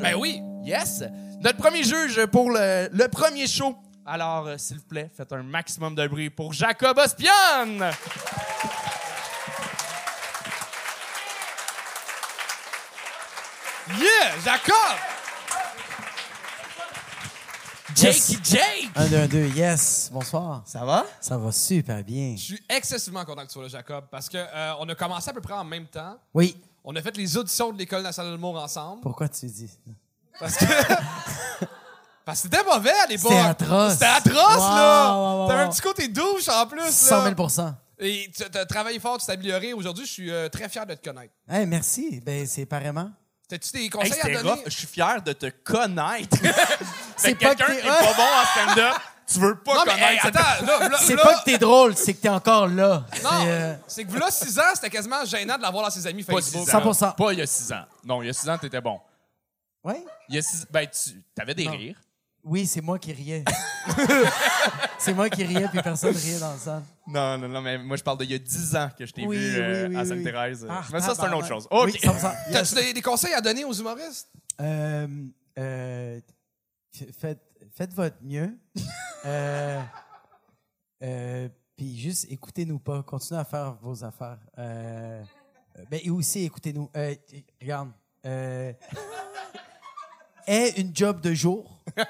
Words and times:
Ben 0.00 0.14
oui, 0.14 0.42
yes. 0.62 1.04
Notre 1.40 1.58
premier 1.58 1.82
juge 1.84 2.24
pour 2.26 2.50
le, 2.50 2.88
le 2.92 3.08
premier 3.08 3.46
show. 3.46 3.76
Alors, 4.06 4.46
euh, 4.46 4.56
s'il 4.58 4.78
vous 4.78 4.84
plaît, 4.84 5.10
faites 5.14 5.32
un 5.32 5.42
maximum 5.42 5.94
de 5.94 6.06
bruit 6.08 6.30
pour 6.30 6.52
Jacob 6.52 6.98
Ospian. 6.98 7.90
Yeah, 13.98 14.38
Jacob! 14.44 14.96
Yes. 17.96 18.30
Jakey 18.30 18.40
Jake! 18.42 18.90
Un, 18.96 19.06
deux, 19.06 19.16
un, 19.16 19.26
deux, 19.26 19.46
yes. 19.48 20.10
Bonsoir. 20.12 20.62
Ça 20.64 20.84
va? 20.84 21.04
Ça 21.20 21.36
va 21.36 21.52
super 21.52 22.02
bien. 22.02 22.34
Je 22.36 22.42
suis 22.42 22.62
excessivement 22.68 23.24
content 23.24 23.42
que 23.42 23.48
tu 23.48 23.52
sois 23.54 23.64
là, 23.64 23.68
Jacob, 23.68 24.04
parce 24.10 24.28
que 24.28 24.38
euh, 24.38 24.72
on 24.78 24.88
a 24.88 24.94
commencé 24.94 25.28
à 25.28 25.32
peu 25.32 25.40
près 25.40 25.54
en 25.54 25.64
même 25.64 25.86
temps. 25.86 26.16
Oui. 26.32 26.56
On 26.84 26.94
a 26.96 27.02
fait 27.02 27.16
les 27.16 27.36
auditions 27.36 27.72
de 27.72 27.78
l'École 27.78 28.02
nationale 28.02 28.32
de 28.32 28.36
l'humour 28.36 28.60
ensemble. 28.60 29.02
Pourquoi 29.02 29.28
tu 29.28 29.46
dis 29.46 29.68
ça? 29.68 29.92
Parce 30.38 30.56
que. 30.56 30.64
parce 32.24 32.42
que 32.42 32.48
c'était 32.48 32.64
mauvais 32.64 32.92
à 33.04 33.06
l'époque. 33.06 33.30
C'était 33.32 33.40
atroce. 33.42 33.92
C'était 33.92 34.06
atroce, 34.06 34.56
Wow, 34.56 34.76
là! 34.76 35.14
wow, 35.14 35.42
wow, 35.42 35.48
T'avais 35.48 35.62
un 35.62 35.68
petit 35.68 35.80
côté 35.82 36.08
douche 36.08 36.48
en 36.48 36.66
plus, 36.66 36.78
là. 36.80 36.90
100 36.90 37.34
000 37.50 37.68
Et 37.98 38.30
tu 38.34 38.42
as 38.58 38.66
travaillé 38.66 38.98
fort, 38.98 39.18
tu 39.18 39.26
t'es 39.26 39.32
amélioré. 39.32 39.72
Aujourd'hui, 39.74 40.06
je 40.06 40.10
suis 40.12 40.30
euh, 40.30 40.48
très 40.48 40.68
fier 40.68 40.86
de 40.86 40.94
te 40.94 41.08
connaître. 41.08 41.34
Hey, 41.48 41.66
merci. 41.66 42.20
Ben, 42.24 42.46
c'est 42.46 42.66
pareillement. 42.66 43.10
T'as-tu 43.48 43.72
des 43.72 43.90
conseils 43.90 44.20
à 44.20 44.28
donner? 44.28 44.50
rough. 44.50 44.60
Je 44.66 44.70
suis 44.70 44.86
fier 44.86 45.20
de 45.22 45.32
te 45.32 45.46
connaître. 45.64 46.36
C'est 47.16 47.34
quelqu'un 47.34 47.66
que 47.66 47.72
qui 47.72 47.78
est 47.78 47.82
pas 47.82 48.14
bon 48.14 48.22
en 48.22 48.44
stand-up. 48.46 48.94
Tu 49.32 49.38
veux 49.38 49.56
pas 49.60 49.74
Non, 49.74 49.80
mais 49.86 49.92
connaître 49.92 50.10
hey, 50.12 50.18
cette 50.22 50.36
attends, 50.36 50.66
là, 50.66 50.88
là, 50.88 50.98
C'est 51.00 51.14
là- 51.14 51.22
pas 51.22 51.38
que 51.38 51.44
t'es 51.44 51.58
drôle, 51.58 51.94
c'est 51.96 52.14
que 52.14 52.20
t'es 52.20 52.28
encore 52.28 52.66
là. 52.66 53.04
Non, 53.22 53.30
C'est, 53.42 53.48
euh, 53.50 53.74
c'est 53.86 54.04
que 54.04 54.18
là, 54.18 54.30
6 54.30 54.58
ans, 54.58 54.62
c'était 54.74 54.90
quasiment 54.90 55.24
gênant 55.24 55.56
de 55.56 55.62
l'avoir 55.62 55.84
dans 55.84 55.90
ses 55.90 56.06
amis 56.06 56.24
Pas 56.24 56.34
Facebook. 56.34 56.64
six 56.66 56.74
ans. 56.74 56.80
100%. 56.80 57.12
Pas 57.16 57.32
il 57.32 57.38
y 57.38 57.42
a 57.42 57.46
six 57.46 57.72
ans. 57.72 57.84
Non, 58.04 58.22
il 58.22 58.26
y 58.26 58.30
a 58.30 58.32
six 58.32 58.48
ans, 58.48 58.58
t'étais 58.58 58.80
bon. 58.80 58.98
Ouais? 59.84 60.04
Il 60.28 60.34
y 60.34 60.38
a 60.38 60.42
six... 60.42 60.66
Ben, 60.70 60.86
tu 60.88 61.12
avais 61.40 61.54
des 61.54 61.64
Non. 61.66 61.70
rires. 61.72 62.00
Oui, 62.42 62.66
c'est 62.66 62.80
moi 62.80 62.98
qui 62.98 63.12
riais. 63.12 63.44
c'est 64.98 65.12
moi 65.12 65.28
qui 65.28 65.44
riais, 65.44 65.68
puis 65.68 65.80
personne 65.82 66.14
riait 66.16 66.38
dans 66.38 66.52
le 66.54 66.58
salle. 66.58 66.82
Non, 67.06 67.36
non, 67.38 67.48
non, 67.48 67.60
mais 67.60 67.76
moi, 67.78 67.96
je 67.98 68.02
parle 68.02 68.18
d'il 68.18 68.30
y 68.30 68.34
a 68.34 68.38
10 68.38 68.76
ans 68.76 68.90
que 68.98 69.04
je 69.04 69.12
t'ai 69.12 69.26
Oui, 69.26 69.36
vu 69.36 69.56
euh, 69.60 69.84
oui, 69.88 69.90
oui, 69.90 69.96
à 69.96 70.02
oui. 70.02 70.08
Sainte-Thérèse. 70.08 70.66
Ah, 70.68 70.82
mais 70.92 71.00
ça, 71.00 71.14
c'est 71.14 71.26
une 71.26 71.34
autre 71.34 71.46
chose. 71.48 71.66
OK. 71.70 71.84
Oui, 71.84 71.92
100%. 72.02 72.32
Yes. 72.48 72.52
T'as-tu 72.52 72.74
des, 72.86 72.92
des 72.94 73.02
conseils 73.02 73.34
à 73.34 73.40
donner 73.42 73.64
aux 73.64 73.72
humoristes? 73.74 74.28
Euh, 74.60 75.06
euh, 75.58 76.20
faites, 77.18 77.42
faites 77.76 77.92
votre 77.92 78.16
mieux. 78.22 78.56
Euh, 79.24 79.82
euh, 81.02 81.48
Puis 81.76 81.98
juste 81.98 82.26
écoutez-nous 82.30 82.78
pas. 82.78 83.02
Continuez 83.02 83.40
à 83.40 83.44
faire 83.44 83.74
vos 83.80 84.04
affaires. 84.04 84.38
Euh, 84.58 85.22
euh, 85.78 85.84
ben, 85.90 86.00
et 86.02 86.10
aussi, 86.10 86.44
écoutez-nous. 86.44 86.90
Euh, 86.96 87.14
regarde. 87.60 87.90
Aie 90.46 90.70
une 90.80 90.94
job 90.94 91.20
de 91.20 91.32
jour. 91.34 91.82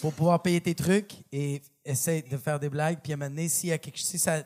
pour 0.00 0.12
pouvoir 0.12 0.42
payer 0.42 0.60
tes 0.60 0.74
trucs 0.74 1.14
et 1.32 1.62
essaie 1.84 2.22
de 2.22 2.36
faire 2.36 2.60
des 2.60 2.68
blagues. 2.68 2.98
Puis 3.02 3.12
à 3.12 3.14
un 3.14 3.18
moment 3.18 3.30
donné, 3.30 3.48
s'il 3.48 3.70
y 3.70 3.72
a 3.72 3.78
quelque 3.78 3.96
chose, 3.96 4.06
si 4.06 4.18
ça. 4.18 4.42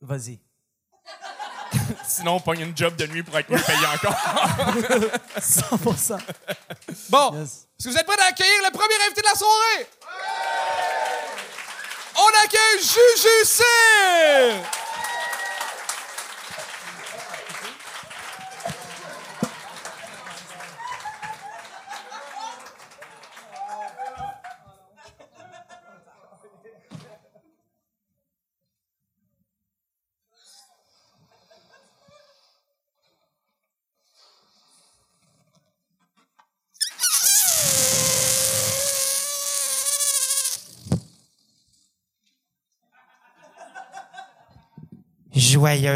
Vas-y. 0.00 0.38
Sinon, 2.06 2.34
on 2.36 2.40
pogne 2.40 2.60
une 2.60 2.76
job 2.76 2.94
de 2.96 3.06
nuit 3.06 3.22
pour 3.22 3.36
être 3.38 3.50
mieux 3.50 3.58
payé 3.60 3.86
encore. 3.86 4.14
100% 5.40 6.18
Bon, 7.08 7.32
Yes. 7.40 7.66
est-ce 7.78 7.84
que 7.88 7.90
vous 7.92 7.98
êtes 7.98 8.06
prêts 8.06 8.20
à 8.22 8.26
accueillir 8.26 8.62
le 8.64 8.70
premier 8.70 8.94
invité 9.06 9.20
de 9.20 9.26
la 9.26 9.34
soirée? 9.34 9.86
On 12.16 12.44
accueille 12.44 12.80
Juju 12.80 13.44
C! 13.44 13.62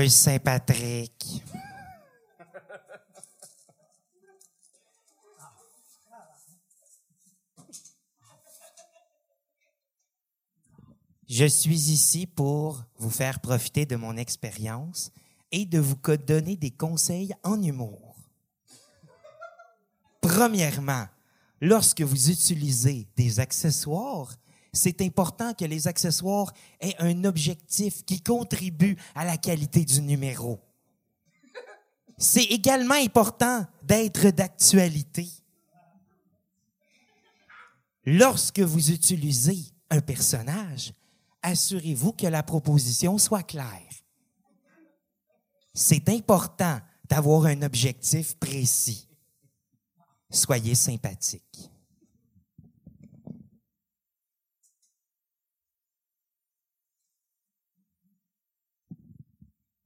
Saint-Patrick. 0.09 1.45
Je 11.29 11.45
suis 11.45 11.93
ici 11.93 12.27
pour 12.27 12.83
vous 12.97 13.11
faire 13.11 13.39
profiter 13.39 13.87
de 13.87 13.95
mon 13.95 14.17
expérience 14.17 15.13
et 15.53 15.65
de 15.65 15.79
vous 15.79 15.97
donner 16.27 16.57
des 16.57 16.73
conseils 16.73 17.33
en 17.45 17.63
humour. 17.63 18.17
Premièrement, 20.21 21.07
lorsque 21.61 22.03
vous 22.03 22.31
utilisez 22.31 23.07
des 23.17 23.39
accessoires, 23.39 24.35
c'est 24.73 25.01
important 25.03 25.55
que 25.55 25.65
les 25.65 25.89
accessoires 25.89 26.53
aient 26.81 26.97
un 26.99 27.25
objectif 27.25 28.05
qui 28.05 28.21
contribue 28.21 28.97
à 29.15 29.25
la 29.25 29.37
qualité 29.37 29.85
du 29.85 30.01
numéro. 30.01 30.61
C'est 32.17 32.45
également 32.45 32.95
important 32.95 33.65
d'être 33.83 34.31
d'actualité. 34.31 35.29
Lorsque 38.05 38.61
vous 38.61 38.91
utilisez 38.91 39.59
un 39.91 40.01
personnage, 40.01 40.93
assurez-vous 41.43 42.13
que 42.13 42.27
la 42.27 42.43
proposition 42.43 43.19
soit 43.19 43.43
claire. 43.43 43.83
C'est 45.75 46.09
important 46.09 46.81
d'avoir 47.09 47.47
un 47.47 47.63
objectif 47.63 48.37
précis. 48.37 49.09
Soyez 50.31 50.75
sympathique. 50.75 51.71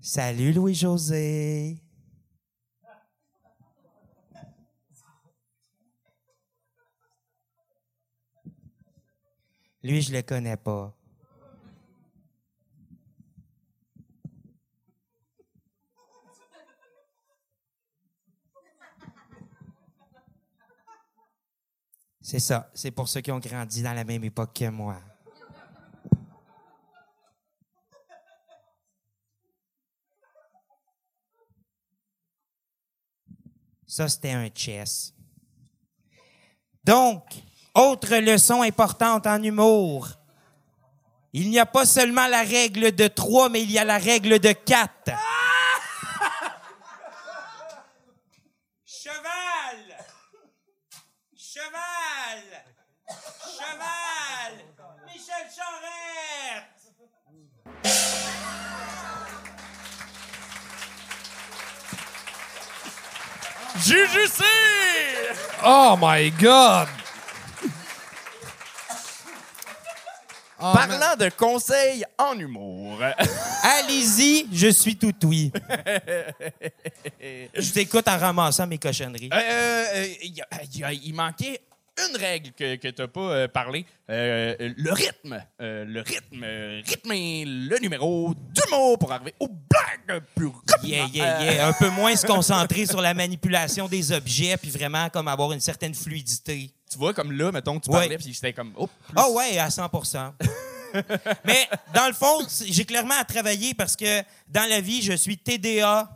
Salut 0.04 0.52
Louis-José. 0.52 1.80
Lui, 9.80 10.02
je 10.02 10.12
le 10.12 10.22
connais 10.22 10.56
pas. 10.56 10.92
C'est 22.20 22.40
ça. 22.40 22.68
C'est 22.74 22.90
pour 22.90 23.06
ceux 23.06 23.20
qui 23.20 23.30
ont 23.30 23.38
grandi 23.38 23.84
dans 23.84 23.92
la 23.92 24.02
même 24.02 24.24
époque 24.24 24.52
que 24.52 24.68
moi. 24.68 25.00
Ça, 33.94 34.08
c'était 34.08 34.30
un 34.30 34.48
chess. 34.54 35.12
Donc, 36.82 37.24
autre 37.74 38.16
leçon 38.16 38.62
importante 38.62 39.26
en 39.26 39.42
humour. 39.42 40.08
Il 41.34 41.50
n'y 41.50 41.58
a 41.58 41.66
pas 41.66 41.84
seulement 41.84 42.26
la 42.26 42.40
règle 42.40 42.92
de 42.92 43.06
trois, 43.08 43.50
mais 43.50 43.60
il 43.60 43.70
y 43.70 43.78
a 43.78 43.84
la 43.84 43.98
règle 43.98 44.38
de 44.38 44.52
quatre. 44.52 45.12
Juju! 63.84 64.28
Oh 65.64 65.96
my 66.00 66.30
God! 66.30 66.88
Man. 70.60 70.72
Parlant 70.74 71.16
de 71.18 71.28
conseils 71.30 72.04
en 72.18 72.38
humour. 72.38 72.98
Allez-y, 73.64 74.46
je 74.52 74.68
suis 74.68 74.94
tout 74.96 75.12
oui. 75.24 75.50
je 77.20 77.72
t'écoute 77.72 78.06
en 78.06 78.16
ramassant 78.16 78.68
mes 78.68 78.78
cochonneries. 78.78 79.28
Euh, 79.32 79.84
euh, 79.94 80.06
il 80.22 80.84
a- 80.84 80.92
il 80.92 81.12
manquait 81.14 81.60
une 81.98 82.16
règle 82.16 82.52
que, 82.52 82.76
que 82.76 82.88
tu 82.88 83.02
n'as 83.02 83.08
pas 83.08 83.20
euh, 83.20 83.48
parlé. 83.48 83.84
Euh, 84.08 84.54
le 84.58 84.92
rythme. 84.92 85.44
Euh, 85.60 85.84
le 85.84 86.00
rythme. 86.00 86.44
rythmer 86.86 87.44
le 87.46 87.78
numéro 87.80 88.32
du 88.34 88.62
mot 88.70 88.96
pour 88.96 89.12
arriver 89.12 89.34
aux 89.40 89.48
blagues 89.48 90.22
plus 90.34 90.46
rapidement. 90.48 90.82
Yeah, 90.88 91.06
yeah, 91.12 91.52
yeah. 91.54 91.68
Un 91.68 91.72
peu 91.74 91.90
moins 91.90 92.16
se 92.16 92.26
concentrer 92.26 92.86
sur 92.86 93.00
la 93.00 93.12
manipulation 93.14 93.88
des 93.88 94.10
objets, 94.12 94.56
puis 94.56 94.70
vraiment 94.70 95.10
comme 95.10 95.28
avoir 95.28 95.52
une 95.52 95.60
certaine 95.60 95.94
fluidité. 95.94 96.72
Tu 96.90 96.98
vois, 96.98 97.12
comme 97.14 97.32
là, 97.32 97.52
mettons, 97.52 97.78
tu 97.78 97.90
Ouais. 97.90 98.00
parlais, 98.00 98.18
puis 98.18 98.32
j'étais 98.32 98.52
comme, 98.52 98.72
oh, 98.76 98.88
Ah 99.14 99.28
ouais, 99.30 99.58
à 99.58 99.68
100% 99.68 100.32
Mais 101.44 101.68
dans 101.94 102.06
le 102.06 102.12
fond, 102.12 102.44
c'est- 102.48 102.70
j'ai 102.70 102.84
clairement 102.84 103.14
à 103.18 103.24
travailler 103.24 103.72
parce 103.74 103.96
que 103.96 104.22
dans 104.48 104.68
la 104.68 104.80
vie, 104.80 105.00
je 105.02 105.12
suis 105.14 105.38
TDA. 105.38 106.08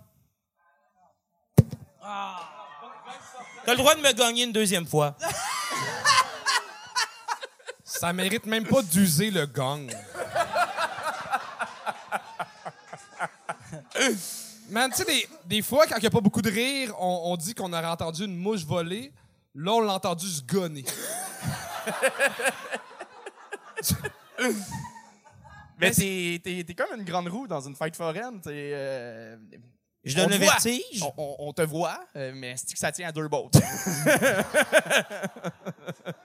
T'as 3.64 3.72
le 3.72 3.78
droit 3.78 3.94
de 3.94 4.00
me 4.00 4.12
gagner 4.12 4.44
une 4.44 4.52
deuxième 4.52 4.86
fois. 4.86 5.16
Ça 7.84 8.12
mérite 8.12 8.46
même 8.46 8.66
pas 8.66 8.82
d'user 8.82 9.30
le 9.30 9.46
gong. 9.46 9.88
Man, 14.68 14.90
tu 14.90 14.96
sais, 14.98 15.04
des, 15.04 15.28
des 15.44 15.62
fois, 15.62 15.86
quand 15.86 15.96
il 15.96 16.00
n'y 16.00 16.06
a 16.06 16.10
pas 16.10 16.20
beaucoup 16.20 16.42
de 16.42 16.50
rire, 16.50 16.92
on, 16.98 17.32
on 17.32 17.36
dit 17.36 17.54
qu'on 17.54 17.72
aurait 17.72 17.86
entendu 17.86 18.24
une 18.24 18.36
mouche 18.36 18.64
voler. 18.64 19.12
Là, 19.54 19.72
on 19.72 19.80
l'a 19.80 19.94
entendu 19.94 20.26
se 20.28 20.42
gonner. 20.42 20.84
Mais 25.78 25.90
t'es, 25.92 26.40
t'es, 26.42 26.64
t'es 26.64 26.74
comme 26.74 26.98
une 26.98 27.04
grande 27.04 27.28
roue 27.28 27.46
dans 27.46 27.60
une 27.60 27.76
fête 27.76 27.96
foraine. 27.96 28.40
t'es, 28.40 28.70
euh, 28.74 29.36
Je 30.08 30.16
on 30.18 30.22
donne 30.22 30.28
te 30.30 30.32
le 30.38 30.44
voit. 30.44 30.52
vertige. 30.54 31.02
On, 31.02 31.12
on- 31.16 31.36
on 31.48 31.52
te 31.52 31.62
voit, 31.62 31.98
euh, 32.16 32.32
mais 32.34 32.54
c'est 32.56 32.72
que 32.72 32.78
ça 32.78 32.92
tient 32.92 33.08
à 33.08 33.12
deux 33.12 33.28
bottes. 33.28 33.54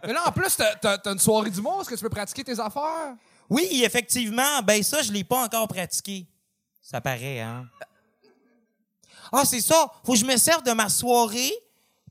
Mais 0.06 0.14
là, 0.14 0.24
en 0.28 0.32
plus, 0.32 0.56
t'as- 0.56 1.00
une 1.12 1.20
soirée 1.20 1.50
du 1.50 1.62
monde. 1.62 1.82
Est-ce 1.82 1.90
que 1.90 1.96
tu 1.96 2.02
peux 2.02 2.10
pratiquer 2.10 2.44
tes 2.44 2.60
affaires? 2.60 3.16
Oui, 3.50 3.82
effectivement. 3.84 4.62
Ben 4.64 4.82
ça, 4.84 5.02
je 5.02 5.12
l'ai 5.12 5.24
pas 5.24 5.44
encore 5.44 5.68
pratiqué. 5.68 6.26
Ça 6.82 7.02
paraît, 7.02 7.40
hein? 7.40 7.66
Ah, 9.32 9.44
c'est 9.46 9.62
ça. 9.62 9.92
Faut 10.04 10.14
que 10.14 10.20
je 10.20 10.26
me 10.26 10.36
serve 10.38 10.64
de 10.64 10.72
ma 10.72 10.90
soirée 10.90 11.52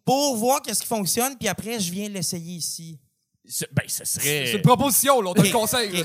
pour 0.05 0.37
voir 0.37 0.63
qu'est-ce 0.63 0.81
qui 0.81 0.87
fonctionne, 0.87 1.37
puis 1.37 1.49
après, 1.49 1.79
je 1.81 1.91
viens 1.93 2.09
l'essayer 2.09 2.57
ici. 2.57 2.99
Ben, 3.73 3.85
ce 3.89 4.05
serait. 4.05 4.47
C'est 4.47 4.53
une 4.57 4.63
proposition, 4.63 5.21
là. 5.21 5.31
On 5.31 5.35
te 5.35 5.43
le 5.43 5.51
conseille. 5.51 5.91
là, 5.91 6.05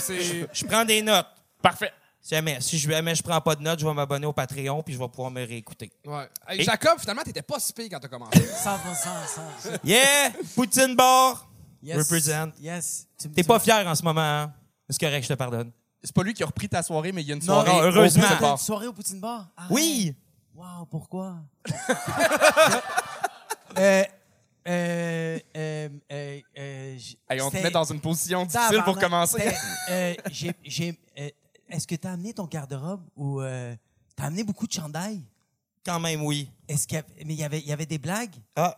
Je 0.52 0.66
prends 0.66 0.84
des 0.86 1.02
notes. 1.02 1.28
Parfait. 1.62 1.92
Si 2.28 2.34
jamais, 2.34 2.60
si 2.60 2.80
je, 2.80 2.90
jamais 2.90 3.14
je 3.14 3.22
prends 3.22 3.40
pas 3.40 3.56
de 3.56 3.62
notes, 3.62 3.80
je 3.80 3.86
vais 3.86 3.94
m'abonner 3.94 4.26
au 4.26 4.34
Patreon, 4.34 4.82
puis 4.82 4.96
je 4.96 5.00
vais 5.00 5.08
pouvoir 5.08 5.30
me 5.30 5.46
réécouter. 5.46 5.92
Ouais. 6.08 6.28
Hey, 6.48 6.60
Et- 6.60 6.64
Jacob, 6.64 6.98
finalement, 7.00 7.22
t'étais 7.22 7.44
pas 7.44 7.60
si 7.60 7.72
pire 7.72 7.86
quand 7.92 8.00
t'as 8.00 8.08
commencé. 8.08 8.40
100%, 8.64 8.80
100%. 9.64 9.80
Yeah! 9.84 10.32
Poutine 10.56 10.96
Bar! 10.96 11.48
Yes. 11.84 11.98
Represent. 12.00 12.50
Yes. 12.60 13.08
Tu- 13.22 13.30
T'es 13.30 13.44
tu 13.44 13.48
pas 13.48 13.60
fier 13.60 13.86
en 13.86 13.94
ce 13.94 14.02
moment, 14.02 14.22
hein? 14.22 14.52
C'est 14.90 15.00
correct, 15.00 15.22
je 15.22 15.28
te 15.28 15.34
pardonne. 15.36 15.72
C'est 16.04 16.16
pas 16.16 16.24
lui 16.24 16.34
qui 16.34 16.42
a 16.42 16.48
repris 16.48 16.68
ta 16.68 16.82
soirée, 16.82 17.12
mais 17.12 17.22
il 17.22 17.28
y 17.28 17.32
a 17.32 17.36
une 17.36 17.42
Non, 17.46 17.64
soirée. 17.64 17.72
non, 17.72 17.78
au 17.78 17.82
heureusement. 17.96 18.24
T'as 18.28 18.40
Bar. 18.40 18.52
une 18.54 18.58
soirée 18.58 18.88
au 18.88 18.94
Poutine 18.94 19.20
Bar? 19.20 19.48
Arrête. 19.56 19.70
Oui! 19.72 20.16
Wow, 20.56 20.86
pourquoi? 20.90 21.36
euh, 23.78 24.04
euh, 24.68 25.40
euh, 25.56 25.90
euh, 26.12 26.40
euh, 26.58 26.98
j- 26.98 27.20
Hey, 27.30 27.40
on 27.42 27.50
te 27.50 27.58
c'était- 27.58 27.64
met 27.66 27.72
dans 27.72 27.84
une 27.84 28.00
position 28.02 28.46
difficile 28.46 28.82
pour 28.84 28.96
Tabarnak, 28.98 29.04
commencer. 29.04 29.38
c'était, 29.42 29.56
euh, 29.92 30.14
j'ai- 30.32 30.56
j'ai- 30.64 31.00
euh, 31.20 31.30
Est-ce 31.70 31.88
que 31.88 31.96
t'as 31.96 32.12
amené 32.14 32.34
ton 32.34 32.46
garde-robe 32.46 33.02
ou 33.16 33.42
euh, 33.42 33.76
t'as 34.16 34.26
amené 34.26 34.44
beaucoup 34.44 34.68
de 34.68 34.72
chandail? 34.74 35.22
Quand 35.86 36.00
même, 36.00 36.24
oui. 36.24 36.50
Est-ce 36.68 36.88
qu'il 36.88 36.96
y 36.96 37.00
avait, 37.00 37.24
mais 37.26 37.34
il 37.34 37.40
y 37.40 37.44
avait, 37.44 37.60
il 37.60 37.68
y 37.68 37.72
avait 37.74 37.86
des 37.86 37.98
blagues? 37.98 38.36
Ah. 38.56 38.76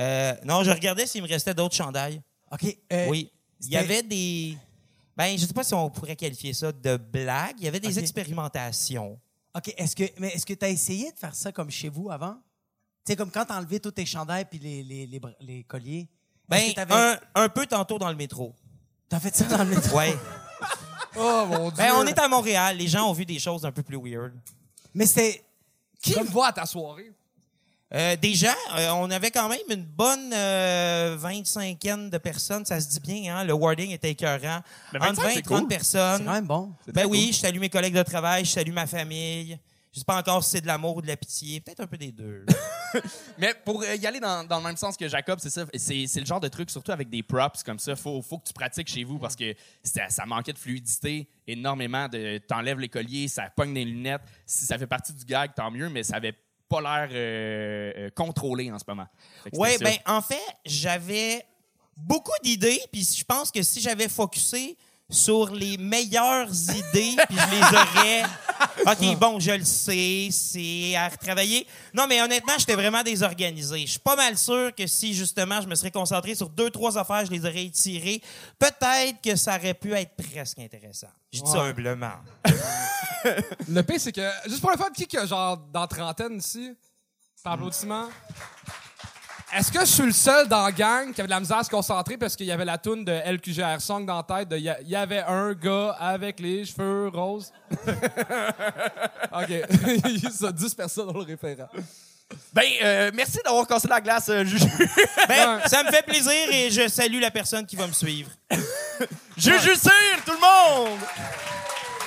Euh, 0.00 0.34
non, 0.44 0.62
je 0.64 0.70
regardais 0.70 1.06
s'il 1.06 1.22
me 1.22 1.28
restait 1.28 1.54
d'autres 1.54 1.74
chandails. 1.74 2.22
OK. 2.50 2.76
euh, 2.92 3.06
Oui. 3.08 3.30
Il 3.60 3.66
y 3.66 3.70
c'était- 3.72 3.76
avait 3.78 4.02
des. 4.02 4.56
Ben, 5.16 5.36
je 5.38 5.44
sais 5.46 5.52
pas 5.52 5.62
si 5.64 5.74
on 5.74 5.90
pourrait 5.90 6.16
qualifier 6.16 6.52
ça 6.54 6.72
de 6.72 6.96
blagues. 6.96 7.56
Il 7.58 7.64
y 7.64 7.68
avait 7.68 7.80
des 7.80 7.96
Ok. 7.96 8.02
expérimentations. 8.02 9.18
OK. 9.54 9.72
Est-ce 9.76 9.94
que, 9.94 10.04
mais 10.18 10.28
est-ce 10.28 10.46
que 10.46 10.54
t'as 10.54 10.70
essayé 10.70 11.12
de 11.12 11.18
faire 11.18 11.34
ça 11.34 11.52
comme 11.52 11.70
chez 11.70 11.88
vous 11.90 12.10
avant? 12.10 12.34
Tu 13.04 13.12
sais, 13.12 13.16
comme 13.16 13.30
quand 13.30 13.44
t'as 13.44 13.58
enlevé 13.58 13.78
tous 13.80 13.90
tes 13.90 14.06
chandails 14.06 14.46
puis 14.46 14.58
les, 14.58 14.82
les, 14.82 15.06
les, 15.06 15.20
les 15.40 15.64
colliers. 15.64 16.08
Est-ce 16.50 16.60
Ben, 16.64 16.70
que 16.70 16.74
t'avais- 16.74 16.94
un, 16.94 17.18
un 17.44 17.48
peu 17.50 17.66
tantôt 17.66 17.98
dans 17.98 18.08
le 18.08 18.16
métro. 18.16 18.54
T'as 19.08 19.20
fait 19.20 19.34
ça 19.34 19.44
dans 19.44 19.62
le 19.64 19.70
métro? 19.70 19.96
Ouais. 19.98 20.14
oh, 21.16 21.46
mon 21.46 21.68
Dieu. 21.70 21.76
ben, 21.78 21.92
on 21.96 22.06
est 22.06 22.18
à 22.18 22.28
Montréal. 22.28 22.76
Les 22.76 22.88
gens 22.88 23.08
ont 23.08 23.12
vu 23.12 23.24
des 23.24 23.38
choses 23.38 23.64
un 23.64 23.72
peu 23.72 23.82
plus 23.82 23.98
weird. 23.98 24.32
Mais 24.94 25.06
c'était. 25.06 25.42
Qui 26.02 26.18
me 26.18 26.24
voit 26.24 26.48
à 26.48 26.52
ta 26.52 26.66
soirée? 26.66 27.12
Euh, 27.94 28.16
des 28.16 28.34
gens, 28.34 28.48
euh, 28.74 28.88
on 28.92 29.10
avait 29.10 29.30
quand 29.30 29.50
même 29.50 29.58
une 29.68 29.84
bonne 29.84 30.32
euh, 30.32 31.16
25aine 31.18 32.08
de 32.08 32.16
personnes. 32.16 32.64
Ça 32.64 32.80
se 32.80 32.88
dit 32.88 33.00
bien, 33.00 33.36
hein? 33.36 33.44
Le 33.44 33.52
wording 33.52 33.90
était 33.90 34.10
écœurant. 34.10 34.60
Mais 34.94 34.98
Entre 35.00 35.20
25, 35.20 35.22
20 35.22 35.30
c'est 35.30 35.38
et 35.38 35.42
30 35.42 35.44
cool. 35.44 35.58
C'est 35.60 35.76
personnes. 35.76 36.24
quand 36.24 36.32
même 36.32 36.46
bon. 36.46 36.72
Ben 36.88 37.06
oui, 37.06 37.30
je 37.32 37.38
salue 37.40 37.58
mes 37.58 37.68
collègues 37.68 37.94
de 37.94 38.02
travail, 38.02 38.46
je 38.46 38.50
salue 38.50 38.72
ma 38.72 38.86
famille. 38.86 39.58
Je 39.92 39.98
sais 39.98 40.04
pas 40.06 40.18
encore 40.18 40.42
si 40.42 40.50
c'est 40.50 40.60
de 40.62 40.66
l'amour 40.66 40.96
ou 40.96 41.02
de 41.02 41.06
la 41.06 41.18
pitié. 41.18 41.60
Peut-être 41.60 41.80
un 41.80 41.86
peu 41.86 41.98
des 41.98 42.12
deux. 42.12 42.46
Mais 43.38 43.52
pour 43.62 43.82
euh, 43.82 43.94
y 43.94 44.06
aller 44.06 44.20
dans, 44.20 44.42
dans 44.42 44.56
le 44.56 44.64
même 44.64 44.76
sens 44.76 44.96
que 44.96 45.06
Jacob, 45.06 45.38
c'est 45.38 45.50
ça. 45.50 45.66
C'est, 45.74 46.06
c'est 46.06 46.20
le 46.20 46.24
genre 46.26 46.40
de 46.40 46.48
truc, 46.48 46.70
surtout 46.70 46.92
avec 46.92 47.10
des 47.10 47.22
props 47.22 47.62
comme 47.62 47.78
ça. 47.78 47.94
Faut, 47.94 48.22
faut 48.22 48.38
que 48.38 48.46
tu 48.46 48.54
pratiques 48.54 48.88
chez 48.88 49.04
vous 49.04 49.18
parce 49.18 49.36
que 49.36 49.54
ça, 49.82 50.08
ça 50.08 50.24
manquait 50.24 50.54
de 50.54 50.58
fluidité 50.58 51.28
énormément. 51.46 52.08
De, 52.08 52.38
t'enlèves 52.38 52.78
les 52.78 52.88
colliers, 52.88 53.28
ça 53.28 53.50
pogne 53.54 53.74
des 53.74 53.84
lunettes. 53.84 54.22
Si 54.46 54.64
ça 54.64 54.78
fait 54.78 54.86
partie 54.86 55.12
du 55.12 55.26
gag, 55.26 55.54
tant 55.54 55.70
mieux, 55.70 55.90
mais 55.90 56.02
ça 56.02 56.16
avait 56.16 56.38
pas 56.70 56.80
l'air 56.80 57.10
euh, 57.12 57.92
euh, 57.96 58.10
contrôlé 58.16 58.72
en 58.72 58.78
ce 58.78 58.84
moment. 58.88 59.06
C'était 59.44 59.78
ben 59.84 59.96
en 60.06 60.22
fait, 60.22 60.40
j'avais 60.64 61.44
beaucoup 61.94 62.32
d'idées, 62.42 62.80
puis 62.90 63.04
je 63.04 63.24
pense 63.24 63.50
que 63.50 63.62
si 63.62 63.82
j'avais 63.82 64.08
focusé 64.08 64.78
sur 65.12 65.52
les 65.52 65.76
meilleures 65.76 66.48
idées, 66.70 67.16
puis 67.28 67.36
je 67.36 67.50
les 67.50 67.62
aurais. 67.62 68.22
OK, 68.86 69.18
bon, 69.18 69.38
je 69.38 69.52
le 69.52 69.64
sais, 69.64 70.28
c'est 70.30 70.96
à 70.96 71.08
retravailler. 71.08 71.66
Non, 71.92 72.06
mais 72.08 72.20
honnêtement, 72.22 72.54
j'étais 72.58 72.74
vraiment 72.74 73.02
désorganisé. 73.02 73.80
Je 73.80 73.92
suis 73.92 74.00
pas 74.00 74.16
mal 74.16 74.36
sûr 74.36 74.74
que 74.74 74.86
si 74.86 75.14
justement 75.14 75.60
je 75.60 75.68
me 75.68 75.74
serais 75.74 75.90
concentré 75.90 76.34
sur 76.34 76.48
deux, 76.48 76.70
trois 76.70 76.96
affaires, 76.96 77.24
je 77.26 77.30
les 77.30 77.40
aurais 77.40 77.64
étirées, 77.64 78.22
peut-être 78.58 79.20
que 79.22 79.36
ça 79.36 79.56
aurait 79.56 79.74
pu 79.74 79.92
être 79.92 80.16
presque 80.16 80.58
intéressant. 80.58 81.08
Je 81.32 81.40
dis 81.40 81.50
ça 81.50 81.62
humblement. 81.62 82.12
Le 83.68 83.82
pire, 83.82 84.00
c'est 84.00 84.12
que, 84.12 84.28
juste 84.46 84.60
pour 84.60 84.70
le 84.70 84.76
fun, 84.76 84.90
qui 84.94 85.06
que, 85.06 85.26
genre, 85.26 85.56
dans 85.56 85.86
trentaine 85.86 86.38
ici? 86.38 86.74
Par 87.42 87.54
applaudissement? 87.54 88.08
Est-ce 89.54 89.70
que 89.70 89.80
je 89.80 89.84
suis 89.84 90.02
le 90.06 90.12
seul 90.12 90.48
dans 90.48 90.64
la 90.64 90.72
gang 90.72 91.12
qui 91.12 91.20
avait 91.20 91.26
de 91.28 91.30
la 91.32 91.40
misère 91.40 91.58
à 91.58 91.64
se 91.64 91.68
concentrer 91.70 92.16
parce 92.16 92.34
qu'il 92.36 92.46
y 92.46 92.52
avait 92.52 92.64
la 92.64 92.78
toune 92.78 93.04
de 93.04 93.12
LQGR 93.12 93.80
Song 93.80 94.06
dans 94.06 94.16
la 94.16 94.22
tête 94.38 94.48
de 94.48 94.56
Il 94.56 94.62
y 94.62 94.70
a- 94.70 94.80
il 94.80 94.88
y 94.88 94.96
avait 94.96 95.20
un 95.20 95.52
gars 95.52 95.90
avec 96.00 96.40
les 96.40 96.64
cheveux 96.64 97.08
roses? 97.08 97.52
OK. 99.32 100.30
Ça, 100.32 100.50
10 100.52 100.74
personnes 100.74 101.10
ont 101.10 101.18
le 101.18 101.24
référent. 101.24 101.68
Ben, 102.54 102.62
euh, 102.82 103.10
merci 103.12 103.40
d'avoir 103.44 103.66
cassé 103.66 103.88
la 103.88 104.00
glace, 104.00 104.30
euh, 104.30 104.42
Juju. 104.44 104.64
Ben, 105.28 105.60
ça 105.66 105.82
me 105.84 105.90
fait 105.90 106.02
plaisir 106.02 106.32
et 106.50 106.70
je 106.70 106.88
salue 106.88 107.20
la 107.20 107.30
personne 107.30 107.66
qui 107.66 107.76
va 107.76 107.86
me 107.86 107.92
suivre. 107.92 108.30
Juju 109.36 109.74
Cyr, 109.76 109.92
tout 110.24 110.32
le 110.32 110.40
monde! 110.40 110.98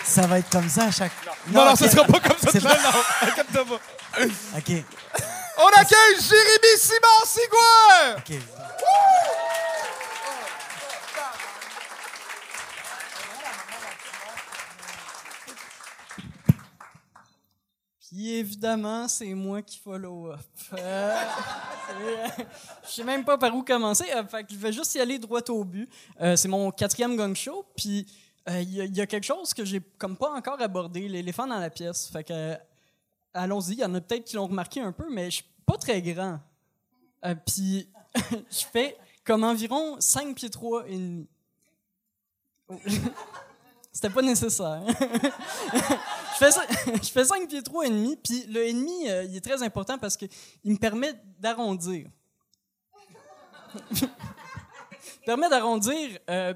Ça 0.04 0.26
va 0.26 0.40
être 0.40 0.50
comme 0.50 0.68
ça 0.70 0.86
à 0.86 0.92
chaque. 0.92 1.12
Non, 1.48 1.66
non, 1.66 1.72
ok. 1.74 1.78
ce 1.78 1.90
sera 1.90 2.06
pas 2.06 2.20
comme 2.20 2.38
ça. 2.40 2.50
C'est 2.52 2.62
pas-. 2.62 2.76
Inquiète-toi 3.22 3.66
pas. 3.66 4.24
OK. 4.58 4.84
On 5.58 5.68
accueille 5.68 6.20
Jérémy 6.22 6.78
Simon 6.78 7.26
Sigouin! 7.26 8.18
OK. 8.18 9.46
Puis 18.08 18.34
évidemment, 18.34 19.08
c'est 19.08 19.34
moi 19.34 19.62
qui 19.62 19.80
follow 19.80 20.32
up. 20.32 20.40
Euh, 20.74 21.22
je 22.84 22.90
sais 22.90 23.04
même 23.04 23.24
pas 23.26 23.38
par 23.38 23.56
où 23.56 23.64
commencer. 23.64 24.06
euh, 24.16 24.24
fait 24.26 24.46
je 24.50 24.56
vais 24.58 24.72
juste 24.72 24.94
y 24.96 25.00
aller 25.00 25.18
droit 25.18 25.42
au 25.50 25.64
but. 25.64 25.90
Euh, 26.22 26.36
c'est 26.36 26.48
mon 26.48 26.72
quatrième 26.72 27.16
gang 27.16 27.36
show. 27.36 27.66
Puis 27.76 28.06
euh, 28.50 28.62
il 28.62 28.96
y, 28.96 29.02
a- 29.02 29.08
quelque 29.08 29.24
chose 29.24 29.54
que 29.54 29.66
j'ai 29.66 29.82
comme 29.98 30.16
pas 30.18 30.30
encore 30.32 30.62
abordé, 30.62 31.08
l'éléphant 31.08 31.48
dans 31.48 31.58
la 31.60 31.70
pièce. 31.72 32.08
Fait 32.12 32.30
euh, 32.30 32.56
allons-y. 33.36 33.74
Il 33.74 33.80
y 33.80 33.86
en 33.86 33.94
a 33.94 34.02
peut-être 34.02 34.26
qui 34.26 34.36
l'ont 34.36 34.48
remarqué 34.48 34.82
un 34.82 34.92
peu, 34.92 35.06
mais 35.10 35.26
je 35.26 35.36
suis 35.36 35.46
pas 35.66 35.78
très 35.78 36.02
grand. 36.02 36.40
Euh, 37.26 37.36
puis 37.46 37.90
je 38.52 38.66
fais 38.72 38.98
comme 39.24 39.44
environ 39.44 39.98
5 40.00 40.36
pieds 40.36 40.50
3 40.50 40.88
et 40.88 40.98
demi. 40.98 41.28
Oh. 42.68 42.76
C'était 43.92 44.10
pas 44.10 44.22
nécessaire. 44.22 44.84
je, 44.88 46.38
fais 46.38 46.50
je 47.02 47.12
fais 47.12 47.24
5 47.24 47.48
pieds 47.48 47.64
3 47.64 47.86
et 47.86 47.90
demi, 47.90 48.18
puis 48.18 48.46
le 48.48 48.66
et 48.66 48.74
demi, 48.74 49.10
euh, 49.10 49.24
il 49.24 49.38
est 49.38 49.42
très 49.42 49.64
important 49.64 49.98
parce 49.98 50.18
qu'il 50.18 50.30
me 50.66 50.76
permet 50.76 51.14
d'arrondir. 51.40 52.10
Permet 55.26 55.50
d'arrondir, 55.50 56.18
euh, 56.30 56.54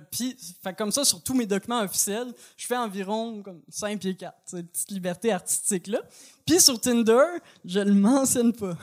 comme 0.78 0.92
ça, 0.92 1.04
sur 1.04 1.22
tous 1.22 1.34
mes 1.34 1.46
documents 1.46 1.82
officiels, 1.82 2.34
je 2.56 2.66
fais 2.66 2.78
environ 2.78 3.42
comme 3.42 3.62
5 3.70 4.00
pieds 4.00 4.16
4, 4.16 4.36
cette 4.46 4.72
petite 4.72 4.92
liberté 4.92 5.32
artistique-là. 5.32 6.00
Puis 6.46 6.60
sur 6.62 6.80
Tinder, 6.80 7.26
je 7.66 7.80
le 7.80 7.94
mentionne 7.94 8.54
pas. 8.54 8.76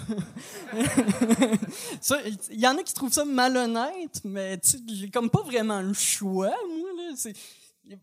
Il 2.50 2.60
y 2.60 2.66
en 2.66 2.76
a 2.76 2.82
qui 2.82 2.94
trouvent 2.94 3.12
ça 3.12 3.24
malhonnête, 3.24 4.20
mais 4.24 4.60
j'ai 4.88 5.10
comme 5.10 5.30
pas 5.30 5.42
vraiment 5.42 5.80
le 5.80 5.94
choix, 5.94 6.54
moi. 6.68 6.90
Là. 6.96 7.32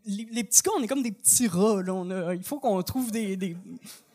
Les, 0.05 0.43
petits 0.45 0.61
gars, 0.61 0.71
on 0.77 0.81
est 0.81 0.87
comme 0.87 1.03
des 1.03 1.11
petits 1.11 1.47
rats. 1.47 1.81
On 1.89 2.09
a- 2.09 2.33
il 2.35 2.43
faut 2.43 2.57
qu'on 2.59 2.81
trouve 2.83 3.11
des, 3.11 3.35
des 3.35 3.57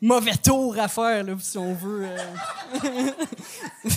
mauvais 0.01 0.37
tours 0.37 0.79
à 0.79 0.89
faire, 0.89 1.25
si 1.41 1.59
on 1.59 1.75
veut. 1.75 2.07
euh. 2.07 3.11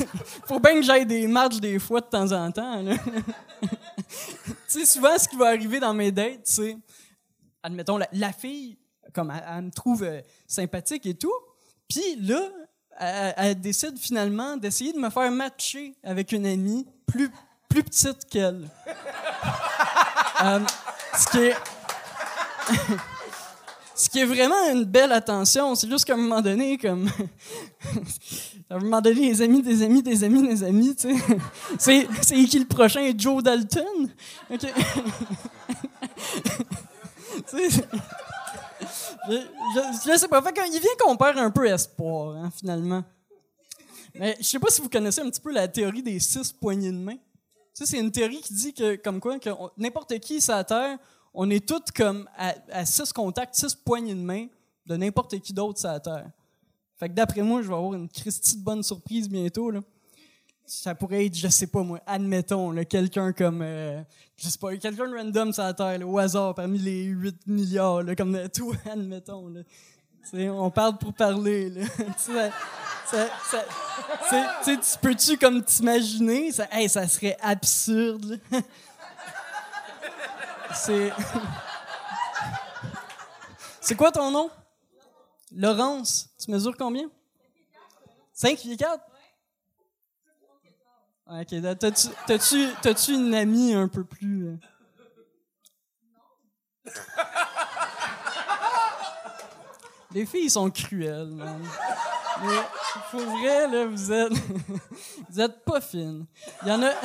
faut 0.48 0.60
bien 0.60 0.74
que 0.74 0.82
j'aille 0.82 1.06
des 1.06 1.28
matchs 1.28 1.60
des 1.60 1.80
fois 1.80 2.02
de 2.02 2.08
temps 2.08 2.30
en 2.34 2.52
temps. 2.52 2.84
tu 3.62 3.70
sais, 4.68 4.86
souvent, 4.86 5.18
ce 5.18 5.30
qui 5.30 5.38
va 5.38 5.48
arriver 5.48 5.80
dans 5.80 5.94
mes 5.94 6.12
dates, 6.12 6.42
c'est, 6.44 6.76
admettons, 7.64 7.98
la, 8.12 8.34
fille, 8.34 8.78
comme 9.14 9.32
elle, 9.32 9.64
me 9.64 9.72
trouve 9.72 10.04
euh, 10.04 10.20
sympathique 10.48 11.06
et 11.06 11.16
tout, 11.16 11.34
puis 11.88 12.18
là, 12.20 12.42
elle, 13.00 13.34
elle 13.38 13.62
décide 13.62 13.98
finalement 13.98 14.58
d'essayer 14.58 14.92
de 14.92 15.00
me 15.00 15.10
faire 15.10 15.32
matcher 15.32 15.96
avec 16.04 16.34
une 16.34 16.46
amie 16.46 16.86
plus, 17.06 17.30
plus 17.70 17.84
petite 17.84 18.26
qu'elle. 18.30 18.70
Euh, 20.44 20.60
ce 21.18 21.28
qui 21.32 21.38
est... 21.40 21.56
Ce 24.02 24.10
qui 24.10 24.18
est 24.18 24.26
vraiment 24.26 24.56
une 24.72 24.84
belle 24.84 25.12
attention, 25.12 25.76
c'est 25.76 25.88
juste 25.88 26.06
qu'à 26.06 26.16
un 26.16 26.18
moment 26.18 26.42
donné, 26.42 26.76
comme. 26.80 27.08
à 28.70 28.76
un 28.76 28.80
moment 28.80 29.00
donné, 29.00 29.30
les 29.30 29.42
amis, 29.44 29.62
des 29.62 29.84
amis, 29.84 30.02
des 30.02 30.24
amis, 30.24 30.48
des 30.48 30.64
amis, 30.64 30.96
tu 30.96 31.16
sais. 31.78 32.08
C'est, 32.24 32.44
qui 32.46 32.58
le 32.58 32.66
prochain? 32.66 33.14
Joe 33.16 33.44
Dalton? 33.44 34.10
OK. 34.50 34.62
Je, 39.30 39.36
je, 39.36 40.12
je 40.12 40.18
sais 40.18 40.28
pas. 40.28 40.42
Fait 40.42 40.54
qu'il 40.54 40.80
vient 40.80 40.92
qu'on 41.00 41.16
perd 41.16 41.38
un 41.38 41.52
peu 41.52 41.68
espoir, 41.68 42.36
hein, 42.38 42.50
finalement. 42.58 43.04
Mais 44.16 44.36
je 44.40 44.46
sais 44.46 44.60
pas 44.60 44.70
si 44.70 44.82
vous 44.82 44.90
connaissez 44.90 45.22
un 45.22 45.30
petit 45.30 45.40
peu 45.40 45.52
la 45.52 45.68
théorie 45.68 46.02
des 46.02 46.20
six 46.20 46.52
poignées 46.52 46.92
de 46.92 46.98
main. 46.98 47.18
Tu 47.74 47.86
c'est 47.86 48.00
une 48.00 48.12
théorie 48.12 48.42
qui 48.42 48.54
dit 48.54 48.74
que, 48.74 48.96
comme 48.98 49.20
quoi, 49.20 49.38
n'importe 49.78 50.20
qui 50.20 50.42
sur 50.42 50.54
la 50.54 50.64
Terre, 50.64 50.98
on 51.34 51.50
est 51.50 51.66
tous 51.66 51.92
comme 51.96 52.28
à, 52.38 52.86
six 52.86 53.14
contacts, 53.14 53.56
six 53.56 53.74
poignées 53.76 54.14
de 54.14 54.20
main 54.20 54.48
de 54.86 54.98
n'importe 54.98 55.40
qui 55.40 55.54
d'autre 55.54 55.80
sur 55.80 55.90
la 55.90 56.00
Terre. 56.00 56.30
Fait 56.98 57.08
que 57.08 57.14
d'après 57.14 57.42
moi, 57.42 57.62
je 57.62 57.68
vais 57.68 57.74
avoir 57.74 57.94
une 57.94 58.10
Christie 58.10 58.58
de 58.58 58.64
bonne 58.64 58.84
surprise 58.84 59.30
bientôt, 59.30 59.72
là. 59.72 59.80
Ça 60.66 60.96
pourrait 60.96 61.26
être, 61.26 61.36
je 61.36 61.48
sais 61.48 61.68
pas 61.68 61.84
moi, 61.84 62.00
admettons, 62.06 62.74
quelqu'un 62.86 63.34
comme, 63.34 63.62
euh, 63.62 64.02
je 64.38 64.48
sais 64.48 64.58
pas, 64.58 64.76
quelqu'un 64.78 65.08
de 65.08 65.18
random 65.18 65.52
sur 65.52 65.64
la 65.64 65.74
Terre, 65.74 66.08
au 66.08 66.18
hasard, 66.18 66.56
parmi 66.56 66.78
les 66.78 67.04
8 67.04 67.48
milliards, 67.48 68.04
comme 68.18 68.36
euh, 68.36 68.48
tout, 68.54 68.74
admettons, 68.86 69.48
là. 69.48 69.62
On 70.34 70.72
parle 70.72 70.98
pour 70.98 71.14
parler, 71.14 71.70
là. 71.70 71.86
Ça- 72.18 72.50
ça- 73.50 73.66
ça- 74.30 74.62
tu 74.78 74.98
peux-tu 75.02 75.38
comme 75.38 75.62
t'imaginer? 75.62 76.50
Ça, 76.54 76.66
hey, 76.72 76.88
ça 76.88 77.06
serait 77.10 77.36
absurde. 77.42 78.40
C'est. 80.74 81.12
C'est 83.82 83.96
quoi 83.96 84.14
ton 84.14 84.32
nom? 84.32 84.50
Laurence. 85.54 86.30
Tu 86.40 86.50
mesures 86.52 86.78
combien? 86.78 87.10
5 88.32 88.58
pieds 88.60 88.78
4? 88.78 89.04
Ok, 91.28 91.48
t'as-tu, 92.78 93.14
une 93.14 93.36
amie 93.36 93.74
un 93.74 93.90
peu 93.90 94.06
plus. 94.06 94.48
euh? 94.48 94.56
Les 100.14 100.26
filles 100.26 100.50
sont 100.50 100.70
cruelles, 100.70 101.32
man. 101.32 101.62
Mais 102.44 102.62
pour 103.12 103.22
vrai, 103.22 103.68
là, 103.68 103.86
vous 103.86 104.12
êtes. 104.12 104.34
vous 105.30 105.40
êtes 105.40 105.64
pas 105.64 105.80
fines. 105.82 106.26
Il 106.64 106.68
y 106.70 106.72
en 106.72 106.82
a. 106.82 106.90
à 106.90 106.98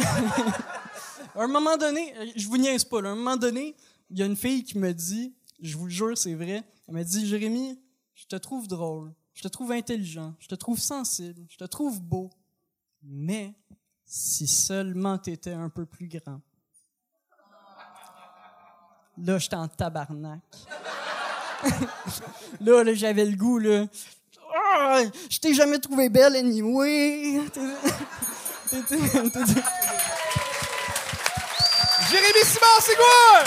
un 1.43 1.47
moment 1.47 1.77
donné, 1.77 2.15
je 2.35 2.47
vous 2.49 2.57
niaise 2.57 2.85
pas, 2.85 3.01
là, 3.01 3.11
à 3.11 3.13
un 3.13 3.17
moment 3.17 3.37
donné, 3.37 3.77
il 4.11 4.19
y 4.19 4.23
a 4.23 4.27
une 4.27 4.37
fille 4.37 4.65
qui 4.65 4.79
me 4.79 4.93
dit, 4.93 5.35
je 5.61 5.77
vous 5.77 5.85
le 5.85 5.91
jure, 5.91 6.17
c'est 6.17 6.35
vrai, 6.35 6.63
elle 6.89 6.95
m'a 6.95 7.05
dit 7.05 7.27
Jérémy, 7.27 7.81
je 8.15 8.27
te 8.27 8.37
trouve 8.37 8.69
drôle, 8.69 9.13
je 9.35 9.43
te 9.43 9.49
trouve 9.49 9.73
intelligent, 9.73 10.35
je 10.39 10.49
te 10.49 10.55
trouve 10.55 10.79
sensible, 10.79 11.45
je 11.49 11.57
te 11.57 11.65
trouve 11.65 12.01
beau, 12.01 12.31
mais 13.03 13.55
si 14.05 14.47
seulement 14.47 15.19
t'étais 15.19 15.53
un 15.53 15.69
peu 15.69 15.85
plus 15.85 16.09
grand. 16.09 16.41
Là, 19.19 19.39
j'étais 19.39 19.57
en 19.57 19.69
tabarnak. 19.69 20.43
là, 22.61 22.83
là 22.85 22.95
j'avais 22.95 23.25
le 23.25 23.37
goût, 23.37 23.59
là. 23.59 23.85
Ah, 24.79 25.01
je 25.31 25.39
t'ai 25.39 25.53
jamais 25.55 25.79
trouvé 25.79 26.09
belle 26.09 26.37
anyway. 26.37 27.41
Jérémy 32.11 32.45
Simon, 32.45 32.81
c'est 32.81 32.97
quoi? 32.97 33.45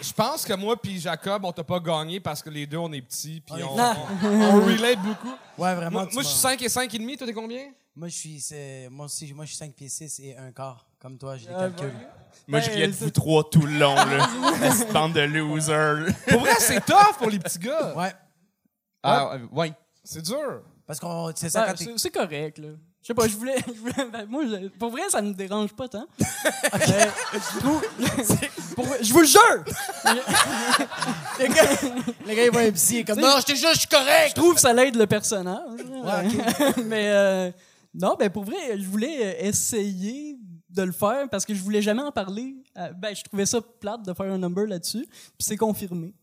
Je 0.00 0.12
pense 0.14 0.44
que 0.46 0.54
moi 0.54 0.80
puis 0.80 0.98
Jacob, 0.98 1.44
on 1.44 1.52
t'a 1.52 1.62
pas 1.62 1.78
gagné 1.78 2.20
parce 2.20 2.42
que 2.42 2.48
les 2.48 2.66
deux, 2.66 2.78
on 2.78 2.90
est 2.92 3.02
petits 3.02 3.42
puis 3.42 3.62
on, 3.62 3.76
Non. 3.76 3.94
on, 4.24 4.28
on 4.28 4.64
relate 4.64 4.98
beaucoup. 5.02 5.34
Ouais, 5.58 5.74
vraiment. 5.74 6.06
Moi, 6.12 6.22
je 6.22 6.28
suis 6.28 6.36
m'as- 6.36 6.50
5 6.56 6.62
et 6.62 6.68
5 6.68 6.94
et 6.94 6.98
demi, 6.98 7.16
toi 7.18 7.26
t'es 7.26 7.34
combien? 7.34 7.70
Moi, 7.94 8.08
je 8.08 8.14
suis, 8.16 8.42
moi 8.90 9.06
aussi, 9.06 9.32
moi, 9.34 9.44
je 9.44 9.50
suis 9.50 9.58
5 9.58 9.74
pieds 9.74 9.88
6 9.88 10.20
et 10.20 10.36
un 10.36 10.52
quart. 10.52 10.86
Comme 11.00 11.16
toi, 11.18 11.36
je 11.36 11.48
les 11.48 11.54
Ah, 11.54 11.60
calcule. 11.60 11.92
Moi, 12.46 12.60
je 12.60 12.66
Ben, 12.68 12.74
riais 12.74 12.86
de 12.88 12.92
c'est- 12.92 13.04
vous 13.04 13.10
trois 13.10 13.48
tout 13.48 13.62
le 13.62 13.78
long, 13.78 13.94
là. 13.94 14.28
Cette 14.76 14.92
bande 14.92 15.12
de 15.14 15.20
losers. 15.20 16.06
Pour 16.28 16.40
vrai, 16.40 16.54
c'est 16.58 16.84
tough 16.84 17.16
pour 17.18 17.30
les 17.30 17.38
petits 17.38 17.58
gars. 17.58 17.94
Ouais. 17.96 18.12
Ah, 19.02 19.32
euh, 19.34 19.38
ouais. 19.52 19.72
C'est 20.04 20.22
dur. 20.22 20.62
Parce 20.86 20.98
qu'on, 21.00 21.32
c'est 21.34 21.48
ça 21.48 21.66
quand 21.66 21.74
t'es. 21.74 21.92
c'est 21.96 22.10
correct, 22.10 22.58
là. 22.58 22.68
Je 23.02 23.06
sais 23.06 23.14
pas, 23.14 23.26
je 23.28 23.36
voulais. 23.36 23.56
je 23.66 23.80
voulais- 23.80 24.10
ben, 24.12 24.26
moi, 24.28 24.42
je- 24.46 24.68
pour 24.68 24.90
vrai, 24.90 25.02
ça 25.08 25.22
me 25.22 25.32
dérange 25.32 25.72
pas 25.72 25.88
tant. 25.88 26.06
Euh, 26.72 27.04
je 27.32 28.74
pour 28.74 28.84
vous 28.84 29.20
le 29.20 29.26
jure! 29.26 29.64
Le 31.38 31.46
gars, 31.46 32.02
le 32.26 32.34
gars, 32.34 32.44
il 32.44 32.50
voit 32.50 32.62
un 32.62 32.70
psy, 32.72 32.94
il 32.94 32.98
est 33.00 33.04
comme, 33.04 33.20
non, 33.20 33.36
je 33.40 33.44
te 33.52 33.54
jure, 33.56 33.70
je 33.74 33.80
suis 33.80 33.88
correct! 33.88 34.30
Je 34.30 34.34
trouve 34.34 34.54
que 34.54 34.60
ça 34.60 34.72
l'aide 34.72 34.96
le 34.96 35.06
personnage. 35.06 35.58
Mais 36.84 37.08
euh, 37.10 37.50
non, 37.94 38.16
ben 38.18 38.30
pour 38.30 38.44
vrai, 38.44 38.78
je 38.78 38.86
voulais 38.86 39.18
euh, 39.22 39.48
essayer 39.48 40.38
de 40.74 40.82
le 40.82 40.92
faire 40.92 41.28
parce 41.30 41.44
que 41.44 41.54
je 41.54 41.62
voulais 41.62 41.82
jamais 41.82 42.02
en 42.02 42.12
parler. 42.12 42.54
Euh, 42.76 42.92
ben, 42.92 43.14
je 43.14 43.22
trouvais 43.24 43.46
ça 43.46 43.60
plate 43.60 44.04
de 44.06 44.12
faire 44.12 44.32
un 44.32 44.38
number 44.38 44.66
là-dessus, 44.66 45.06
puis 45.06 45.34
c'est 45.40 45.56
confirmé. 45.56 46.14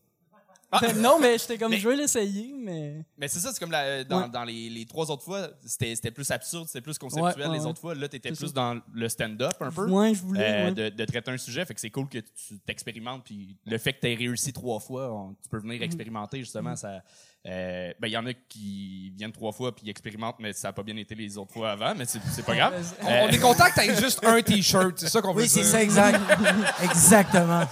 Ben, 0.70 0.92
non, 1.00 1.18
mais 1.18 1.38
j'étais 1.38 1.56
comme, 1.56 1.70
Mais- 1.70 1.78
je 1.78 1.88
vais 1.88 1.96
l'essayer, 1.96 2.52
mais. 2.54 3.02
Mais 3.16 3.26
c'est 3.26 3.38
ça, 3.38 3.52
c'est 3.54 3.58
comme 3.58 3.70
la- 3.70 4.04
dans, 4.04 4.24
Ouais. 4.24 4.28
dans 4.28 4.44
les, 4.44 4.68
les 4.68 4.84
trois 4.84 5.10
autres 5.10 5.22
fois, 5.22 5.48
c'était 5.64 6.10
plus 6.10 6.30
absurde, 6.30 6.66
c'était 6.66 6.82
plus 6.82 6.98
conceptuel. 6.98 7.34
Ouais, 7.38 7.46
ouais, 7.48 7.58
les 7.58 7.64
autres 7.64 7.80
fois, 7.80 7.94
là, 7.94 8.06
t'étais 8.06 8.32
plus 8.32 8.48
ça. 8.48 8.52
dans 8.52 8.78
le 8.92 9.08
stand-up 9.08 9.54
un 9.60 9.70
peu. 9.72 9.86
Moi, 9.86 10.12
je 10.12 10.20
voulais. 10.20 10.66
euh, 10.68 10.70
de, 10.70 10.88
de 10.90 11.04
traiter 11.06 11.30
un 11.30 11.38
sujet, 11.38 11.64
fait 11.64 11.72
que 11.72 11.80
c'est 11.80 11.88
cool 11.88 12.06
que 12.10 12.18
tu 12.18 12.58
t'expérimentes, 12.66 13.24
puis 13.24 13.56
le 13.64 13.78
fait 13.78 13.94
que 13.94 14.00
tu 14.00 14.08
aies 14.12 14.14
réussi 14.14 14.52
trois 14.52 14.78
fois, 14.78 15.10
on- 15.10 15.32
tu 15.42 15.48
peux 15.48 15.56
Mhm. 15.56 15.62
venir 15.62 15.82
expérimenter 15.84 16.40
justement. 16.40 16.76
Ça, 16.76 17.02
euh, 17.48 17.92
ben 17.98 18.08
il 18.08 18.12
y 18.12 18.16
en 18.16 18.26
a 18.26 18.32
qui 18.34 19.10
viennent 19.16 19.32
trois 19.32 19.52
fois 19.52 19.74
puis 19.74 19.88
expérimentent, 19.88 20.36
mais 20.38 20.52
ça 20.52 20.68
n'a 20.68 20.72
pas 20.74 20.82
bien 20.82 20.96
été 20.98 21.14
les 21.14 21.38
autres 21.38 21.52
fois 21.52 21.70
avant, 21.72 21.94
mais 21.96 22.04
c'est 22.04 22.44
pas 22.44 22.54
grave. 22.54 22.74
On, 23.02 23.06
Euh, 23.08 23.26
on 23.26 23.28
est 23.30 23.38
content 23.38 23.64
que 23.70 23.74
t'aies 23.74 23.96
juste 23.96 24.22
un 24.24 24.42
t-shirt, 24.42 24.98
c'est 24.98 25.08
ça 25.08 25.22
qu'on 25.22 25.32
veut 25.32 25.42
Oui, 25.42 25.48
dire. 25.48 25.64
c'est 25.64 25.70
ça, 25.70 25.82
exact. 25.82 26.20
Exactement. 26.82 27.64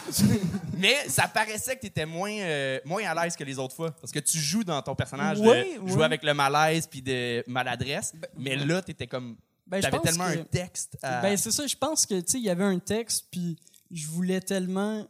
Mais 0.78 0.94
ça 1.08 1.28
paraissait 1.28 1.74
que 1.76 1.80
tu 1.80 1.86
étais 1.88 2.06
moins, 2.06 2.32
euh, 2.32 2.78
moins 2.84 3.04
à 3.04 3.22
l'aise 3.24 3.36
que 3.36 3.44
les 3.44 3.58
autres 3.58 3.74
fois. 3.74 3.90
Parce 3.92 4.12
que 4.12 4.18
tu 4.18 4.38
joues 4.38 4.64
dans 4.64 4.80
ton 4.82 4.94
personnage 4.94 5.38
Oui, 5.40 5.46
de 5.48 5.80
oui. 5.80 5.90
jouer 5.92 6.04
avec 6.04 6.22
le 6.22 6.34
malaise 6.34 6.86
puis 6.86 7.02
de 7.02 7.44
maladresse. 7.46 8.12
mais 8.38 8.56
là, 8.56 8.82
tu 8.82 8.90
étais 8.92 9.06
comme. 9.06 9.36
Ben, 9.66 9.80
T'avais 9.80 9.98
tellement 9.98 10.26
que- 10.32 10.38
un 10.38 10.44
texte. 10.44 10.96
à- 11.02 11.20
Ben, 11.22 11.36
c'est 11.36 11.50
ça, 11.50 11.66
je 11.66 11.74
pense 11.76 12.06
que, 12.06 12.14
tu 12.20 12.32
sais, 12.32 12.38
il 12.38 12.44
y 12.44 12.50
avait 12.50 12.62
un 12.64 12.78
texte, 12.78 13.26
puis 13.32 13.58
je 13.90 14.06
voulais 14.06 14.40
tellement. 14.40 15.06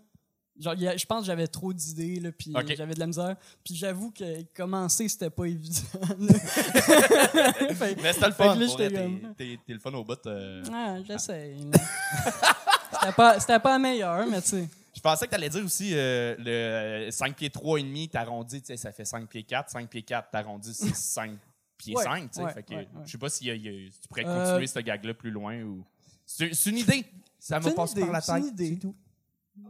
Genre, 0.59 0.75
il 0.75 0.83
y 0.83 0.89
a- 0.89 0.97
je 0.97 1.05
pense 1.05 1.21
que 1.21 1.27
j'avais 1.27 1.47
trop 1.49 1.73
d'idées, 1.73 2.19
là, 2.21 2.31
puis 2.33 2.53
Ok. 2.57 2.75
j'avais 2.77 2.95
de 2.95 3.01
la 3.01 3.07
misère. 3.07 3.37
Puis 3.63 3.75
j'avoue 3.75 4.11
que 4.11 4.43
commencer, 4.55 5.09
c'était 5.09 5.29
pas 5.31 5.45
évident. 5.45 5.81
Fait- 7.75 7.97
mais 8.03 8.13
c'était 8.13 8.27
le 8.27 8.33
fun. 8.33 8.57
T'es 8.77 8.93
comme- 8.93 9.35
t'es- 9.37 9.59
t'es 9.67 9.73
le 9.73 9.79
fun 9.79 9.93
au 9.95 10.05
bout. 10.05 10.19
euh. 10.27 10.63
Ah, 10.73 10.97
j'essaye. 11.07 11.57
là. 11.71 11.79
c'était 13.01 13.13
pas, 13.13 13.41
c'était 13.41 13.59
pas 13.61 13.73
la 13.73 13.79
meilleure, 13.79 14.27
mais 14.27 14.41
tu 14.43 14.49
sais. 14.49 14.69
Je 14.95 15.01
pensais 15.01 15.27
que 15.27 15.31
tu 15.31 15.35
allais 15.37 15.51
dire 15.51 15.65
aussi 15.65 15.91
euh, 15.95 16.35
le 16.39 16.51
euh, 16.51 17.11
5 17.11 17.37
pieds 17.37 17.51
3 17.51 17.79
et 17.81 17.83
demi, 17.83 18.09
t'arrondis, 18.09 18.61
tu 18.63 18.69
sais, 18.69 18.77
ça 18.79 18.93
fait 18.93 19.05
5 19.05 19.29
pieds 19.29 19.43
4. 19.43 19.71
5 19.71 19.89
pieds 19.91 20.03
4, 20.03 20.31
t'arrondis, 20.31 20.73
c'est 20.73 20.95
5 20.95 21.33
pieds 21.77 21.95
Ouais, 21.95 22.03
5, 22.03 22.23
tu 22.23 22.29
sais. 22.39 22.43
ouais, 22.43 22.53
fait 22.53 22.63
que 22.63 22.71
ouais, 22.71 22.77
ouais. 22.79 22.89
je 23.05 23.11
sais 23.13 23.19
pas 23.19 23.29
si, 23.29 23.45
si 23.45 24.01
tu 24.01 24.09
pourrais 24.09 24.25
Euh, 24.27 24.45
continuer 24.47 24.67
ce 24.67 24.79
gag-là 24.79 25.13
plus 25.15 25.31
loin 25.31 25.61
ou. 25.63 25.85
C'est 26.25 26.55
c'est 26.55 26.71
une 26.71 26.79
idée. 26.79 27.05
Ça 27.39 27.61
me 27.61 27.71
passe 27.75 27.93
idée, 27.93 28.01
par 28.01 28.11
la 28.13 28.21
c'est 28.23 28.33
une 28.33 28.43
tête. 28.45 28.53
idée. 28.53 28.69
c'est 28.71 28.81
tout. 28.81 28.95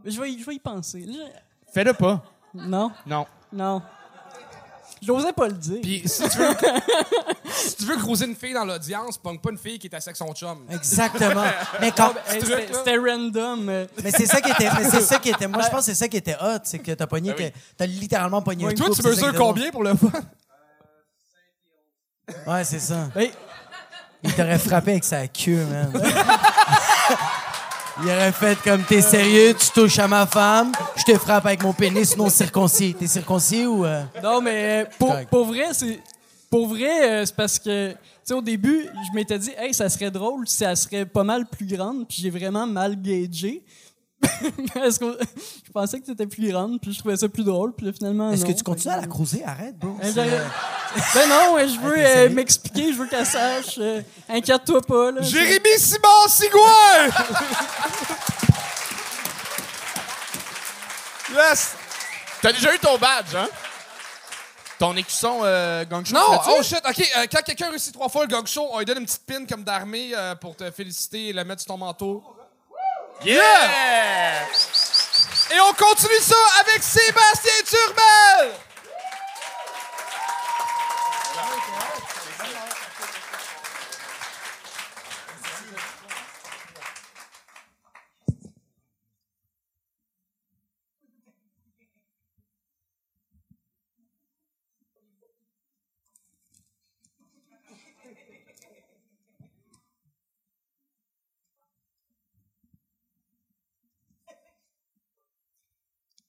Je 0.05 0.19
vais, 0.21 0.31
y- 0.31 0.39
je 0.39 0.45
vais 0.45 0.55
y 0.55 0.59
penser. 0.59 1.05
Fais-le 1.73 1.93
pas. 1.93 2.23
non, 2.53 2.91
Non. 3.05 3.25
non. 3.51 3.81
J'osais 5.01 5.31
pas 5.33 5.47
le 5.47 5.53
dire. 5.53 5.79
Puis 5.81 6.01
si 6.07 6.27
tu 6.27 6.37
veux, 6.39 6.47
si 7.53 7.75
tu 7.75 7.83
veux 7.85 7.97
cruiser 7.97 8.25
une 8.25 8.35
fille 8.35 8.53
dans 8.53 8.65
l'audience, 8.65 9.15
pogne 9.19 9.37
pas 9.37 9.51
une 9.51 9.57
fille 9.59 9.77
qui 9.77 9.85
est 9.85 9.93
avec 9.93 10.15
son 10.15 10.33
chum. 10.33 10.65
Exactement. 10.71 11.43
Mais 11.81 11.91
quand. 11.91 12.13
Hey, 12.27 12.39
truc, 12.39 12.49
C'était 12.57 12.71
là. 12.73 12.77
c'était 12.79 12.97
random. 12.97 13.69
euh. 13.69 13.85
Mais 14.03 14.09
c'est 14.09 14.25
ça 14.25 14.41
qui 14.41 14.49
était. 14.49 14.69
Mais 14.75 14.89
c'est 14.89 15.01
ça 15.01 15.19
qui 15.19 15.29
était. 15.29 15.47
Moi, 15.47 15.61
je 15.61 15.69
pense 15.69 15.81
que 15.81 15.85
c'est 15.85 15.95
ça 15.95 16.07
qui 16.07 16.17
était 16.17 16.35
hot, 16.41 16.59
c'est 16.63 16.79
que 16.79 16.93
t'as 16.93 17.05
pogné. 17.05 17.35
que- 17.35 17.51
T'as 17.77 17.85
littéralement 17.85 18.41
pogné 18.41 18.65
un 18.65 18.69
Toi, 18.73 18.87
couple, 18.87 18.95
tu 18.97 19.03
c'est 19.03 19.03
ça 19.03 19.09
mesures 19.09 19.23
qui 19.25 19.29
était 19.29 19.37
drôle. 19.37 19.53
combien 19.53 19.69
pour 19.71 19.83
le 19.83 19.95
fun? 19.95 20.11
Ouais, 22.47 22.63
c'est 22.63 22.79
ça. 22.79 23.09
Hey, 23.15 23.31
Il 24.23 24.33
t'aurait 24.33 24.57
frappé 24.57 24.91
avec 24.91 25.03
sa 25.03 25.27
queue, 25.27 25.63
man. 25.63 25.93
Il 28.03 28.09
aurait 28.09 28.31
fait 28.31 28.57
comme 28.63 28.83
t'es 28.83 29.01
sérieux, 29.01 29.55
tu 29.55 29.69
touches 29.71 29.97
à 29.99 30.07
ma 30.07 30.25
femme, 30.27 30.71
je 30.95 31.03
te 31.03 31.17
frappe 31.17 31.45
avec 31.45 31.63
mon 31.63 31.73
pénis 31.73 32.15
non 32.15 32.29
circoncis. 32.29 32.93
T'es 32.93 33.07
circoncis 33.07 33.65
ou. 33.65 33.85
euh? 33.85 34.03
non, 34.23 34.39
mais 34.41 34.83
euh, 34.83 34.89
pour, 34.99 35.15
pour 35.29 35.45
vrai, 35.45 35.65
c'est. 35.73 35.99
Pour 36.49 36.67
vrai, 36.67 37.09
euh, 37.09 37.25
c'est 37.25 37.35
parce 37.35 37.59
que, 37.59 37.91
tu 37.91 37.97
sais, 38.23 38.33
au 38.33 38.41
début, 38.41 38.85
je 38.85 39.15
m'étais 39.15 39.37
dit, 39.37 39.51
hey, 39.57 39.73
ça 39.73 39.89
serait 39.89 40.11
drôle 40.11 40.47
si 40.47 40.63
elle 40.63 40.77
serait 40.77 41.05
pas 41.05 41.23
mal 41.25 41.45
plus 41.45 41.65
grande, 41.65 42.07
puis 42.07 42.19
j'ai 42.21 42.29
vraiment 42.29 42.65
mal 42.65 43.01
gagé. 43.01 43.65
parce 44.73 44.97
que 44.97 45.17
je 45.65 45.71
pensais 45.71 45.99
que 45.99 46.05
t'étais 46.05 46.25
plus 46.25 46.49
grande, 46.49 46.79
puis 46.79 46.93
je 46.93 46.99
trouvais 46.99 47.17
ça 47.17 47.27
plus 47.27 47.43
drôle, 47.43 47.73
puis 47.73 47.91
finalement. 47.91 48.31
Est-ce 48.31 48.45
que 48.45 48.51
tu 48.53 48.63
continues 48.63 48.93
à 48.93 49.01
la 49.01 49.07
cruiser? 49.07 49.43
Arrête, 49.43 49.77
bro. 49.77 49.97
Ben 51.13 51.27
non, 51.29 51.57
je 51.59 51.79
veux 51.79 51.95
t'es 51.95 52.17
euh, 52.17 52.29
m'expliquer, 52.29 52.93
je 52.93 52.97
veux 52.97 53.07
qu'elle 53.07 53.25
sache. 53.25 53.75
euh, 53.77 54.01
Inquiète-toi 54.29 54.81
pas, 54.81 55.11
là. 55.11 55.21
Jérémy 55.21 55.77
Simon 55.77 56.27
Sigouin! 56.27 57.09
Yes! 61.33 61.75
T'as 62.41 62.51
déjà 62.53 62.73
eu 62.73 62.79
ton 62.79 62.97
badge, 62.97 63.35
hein? 63.35 63.47
Ton 64.79 64.95
écusson 64.95 65.41
euh, 65.43 65.83
gang 65.85 66.05
show, 66.05 66.13
Non, 66.13 66.39
oh 66.49 66.61
shit, 66.63 66.79
ok. 66.87 66.99
euh, 67.17 67.25
quand 67.31 67.41
quelqu'un 67.43 67.69
réussit 67.71 67.93
trois 67.93 68.09
fois 68.09 68.21
le 68.21 68.27
gang 68.27 68.45
show, 68.45 68.67
on 68.71 68.77
lui 68.79 68.85
donne 68.85 68.99
une 68.99 69.05
petite 69.05 69.25
pin 69.25 69.45
comme 69.45 69.63
d'armée 69.63 70.11
euh, 70.15 70.35
pour 70.35 70.55
te 70.55 70.69
féliciter 70.71 71.29
et 71.29 71.33
la 71.33 71.43
mettre 71.43 71.61
sur 71.63 71.69
ton 71.73 71.77
manteau. 71.77 72.23
Yeah! 73.25 74.43
Et 75.51 75.59
on 75.59 75.73
continue 75.73 76.19
ça 76.21 76.35
avec 76.61 76.83
Sébastien 76.83 77.51
Turmel! 77.65 78.51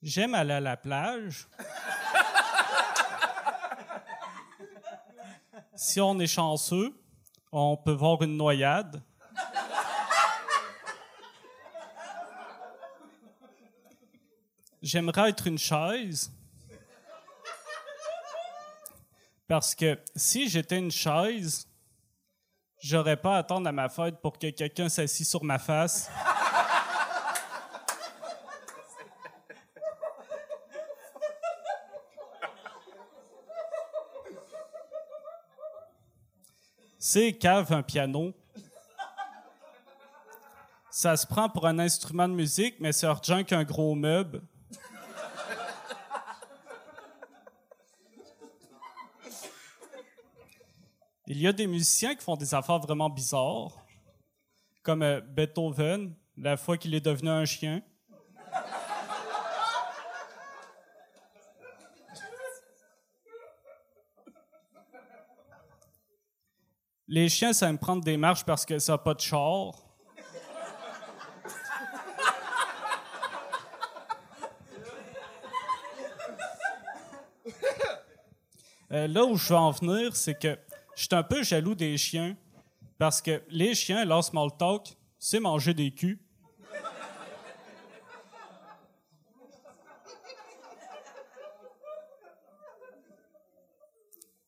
J'aime 0.08 0.34
aller 0.34 0.54
à 0.54 0.60
la 0.60 0.78
plage. 0.78 1.46
si 5.74 6.00
on 6.00 6.18
est 6.18 6.26
chanceux, 6.26 6.98
on 7.52 7.76
peut 7.76 7.92
voir 7.92 8.22
une 8.22 8.38
noyade. 8.38 9.02
J'aimerais 14.80 15.28
être 15.28 15.46
une 15.46 15.58
chaise. 15.58 16.32
Parce 19.46 19.74
que 19.74 20.00
si 20.16 20.48
j'étais 20.48 20.78
une 20.78 20.90
chaise, 20.90 21.68
j'aurais 22.80 23.18
pas 23.18 23.34
à 23.34 23.38
attendre 23.40 23.68
à 23.68 23.72
ma 23.72 23.90
fête 23.90 24.22
pour 24.22 24.38
que 24.38 24.48
quelqu'un 24.48 24.88
s'assied 24.88 25.26
sur 25.26 25.44
ma 25.44 25.58
face. 25.58 26.10
C'est 37.10 37.32
cave 37.32 37.72
un 37.72 37.82
piano. 37.82 38.34
Ça 40.90 41.16
se 41.16 41.26
prend 41.26 41.48
pour 41.48 41.66
un 41.66 41.78
instrument 41.78 42.28
de 42.28 42.34
musique, 42.34 42.74
mais 42.80 42.92
c'est 42.92 43.06
urgent 43.06 43.44
qu'un 43.44 43.64
gros 43.64 43.94
meuble. 43.94 44.42
Il 51.26 51.38
y 51.40 51.46
a 51.46 51.54
des 51.54 51.66
musiciens 51.66 52.14
qui 52.14 52.22
font 52.22 52.36
des 52.36 52.54
affaires 52.54 52.78
vraiment 52.78 53.08
bizarres, 53.08 53.72
comme 54.82 55.00
euh, 55.00 55.22
Beethoven, 55.22 56.14
la 56.36 56.58
fois 56.58 56.76
qu'il 56.76 56.94
est 56.94 57.00
devenu 57.00 57.30
un 57.30 57.46
chien. 57.46 57.80
Les 67.10 67.30
chiens, 67.30 67.54
ça 67.54 67.70
aime 67.70 67.78
prendre 67.78 68.04
des 68.04 68.18
marches 68.18 68.44
parce 68.44 68.66
que 68.66 68.78
ça 68.78 68.92
n'a 68.92 68.98
pas 68.98 69.14
de 69.14 69.20
char. 69.20 69.72
Euh, 78.90 79.06
là 79.06 79.24
où 79.24 79.36
je 79.36 79.48
veux 79.48 79.54
en 79.54 79.70
venir, 79.70 80.16
c'est 80.16 80.38
que 80.38 80.58
je 80.96 81.02
suis 81.02 81.14
un 81.14 81.22
peu 81.22 81.42
jaloux 81.42 81.74
des 81.74 81.98
chiens 81.98 82.34
parce 82.96 83.20
que 83.20 83.42
les 83.50 83.74
chiens, 83.74 84.04
leur 84.06 84.24
small 84.24 84.48
talk, 84.58 84.96
c'est 85.18 85.40
manger 85.40 85.74
des 85.74 85.90
culs. 85.90 86.18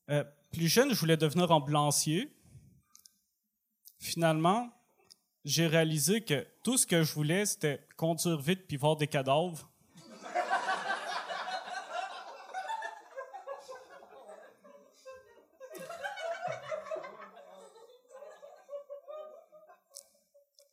Euh, 0.09 0.25
plus 0.51 0.69
jeune, 0.69 0.93
je 0.93 0.99
voulais 0.99 1.19
devenir 1.19 1.51
ambulancier. 1.51 2.35
Finalement, 4.11 4.69
j'ai 5.45 5.69
réalisé 5.69 6.21
que 6.21 6.45
tout 6.65 6.77
ce 6.77 6.85
que 6.85 7.05
je 7.05 7.15
voulais, 7.15 7.47
c'était 7.47 7.87
conduire 7.97 8.41
vite 8.41 8.67
puis 8.67 8.77
voir 8.77 8.97
des 8.97 9.07
cadavres. 9.07 9.71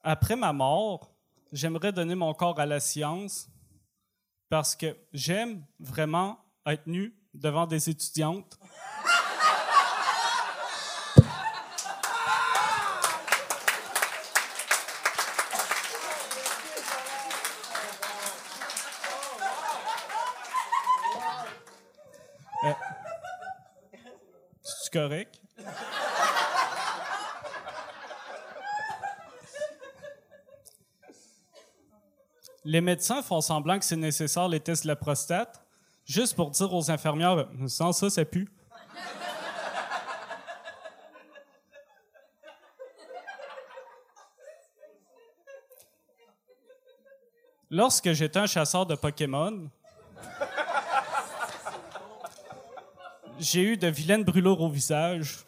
Après 0.02 0.36
ma 0.36 0.52
mort, 0.52 1.12
j'aimerais 1.52 1.92
donner 1.92 2.16
mon 2.16 2.34
corps 2.34 2.60
à 2.60 2.66
la 2.66 2.80
science 2.80 3.48
parce 4.50 4.76
que 4.76 4.98
j'aime 5.14 5.64
vraiment 5.80 6.40
être 6.66 6.88
nu 6.88 7.16
devant 7.36 7.68
des 7.68 7.88
étudiantes. 7.88 8.58
Euh, 22.64 22.74
C'est 24.64 24.92
correct? 24.92 25.40
Les 32.78 32.82
médecins 32.82 33.24
font 33.24 33.42
semblant 33.42 33.80
que 33.80 33.86
c'est 33.86 33.96
nécessaire 33.96 34.48
les 34.48 34.60
tests 34.60 34.84
de 34.84 34.90
la 34.90 34.96
prostate, 34.96 35.66
juste 36.06 36.36
pour 36.36 36.52
dire 36.52 36.72
aux 36.72 36.92
infirmières 36.92 37.48
sans 37.66 37.92
ça, 37.92 38.08
ça 38.08 38.24
pue. 38.24 38.48
Lorsque 47.72 48.14
j'étais 48.14 48.38
un 48.38 48.46
chasseur 48.46 48.86
de 48.86 48.94
Pokémon, 48.94 49.72
j'ai 53.40 53.64
eu 53.64 53.76
de 53.76 53.88
vilaines 53.88 54.24
brûlures 54.24 54.62
au 54.62 54.70
visage. 54.70 55.40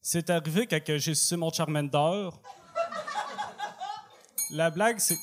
C'est 0.00 0.30
arrivé 0.30 0.66
quand 0.66 0.80
j'ai 0.86 1.14
sucé 1.14 1.36
mon 1.36 1.52
Charmander. 1.52 2.30
La 4.50 4.70
blague, 4.70 5.00
c'est. 5.00 5.18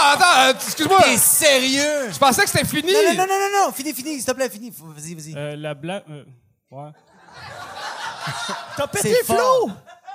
Ah, 0.00 0.14
attends, 0.14 0.40
euh, 0.40 0.52
excuse-moi. 0.64 1.00
T'es 1.02 1.16
sérieux? 1.18 2.10
Je 2.12 2.18
pensais 2.18 2.42
que 2.44 2.50
c'était 2.50 2.64
fini. 2.66 2.92
Non, 2.92 3.00
non, 3.02 3.14
non, 3.16 3.26
non, 3.26 3.26
non, 3.26 3.66
non, 3.66 3.72
fini, 3.72 3.92
fini, 3.92 4.14
s'il 4.16 4.24
te 4.24 4.30
plaît, 4.32 4.48
fini. 4.48 4.70
Faut- 4.70 4.86
Vas-y, 4.86 5.14
vas-y. 5.14 5.34
euh, 5.36 5.56
la 5.56 5.74
blague. 5.74 6.04
euh, 6.10 6.24
ouais. 6.70 6.90
T'as 8.76 8.86
pété 8.86 9.14
Flo! 9.24 9.70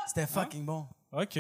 C'était 0.08 0.26
fucking 0.28 0.66
bon. 0.66 0.88
OK. 1.12 1.36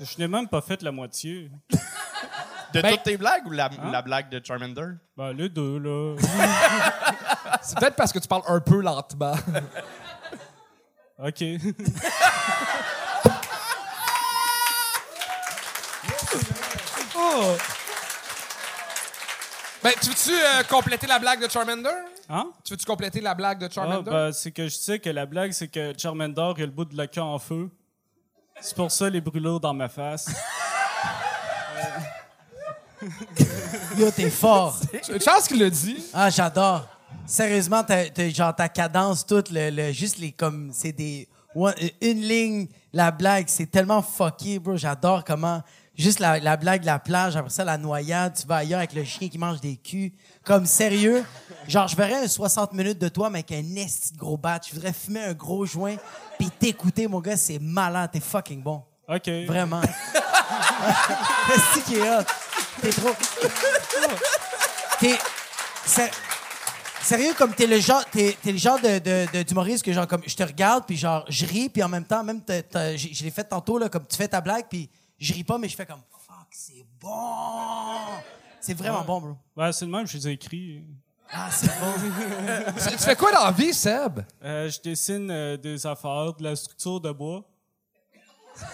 Je 0.00 0.18
n'ai 0.18 0.28
même 0.28 0.46
pas 0.48 0.60
fait 0.60 0.80
la 0.82 0.92
moitié. 0.92 1.50
De 2.72 2.80
Ben- 2.82 2.90
toutes 2.92 3.02
tes 3.04 3.16
blagues 3.16 3.46
ou 3.46 3.50
la, 3.50 3.66
Hein? 3.66 3.90
la 3.90 4.02
blague 4.02 4.28
de 4.28 4.40
Charmander? 4.44 4.90
Ben, 5.16 5.32
les 5.32 5.48
deux, 5.48 5.78
là. 5.78 6.16
C'est 7.62 7.78
peut-être 7.78 7.96
parce 7.96 8.12
que 8.12 8.18
tu 8.18 8.28
parles 8.28 8.42
un 8.46 8.60
peu 8.60 8.80
lentement. 8.80 9.34
OK. 11.18 11.42
Oh. 17.30 17.56
Ben, 19.82 19.92
tu 20.00 20.08
veux-tu 20.08 20.30
euh, 20.32 20.62
compléter 20.68 21.06
la 21.06 21.18
blague 21.18 21.40
de 21.44 21.48
Charmander? 21.50 21.88
Hein? 22.28 22.50
Tu 22.64 22.72
veux-tu 22.72 22.84
compléter 22.84 23.20
la 23.20 23.34
blague 23.34 23.58
de 23.58 23.66
Ah, 23.66 23.70
Charmander? 23.72 24.10
ben, 24.10 24.32
c'est 24.32 24.50
que 24.50 24.64
je 24.68 24.74
sais 24.74 24.98
que 24.98 25.10
la 25.10 25.24
blague, 25.26 25.52
c'est 25.52 25.68
que 25.68 25.92
Charmander, 25.96 26.52
il 26.56 26.62
a 26.62 26.66
le 26.66 26.72
bout 26.72 26.84
de 26.84 26.96
la 26.96 27.06
queue 27.06 27.20
en 27.22 27.38
feu. 27.38 27.70
C'est 28.60 28.74
pour 28.74 28.90
ça 28.90 29.08
les 29.08 29.20
brûlures 29.20 29.60
dans 29.60 29.72
ma 29.74 29.88
face. 29.88 30.26
Yo, 33.96 34.10
t'es 34.10 34.30
fort. 34.30 34.76
Une 35.08 35.20
chance 35.20 35.46
qu'il 35.46 35.60
l'a 35.60 35.70
dit. 35.70 36.04
Ah, 36.12 36.28
j'adore. 36.30 36.86
Sérieusement, 37.26 37.84
t'as, 37.84 38.08
t'as- 38.10 38.30
genre 38.30 38.54
ta 38.54 38.68
cadence, 38.68 39.24
toute, 39.24 39.50
le, 39.50 39.70
le- 39.70 39.92
juste 39.92 40.18
les 40.18 40.32
comme. 40.32 40.70
C'est 40.72 40.92
des. 40.92 41.28
one- 41.54 41.74
une 42.00 42.20
ligne, 42.22 42.66
la 42.92 43.12
blague, 43.12 43.46
c'est 43.48 43.66
tellement 43.70 44.02
fucké, 44.02 44.58
bro. 44.58 44.76
J'adore 44.76 45.22
comment. 45.24 45.62
Juste 45.98 46.20
la, 46.20 46.38
la 46.38 46.56
blague 46.56 46.82
de 46.82 46.86
la 46.86 47.00
plage, 47.00 47.36
après 47.36 47.50
ça, 47.50 47.64
la 47.64 47.76
noyade, 47.76 48.32
tu 48.40 48.46
vas 48.46 48.58
ailleurs 48.58 48.78
avec 48.78 48.92
le 48.92 49.02
chien 49.02 49.28
qui 49.28 49.36
mange 49.36 49.60
des 49.60 49.76
culs. 49.76 50.12
Comme 50.44 50.64
sérieux? 50.64 51.24
Genre, 51.66 51.88
je 51.88 51.96
verrais 51.96 52.22
un 52.22 52.28
60 52.28 52.72
minutes 52.72 53.00
de 53.00 53.08
toi, 53.08 53.30
mais 53.30 53.40
avec 53.40 53.50
un 53.50 53.76
esti 53.76 54.12
de 54.12 54.18
gros 54.18 54.36
bat. 54.36 54.60
Je 54.64 54.74
voudrais 54.74 54.92
fumer 54.92 55.24
un 55.24 55.34
gros 55.34 55.66
joint, 55.66 55.96
puis 56.38 56.50
t'écouter, 56.50 57.08
mon 57.08 57.20
gars, 57.20 57.36
c'est 57.36 57.58
malin. 57.58 58.06
T'es 58.06 58.20
fucking 58.20 58.62
bon. 58.62 58.84
OK. 59.08 59.28
Vraiment. 59.48 59.80
Esti 61.52 61.82
qui 61.84 61.96
est 61.96 62.08
hot. 62.08 62.24
T'es 62.80 62.90
trop. 62.90 63.10
T'es. 65.00 65.18
Sérieux, 67.02 67.34
comme 67.36 67.54
t'es 67.54 67.66
le 67.66 67.80
genre, 67.80 68.04
t'es, 68.04 68.36
t'es 68.40 68.52
le 68.52 68.58
genre 68.58 68.78
de, 68.78 68.98
de, 68.98 69.42
d'humoriste 69.42 69.84
que 69.84 69.92
genre 69.92 70.06
comme 70.06 70.22
je 70.26 70.36
te 70.36 70.42
regarde 70.42 70.84
puis 70.86 70.96
genre 70.96 71.24
je 71.28 71.46
ris 71.46 71.70
puis 71.70 71.82
en 71.82 71.88
même 71.88 72.04
temps 72.04 72.22
même 72.22 72.42
je 72.46 73.24
l'ai 73.24 73.30
fait 73.30 73.44
tantôt 73.44 73.78
là 73.78 73.88
comme 73.88 74.04
tu 74.06 74.16
fais 74.16 74.28
ta 74.28 74.42
blague 74.42 74.66
puis 74.68 74.90
je 75.18 75.32
ris 75.34 75.44
pas 75.44 75.58
mais 75.58 75.68
je 75.68 75.76
fais 75.76 75.86
comme 75.86 76.02
fuck 76.10 76.46
c'est 76.50 76.86
bon 77.00 77.96
c'est 78.60 78.74
vraiment 78.74 79.02
bon 79.04 79.20
bro 79.20 79.36
Ben, 79.56 79.70
c'est 79.72 79.84
le 79.84 79.90
même, 79.90 80.06
je 80.06 80.16
les 80.16 80.28
ai 80.28 80.32
écrits. 80.32 80.82
ah 81.30 81.48
c'est 81.50 81.68
bon 81.78 81.92
tu, 82.90 82.96
tu 82.96 82.98
fais 82.98 83.14
quoi 83.16 83.30
dans 83.32 83.44
la 83.44 83.52
vie, 83.52 83.72
Seb? 83.72 84.20
Euh, 84.42 84.68
je 84.68 84.80
dessine 84.80 85.30
euh, 85.30 85.56
des 85.56 85.86
affaires, 85.86 86.32
de 86.34 86.42
la 86.42 86.56
structure 86.56 87.00
de 87.00 87.12
bois. 87.12 87.44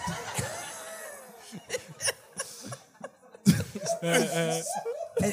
Euh, 4.03 4.61
euh, 5.23 5.31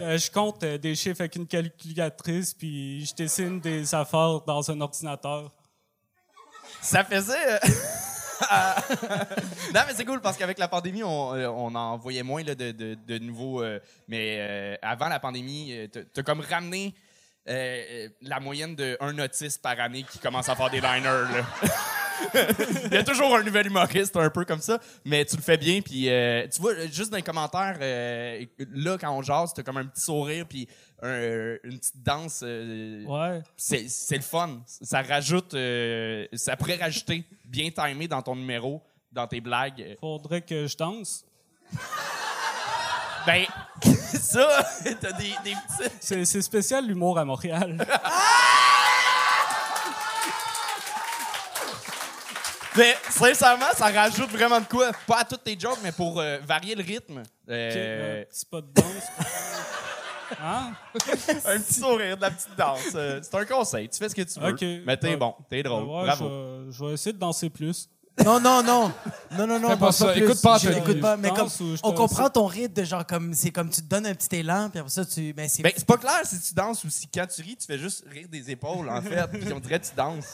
euh, 0.00 0.18
je 0.18 0.30
compte 0.30 0.62
euh, 0.64 0.78
des 0.78 0.94
chiffres 0.94 1.20
avec 1.20 1.36
une 1.36 1.46
calculatrice, 1.46 2.54
puis 2.54 3.04
je 3.06 3.14
dessine 3.14 3.60
des 3.60 3.94
affaires 3.94 4.40
dans 4.46 4.70
un 4.70 4.80
ordinateur. 4.80 5.50
Ça 6.80 7.04
faisait. 7.04 7.60
non, 9.74 9.80
mais 9.86 9.94
c'est 9.94 10.04
cool 10.04 10.20
parce 10.20 10.36
qu'avec 10.36 10.58
la 10.58 10.68
pandémie, 10.68 11.02
on, 11.02 11.34
euh, 11.34 11.48
on 11.48 11.74
en 11.74 11.96
voyait 11.98 12.22
moins 12.22 12.42
de, 12.42 13.18
nouveaux. 13.18 13.62
euh, 13.62 13.78
mais 14.08 14.36
euh, 14.38 14.76
avant 14.82 15.08
la 15.08 15.20
pandémie, 15.20 15.74
t'as- 15.92 16.22
comme 16.22 16.40
ramené 16.40 16.94
la 17.46 18.40
moyenne 18.40 18.76
de 18.76 18.96
un 19.00 19.18
autiste 19.18 19.60
par 19.62 19.78
année 19.80 20.04
qui 20.04 20.18
commence 20.18 20.48
à 20.48 20.54
faire 20.54 20.70
des 20.70 20.80
liners. 20.80 21.42
Il 22.86 22.92
y 22.94 22.96
a 22.96 23.04
toujours 23.04 23.34
un 23.36 23.42
nouvel 23.42 23.66
humoriste 23.66 24.16
un 24.16 24.30
peu 24.30 24.44
comme 24.44 24.60
ça, 24.60 24.78
mais 25.04 25.24
tu 25.24 25.36
le 25.36 25.42
fais 25.42 25.56
bien. 25.56 25.80
Puis 25.80 26.08
euh, 26.08 26.46
tu 26.52 26.60
vois, 26.60 26.74
juste 26.86 27.10
dans 27.10 27.16
les 27.16 27.22
commentaires, 27.22 27.78
euh, 27.80 28.44
là, 28.72 28.96
quand 28.98 29.10
on 29.16 29.22
jase, 29.22 29.52
t'as 29.54 29.62
comme 29.62 29.76
un 29.78 29.86
petit 29.86 30.02
sourire, 30.02 30.46
puis 30.48 30.68
un- 31.02 31.56
une 31.64 31.78
petite 31.78 32.02
danse. 32.02 32.40
euh, 32.42 33.04
Ouais. 33.04 33.42
c'est 33.56 34.16
le 34.16 34.22
fun. 34.22 34.60
Ça 34.66 35.02
rajoute, 35.02 35.56
ça 36.34 36.56
pourrait 36.56 36.76
rajouter 36.76 37.24
bien 37.44 37.70
timé 37.70 38.06
dans 38.08 38.22
ton 38.22 38.36
numéro, 38.36 38.82
dans 39.12 39.26
tes 39.26 39.40
blagues. 39.40 39.96
Faudrait 40.00 40.42
que 40.42 40.66
je 40.66 40.76
danse. 40.76 41.24
Ben, 43.26 43.44
ça, 43.84 44.66
t'as 45.00 45.12
des, 45.12 45.34
des 45.44 45.52
petits. 45.54 45.90
C'est 46.00 46.24
c'est 46.24 46.40
spécial 46.42 46.86
l'humour 46.86 47.18
à 47.18 47.24
Montréal. 47.24 47.76
sincèrement, 53.10 53.66
ça 53.76 53.86
rajoute 53.88 54.30
vraiment 54.30 54.60
de 54.60 54.66
quoi. 54.66 54.90
Pas 55.06 55.18
à 55.20 55.24
toutes 55.24 55.44
tes 55.44 55.58
jokes, 55.58 55.78
mais 55.82 55.92
pour 55.92 56.20
euh, 56.20 56.38
varier 56.46 56.74
le 56.74 56.82
rythme. 56.82 57.18
Ok, 57.20 57.26
Euh, 57.50 58.24
petit 58.24 58.46
pas 58.46 58.60
de 58.60 58.66
danse. 58.74 58.86
Hein? 60.40 60.70
un 61.44 61.58
petit 61.58 61.74
sourire, 61.74 62.16
de 62.16 62.22
la 62.22 62.30
petite 62.30 62.56
danse. 62.56 62.78
Euh, 62.94 63.18
c'est 63.20 63.34
un 63.34 63.44
conseil. 63.44 63.88
Tu 63.88 63.98
fais 63.98 64.08
ce 64.08 64.14
que 64.14 64.22
tu 64.22 64.38
veux. 64.38 64.52
Ok. 64.52 64.62
Mais 64.86 64.96
t'es 64.96 65.08
Ouais. 65.08 65.16
bon, 65.16 65.34
t'es 65.50 65.60
drôle. 65.64 65.82
Ouais, 65.84 66.04
Bravo. 66.04 66.24
je 66.28 66.30
vais- 66.68 66.72
je 66.72 66.84
vais 66.84 66.92
essayer 66.92 67.12
de 67.12 67.18
danser 67.18 67.50
plus. 67.50 67.88
non 68.24 68.38
non 68.38 68.62
non 68.62 68.92
non 69.32 69.46
non 69.46 69.58
non 69.58 69.68
Fais 69.70 69.74
pas 69.74 69.86
pense 69.86 69.96
ça. 69.96 70.12
plus. 70.12 70.22
Écoute 70.22 70.40
pas, 70.42 70.58
Je 70.58 70.68
Anthony. 70.68 70.74
l'écoute 70.86 71.00
pas 71.00 71.16
mais 71.16 71.28
comme 71.30 71.38
danse 71.38 71.60
ou 71.60 71.74
je 71.76 71.80
on 71.82 71.90
te- 71.92 71.96
comprend 71.96 72.28
ton 72.30 72.46
rythme 72.46 72.74
de 72.74 72.84
genre 72.84 73.04
comme 73.06 73.34
c'est 73.34 73.50
comme 73.50 73.70
tu 73.70 73.80
te 73.80 73.86
donnes 73.88 74.06
un 74.06 74.14
petit 74.14 74.36
élan 74.36 74.68
puis 74.70 74.78
après 74.78 74.90
ça 74.90 75.04
tu 75.04 75.32
ben 75.32 75.48
c'est 75.48 75.62
Ben, 75.62 75.72
c'est 75.74 75.86
pas 75.86 75.96
clair 75.96 76.20
si 76.24 76.38
tu 76.40 76.54
danses 76.54 76.84
ou 76.84 76.90
si 76.90 77.08
quand 77.08 77.26
tu 77.26 77.40
ris, 77.42 77.56
tu 77.56 77.66
fais 77.66 77.78
juste 77.78 78.04
rire 78.08 78.28
des 78.28 78.50
épaules, 78.50 78.88
en 78.88 79.00
fait. 79.02 79.26
Puis 79.32 79.52
on 79.52 79.58
dirait 79.58 79.80
que 79.80 79.86
tu 79.86 79.94
danses. 79.96 80.26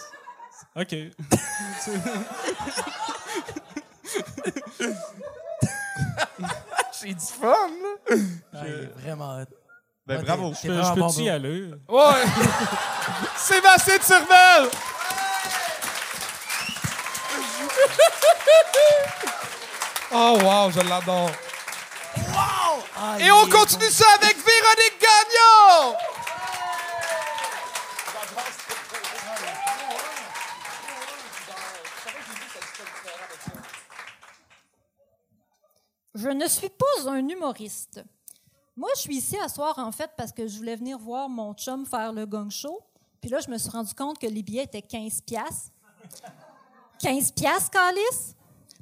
OK. 0.77 0.95
J'ai 7.01 7.14
du 7.14 7.21
fun, 7.21 7.49
là. 7.49 8.16
Ah, 8.55 8.66
est 8.66 9.01
vraiment. 9.01 9.45
Ben, 10.07 10.23
bravo. 10.23 10.53
Je 10.62 10.69
peux- 10.69 10.81
bon, 10.81 11.09
peux-tu 11.09 11.23
y 11.23 11.31
aller? 11.31 11.71
Ouais. 11.88 12.25
Sébastien 13.37 13.99
Turmel! 13.99 14.71
Oh 20.12 20.38
wow, 20.42 20.71
je 20.71 20.81
l'adore. 20.88 21.31
Ah, 22.99 23.16
Et 23.21 23.31
on 23.31 23.47
continue 23.49 23.90
ça 23.90 24.07
avec 24.21 24.37
Véronique 24.37 24.99
Gagnon! 25.01 25.97
Je 36.16 36.31
ne 36.31 36.46
suis 36.48 36.70
pas 36.70 37.11
un 37.11 37.29
humoriste. 37.29 38.02
Moi, 38.74 38.88
je 38.94 39.02
suis 39.02 39.16
ici 39.16 39.37
à 39.38 39.48
soir, 39.48 39.79
en 39.79 39.92
fait, 39.92 40.11
parce 40.16 40.33
que 40.33 40.46
je 40.46 40.57
voulais 40.57 40.74
venir 40.74 40.98
voir 40.98 41.29
mon 41.29 41.52
chum 41.52 41.85
faire 41.85 42.11
le 42.11 42.24
gong 42.24 42.48
show. 42.48 42.81
Puis 43.20 43.29
là, 43.29 43.40
je 43.40 43.50
me 43.50 43.59
suis 43.59 43.68
rendu 43.68 43.92
compte 43.92 44.18
que 44.18 44.26
les 44.26 44.42
billets 44.42 44.64
étaient 44.64 44.81
15 44.81 45.20
piastres. 45.20 45.72
15 47.00 47.33
piastres, 47.33 47.70
Calice? 47.70 48.35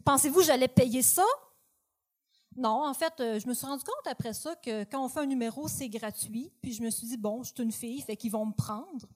Pensez-vous 0.05 0.41
que 0.41 0.45
j'allais 0.45 0.69
payer 0.69 1.03
ça? 1.03 1.25
Non, 2.57 2.87
en 2.87 2.95
fait, 2.95 3.13
euh, 3.19 3.41
je 3.41 3.49
me 3.49 3.55
suis 3.55 3.67
rendu 3.67 3.83
compte 3.83 4.07
après 4.07 4.33
ça 4.33 4.55
que 4.55 4.85
quand 4.85 5.05
on 5.05 5.09
fait 5.09 5.21
un 5.21 5.27
numéro, 5.27 5.67
c'est 5.67 5.89
gratuit. 5.89 6.53
Puis 6.63 6.73
je 6.75 6.83
me 6.83 6.91
suis 6.91 7.09
dit, 7.09 7.17
bon, 7.17 7.43
je 7.43 7.53
suis 7.53 7.65
une 7.65 7.73
fille, 7.73 8.01
fait 8.01 8.15
qu'ils 8.15 8.31
vont 8.31 8.47
me 8.47 8.53
prendre. 8.53 9.09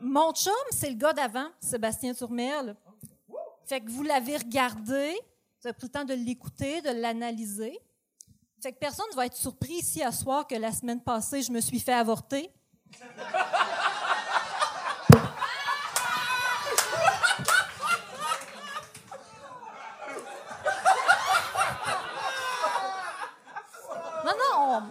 Mon 0.00 0.32
chum, 0.32 0.54
c'est 0.70 0.88
le 0.88 0.96
gars 0.96 1.12
d'avant, 1.12 1.48
Sébastien 1.60 2.14
Turmel. 2.14 2.74
Fait 3.66 3.82
que 3.82 3.90
vous 3.90 4.02
l'avez 4.02 4.38
regardé, 4.38 5.20
vous 5.60 5.68
avez 5.68 5.76
pris 5.76 5.88
le 5.88 5.92
temps 5.92 6.04
de 6.04 6.14
l'écouter, 6.14 6.80
de 6.80 6.88
l'analyser. 6.88 7.78
Fait 8.62 8.72
que 8.72 8.78
personne 8.78 9.04
ne 9.10 9.16
va 9.16 9.26
être 9.26 9.36
surpris 9.36 9.74
ici 9.74 10.02
à 10.02 10.10
soir 10.10 10.46
que 10.46 10.54
la 10.54 10.72
semaine 10.72 11.02
passée, 11.02 11.42
je 11.42 11.52
me 11.52 11.60
suis 11.60 11.80
fait 11.80 11.92
avorter. 11.92 12.50
Non, 24.24 24.32
non. 24.38 24.82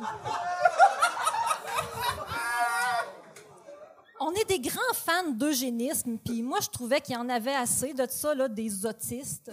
On... 4.21 4.29
on 4.29 4.33
est 4.33 4.45
des 4.45 4.59
grands 4.59 4.93
fans 4.93 5.31
d'eugénisme, 5.31 6.17
puis 6.23 6.43
moi, 6.43 6.59
je 6.61 6.69
trouvais 6.69 7.01
qu'il 7.01 7.15
y 7.15 7.17
en 7.17 7.29
avait 7.29 7.55
assez 7.55 7.93
de 7.93 8.05
ça, 8.07 8.35
là, 8.35 8.47
des 8.47 8.85
autistes. 8.85 9.51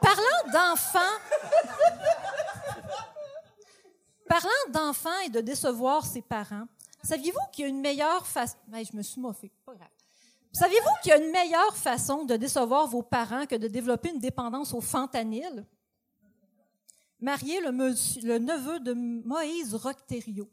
Parlant 0.00 0.52
Parlant 4.28 4.48
d'enfants 4.70 5.20
et 5.26 5.28
de 5.28 5.40
décevoir 5.40 6.06
ses 6.06 6.22
parents, 6.22 6.66
saviez-vous 7.02 7.38
qu'il 7.52 7.62
y 7.62 7.64
a 7.66 7.68
une 7.68 7.80
meilleure 7.80 8.26
façon. 8.26 8.56
je 8.72 8.96
me 8.96 9.02
suis 9.02 9.20
moffée, 9.20 9.52
pas 9.64 9.74
grave. 9.74 9.88
Saviez-vous 10.52 10.90
qu'il 11.02 11.10
y 11.10 11.12
a 11.12 11.18
une 11.18 11.30
meilleure 11.30 11.76
façon 11.76 12.24
de 12.24 12.36
décevoir 12.36 12.86
vos 12.86 13.02
parents 13.02 13.46
que 13.46 13.56
de 13.56 13.68
développer 13.68 14.10
une 14.10 14.20
dépendance 14.20 14.74
au 14.74 14.80
fentanyl? 14.80 15.66
Marié 17.20 17.60
le 17.60 18.38
neveu 18.38 18.80
de 18.80 18.92
Moïse 18.92 19.74
Rocterio. 19.74 20.50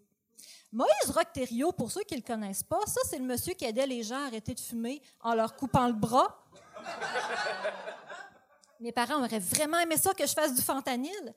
Moïse 0.71 1.10
Rocterio, 1.10 1.71
pour 1.71 1.91
ceux 1.91 2.04
qui 2.04 2.13
ne 2.13 2.19
le 2.19 2.25
connaissent 2.25 2.63
pas, 2.63 2.80
ça, 2.86 3.02
c'est 3.10 3.17
le 3.17 3.25
monsieur 3.25 3.56
qui 3.56 3.65
aidait 3.65 3.88
les 3.88 4.04
gens 4.04 4.23
à 4.23 4.28
arrêter 4.28 4.54
de 4.54 4.60
fumer 4.60 5.02
en 5.21 5.34
leur 5.34 5.56
coupant 5.56 5.88
le 5.88 5.93
bras. 5.93 6.45
Mes 8.79 8.91
parents 8.91 9.23
auraient 9.23 9.39
vraiment 9.39 9.79
aimé 9.79 9.97
ça 9.97 10.13
que 10.13 10.25
je 10.25 10.33
fasse 10.33 10.55
du 10.55 10.61
fentanyl. 10.61 11.33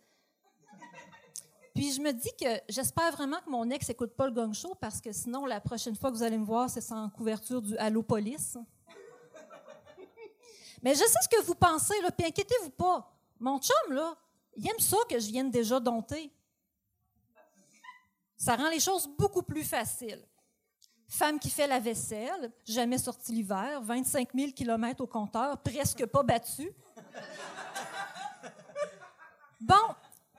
Puis 1.74 1.92
je 1.92 2.00
me 2.00 2.12
dis 2.12 2.30
que 2.38 2.60
j'espère 2.68 3.10
vraiment 3.12 3.40
que 3.40 3.50
mon 3.50 3.68
ex 3.70 3.88
écoute 3.88 4.14
pas 4.14 4.26
le 4.26 4.32
gong 4.32 4.52
show 4.52 4.74
parce 4.80 5.00
que 5.00 5.10
sinon, 5.12 5.46
la 5.46 5.60
prochaine 5.60 5.96
fois 5.96 6.10
que 6.10 6.16
vous 6.16 6.22
allez 6.22 6.38
me 6.38 6.44
voir, 6.44 6.68
c'est 6.68 6.80
sans 6.80 7.08
couverture 7.10 7.62
du 7.62 7.76
Allo 7.78 8.02
Police. 8.02 8.58
Mais 10.82 10.94
je 10.94 11.00
sais 11.00 11.18
ce 11.22 11.28
que 11.28 11.42
vous 11.44 11.54
pensez, 11.54 11.94
puis 12.16 12.26
inquiétez-vous 12.26 12.70
pas. 12.70 13.10
Mon 13.40 13.58
chum, 13.58 13.94
là, 13.94 14.16
il 14.56 14.68
aime 14.68 14.78
ça 14.78 14.98
que 15.08 15.18
je 15.18 15.28
vienne 15.28 15.50
déjà 15.50 15.80
dompter. 15.80 16.32
Ça 18.36 18.56
rend 18.56 18.68
les 18.68 18.80
choses 18.80 19.08
beaucoup 19.18 19.42
plus 19.42 19.64
faciles. 19.64 20.26
Femme 21.08 21.38
qui 21.38 21.50
fait 21.50 21.66
la 21.66 21.78
vaisselle, 21.78 22.52
jamais 22.64 22.98
sortie 22.98 23.32
l'hiver, 23.32 23.80
25 23.82 24.30
000 24.34 24.52
km 24.52 25.02
au 25.02 25.06
compteur, 25.06 25.58
presque 25.58 26.04
pas 26.06 26.22
battue. 26.22 26.72
Bon, 29.60 29.74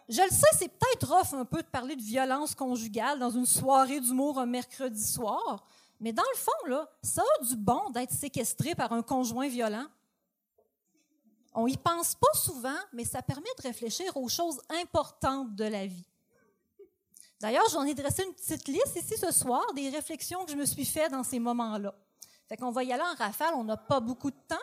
je 0.09 0.21
le 0.21 0.29
sais, 0.29 0.47
c'est 0.57 0.67
peut-être 0.67 1.07
rough 1.07 1.33
un 1.33 1.45
peu 1.45 1.61
de 1.61 1.67
parler 1.67 1.95
de 1.95 2.01
violence 2.01 2.53
conjugale 2.53 3.19
dans 3.19 3.29
une 3.29 3.45
soirée 3.45 4.01
d'humour 4.01 4.37
un 4.37 4.45
mercredi 4.45 5.01
soir, 5.01 5.65
mais 5.99 6.11
dans 6.11 6.23
le 6.33 6.37
fond, 6.37 6.67
là, 6.67 6.89
ça 7.01 7.21
a 7.21 7.43
du 7.45 7.55
bon 7.55 7.89
d'être 7.91 8.11
séquestré 8.11 8.75
par 8.75 8.91
un 8.91 9.01
conjoint 9.01 9.47
violent. 9.47 9.85
On 11.53 11.67
y 11.67 11.77
pense 11.77 12.15
pas 12.15 12.33
souvent, 12.33 12.75
mais 12.91 13.05
ça 13.05 13.21
permet 13.21 13.49
de 13.57 13.63
réfléchir 13.63 14.17
aux 14.17 14.27
choses 14.27 14.59
importantes 14.81 15.55
de 15.55 15.63
la 15.63 15.85
vie. 15.85 16.05
D'ailleurs, 17.39 17.69
j'en 17.69 17.83
ai 17.83 17.93
dressé 17.93 18.23
une 18.25 18.33
petite 18.33 18.67
liste 18.67 18.95
ici 18.95 19.17
ce 19.17 19.31
soir 19.31 19.73
des 19.73 19.89
réflexions 19.89 20.45
que 20.45 20.51
je 20.51 20.57
me 20.57 20.65
suis 20.65 20.85
fait 20.85 21.09
dans 21.09 21.23
ces 21.23 21.39
moments-là. 21.39 21.93
Fait 22.47 22.57
qu'on 22.57 22.71
va 22.71 22.83
y 22.83 22.91
aller 22.91 23.03
en 23.03 23.15
rafale, 23.15 23.53
on 23.55 23.63
n'a 23.63 23.77
pas 23.77 23.99
beaucoup 23.99 24.31
de 24.31 24.39
temps. 24.47 24.55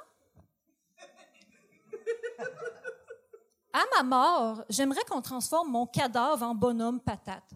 À 3.73 3.83
ma 3.97 4.03
mort, 4.03 4.65
j'aimerais 4.69 5.05
qu'on 5.09 5.23
transforme 5.23 5.71
mon 5.71 5.87
cadavre 5.87 6.43
en 6.43 6.55
bonhomme 6.55 7.01
patate. 7.01 7.51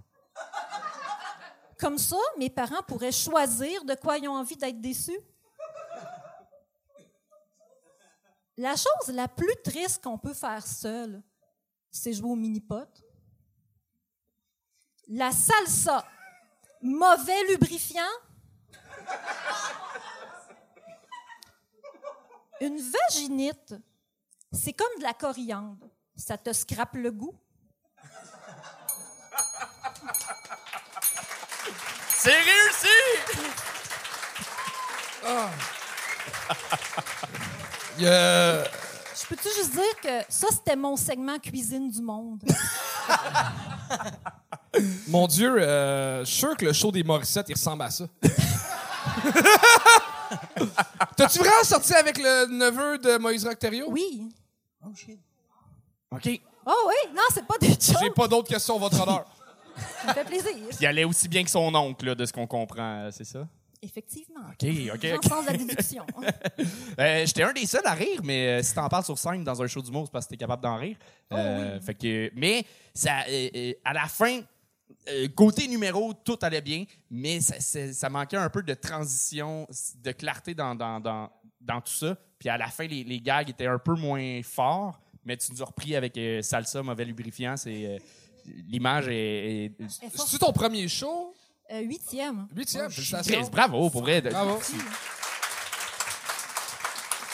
Comme 1.79 1.99
ça, 1.99 2.17
mes 2.39 2.51
parents 2.51 2.83
pourraient 2.87 3.13
choisir 3.13 3.85
de 3.85 3.95
quoi 3.95 4.19
ils 4.19 4.29
ont 4.29 4.37
envie 4.37 4.57
d'être 4.57 4.81
déçus. 4.81 5.19
La 8.57 8.77
chose 8.77 9.09
la 9.09 9.27
plus 9.27 9.57
triste 9.65 10.03
qu'on 10.03 10.17
peut 10.17 10.35
faire 10.35 10.65
seul, 10.65 11.21
c'est 11.91 12.13
jouer 12.13 12.31
au 12.31 12.37
mini-pot. 12.37 12.89
La 15.09 15.33
salsa, 15.33 16.07
mauvais 16.81 17.43
lubrifiant. 17.51 18.03
Une 22.61 22.79
vaginite, 22.79 23.75
c'est 24.53 24.73
comme 24.73 24.99
de 24.99 25.03
la 25.03 25.13
coriandre. 25.13 25.89
Ça 26.17 26.39
te 26.39 26.53
scrape 26.53 26.95
le 26.95 27.11
goût? 27.11 27.35
C'est 32.09 32.31
réussi! 32.33 32.89
Il 37.99 38.05
y 38.05 38.09
a- 38.09 38.65
Je 38.65 39.27
peux-tu 39.29 39.49
juste 39.57 39.73
dire 39.73 40.01
que 40.03 40.25
ça, 40.29 40.49
c'était 40.51 40.77
mon 40.77 40.97
segment 40.97 41.39
cuisine 41.39 41.91
du 41.91 42.01
monde? 42.03 42.43
Mon 45.09 45.27
Dieu, 45.29 45.57
euh, 45.61 46.21
je 46.25 46.31
suis 46.31 46.39
sûr 46.41 46.57
que 46.57 46.65
le 46.65 46.73
show 46.73 46.91
des 46.91 47.03
Morissette, 47.05 47.49
il 47.49 47.55
ressemble 47.55 47.83
à 47.85 47.91
ça. 47.91 48.07
T'as-tu 51.17 51.39
vraiment 51.39 51.63
sorti 51.65 51.95
avec 51.95 52.19
le 52.19 52.47
neveu 52.47 52.99
de 52.99 53.19
Moïse 53.19 53.45
Rocterio? 53.47 53.87
Oui. 53.89 54.29
Oh 54.85 54.91
shit. 54.97 55.21
OK? 56.17 56.41
Oh 56.67 56.73
oui, 56.89 57.13
non, 57.15 57.23
c'est 57.33 57.47
pas 57.47 57.59
des 57.59 57.69
J'ai 57.69 57.93
jokes. 57.93 58.15
pas 58.15 58.29
d'autres 58.29 58.49
questions, 58.49 58.79
votre 58.79 59.01
honneur. 59.03 59.25
Ça 60.03 60.09
me 60.09 60.13
fait 60.15 60.25
plaisir. 60.25 60.53
Il 60.81 60.87
allait 60.87 61.05
aussi 61.05 61.29
bien 61.29 61.43
que 61.45 61.51
son 61.51 61.75
oncle, 61.75 62.07
là, 62.07 62.15
de 62.15 62.25
ce 62.25 62.33
qu'on 62.33 62.47
comprend, 62.47 63.07
euh, 63.07 63.11
c'est 63.11 63.25
ça? 63.25 63.47
Effectivement. 63.83 64.41
OK, 64.51 64.69
OK, 64.95 65.25
sens 65.29 65.45
la 65.47 65.57
déduction. 65.57 66.07
Euh, 66.99 67.27
J'étais 67.27 67.43
un 67.43 67.53
des 67.53 67.67
seuls 67.67 67.85
à 67.85 67.93
rire, 67.93 68.21
mais 68.23 68.47
euh, 68.61 68.63
si 68.63 68.73
t'en 68.73 68.89
parles 68.89 69.05
sur 69.05 69.19
scène 69.19 69.43
dans 69.43 69.61
un 69.61 69.67
show 69.67 69.83
d'humour, 69.83 70.05
c'est 70.07 70.13
parce 70.13 70.27
que 70.27 70.31
t'es 70.31 70.37
capable 70.37 70.63
d'en 70.63 70.77
rire. 70.77 70.97
Euh, 71.33 71.81
fait 71.81 71.95
que, 71.95 72.31
mais 72.37 72.65
ça, 72.95 73.25
euh, 73.29 73.49
euh, 73.55 73.73
à 73.85 73.93
la 73.93 74.07
fin, 74.07 74.41
euh, 75.09 75.29
côté 75.35 75.67
numéro, 75.67 76.15
tout 76.15 76.39
allait 76.41 76.61
bien, 76.63 76.85
mais 77.11 77.41
ça, 77.41 78.09
manquait 78.09 78.37
un 78.37 78.49
peu 78.49 78.63
de 78.63 78.75
transition, 78.75 79.67
de 79.97 80.13
clarté 80.13 80.55
dans, 80.55 80.75
dans, 80.77 81.01
dans, 81.01 81.29
dans 81.61 81.81
tout 81.81 81.93
ça. 81.93 82.17
Puis 82.39 82.49
à 82.49 82.57
la 82.57 82.69
fin, 82.69 82.87
les, 82.87 83.03
les 83.05 83.21
gags 83.21 83.51
étaient 83.51 83.67
un 83.67 83.79
peu 83.79 83.95
moins 83.95 84.41
forts, 84.45 85.01
mais 85.25 85.37
tu 85.37 85.53
nous 85.53 85.63
as 85.63 85.67
repris 85.67 85.95
avec 85.97 86.17
euh, 86.19 86.43
salsa, 86.43 86.83
mauvais 86.83 87.05
lubrifiant. 87.05 87.57
C'est 87.57 87.87
euh, 87.87 87.99
l'image 88.69 89.07
est. 89.09 89.73
C'est 89.89 90.39
ton 90.39 90.53
premier 90.53 90.87
show? 90.89 91.35
Euh, 91.73 91.81
huitième. 91.81 92.47
Huitième, 92.55 92.91
Chris, 92.91 93.03
félicitations. 93.07 93.49
bravo 93.51 93.89
pour 93.91 94.03
vrai. 94.03 94.21
Bravo. 94.21 94.61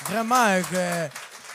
Vraiment 0.06 0.36
un 0.36 0.62
euh, 0.74 1.08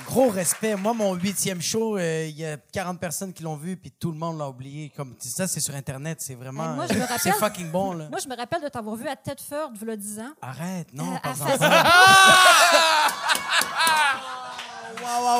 gros 0.05 0.29
respect. 0.29 0.75
Moi, 0.75 0.93
mon 0.93 1.13
huitième 1.15 1.61
show, 1.61 1.97
euh, 1.97 2.25
il 2.29 2.37
y 2.37 2.45
a 2.45 2.57
40 2.57 2.99
personnes 2.99 3.33
qui 3.33 3.43
l'ont 3.43 3.55
vu, 3.55 3.75
puis 3.77 3.91
tout 3.91 4.11
le 4.11 4.17
monde 4.17 4.37
l'a 4.37 4.47
oublié. 4.49 4.91
Comme 4.95 5.15
ça, 5.19 5.47
c'est 5.47 5.59
sur 5.61 5.73
Internet, 5.73 6.19
c'est 6.21 6.35
vraiment. 6.35 6.69
Hey, 6.71 6.75
moi, 6.75 6.87
je 6.87 6.93
me 6.95 6.99
rappelle- 7.01 7.19
c'est 7.21 7.31
fucking 7.33 7.71
bon, 7.71 7.93
là. 7.93 8.09
Moi, 8.09 8.19
je 8.23 8.27
me 8.29 8.35
rappelle 8.35 8.61
de 8.61 8.67
t'avoir 8.69 8.95
vu 8.97 9.07
à 9.07 9.15
Tedford, 9.15 9.71
il 9.81 9.87
y 9.87 9.91
a 9.91 9.95
10 9.95 10.19
ans. 10.19 10.33
Arrête, 10.41 10.93
non, 10.93 11.13
Euh, 11.15 11.17
pas 11.19 11.29
à 11.29 11.31
encore. 11.33 11.47
Facial. 11.47 11.85
Wow, 15.01 15.21
wow, 15.23 15.39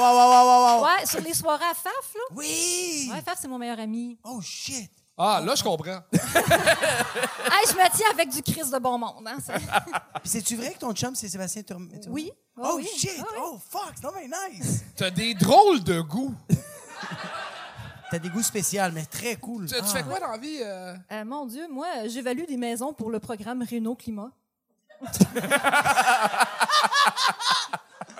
wow. 0.79 0.83
Ouais, 0.85 1.05
sur 1.05 1.21
les 1.21 1.33
soirées 1.33 1.65
à 1.65 1.73
Faf, 1.73 2.13
là. 2.15 2.21
Oui! 2.35 3.09
Ouais, 3.13 3.21
Faf, 3.21 3.37
c'est 3.41 3.47
mon 3.47 3.57
meilleur 3.57 3.79
ami. 3.79 4.17
Oh 4.23 4.39
shit! 4.41 4.89
Ah, 5.17 5.41
là, 5.45 5.55
je 5.55 5.63
comprends. 5.63 5.99
Hey, 6.13 7.61
je 7.69 7.73
me 7.73 7.95
tiens 7.95 8.07
avec 8.11 8.29
du 8.29 8.41
Christ 8.41 8.73
de 8.73 8.79
bon 8.79 8.97
monde. 8.97 9.25
Hein, 9.27 9.37
ça. 9.45 9.53
Puis 10.21 10.29
c'est-tu 10.29 10.55
vrai 10.57 10.73
que 10.73 10.79
ton 10.79 10.93
chum, 10.93 11.15
c'est 11.15 11.29
Sébastien 11.29 11.61
Tourm- 11.61 11.87
Tourm- 11.89 12.11
Oui. 12.13 12.31
Oh 12.57 12.73
oui. 12.75 12.87
shit! 12.97 13.11
Oui. 13.17 13.23
Oh 13.39 13.57
fuck! 13.69 13.93
C'est 13.95 14.03
non, 14.03 14.11
mais 14.15 14.27
nice! 14.27 14.83
T'as 14.95 15.09
des 15.11 15.33
drôles 15.35 15.83
de 15.83 16.01
goûts. 16.01 16.33
T'as 18.11 18.19
des 18.19 18.29
goûts 18.29 18.43
spéciaux, 18.43 18.81
mais 18.93 19.05
très 19.05 19.35
cool. 19.37 19.67
Tu, 19.67 19.75
tu 19.75 19.81
Ah. 19.81 19.85
fais 19.87 20.03
quoi 20.03 20.19
dans 20.19 20.31
la 20.31 20.37
vie? 20.37 20.59
euh? 20.61 20.95
Euh, 21.11 21.23
mon 21.25 21.45
Dieu, 21.45 21.67
moi, 21.71 21.87
euh, 21.97 22.09
j'évalue 22.09 22.43
des 22.45 22.57
maisons 22.57 22.93
pour 22.93 23.09
le 23.09 23.19
programme 23.19 23.63
Renault 23.69 23.95
Climat. 23.95 24.31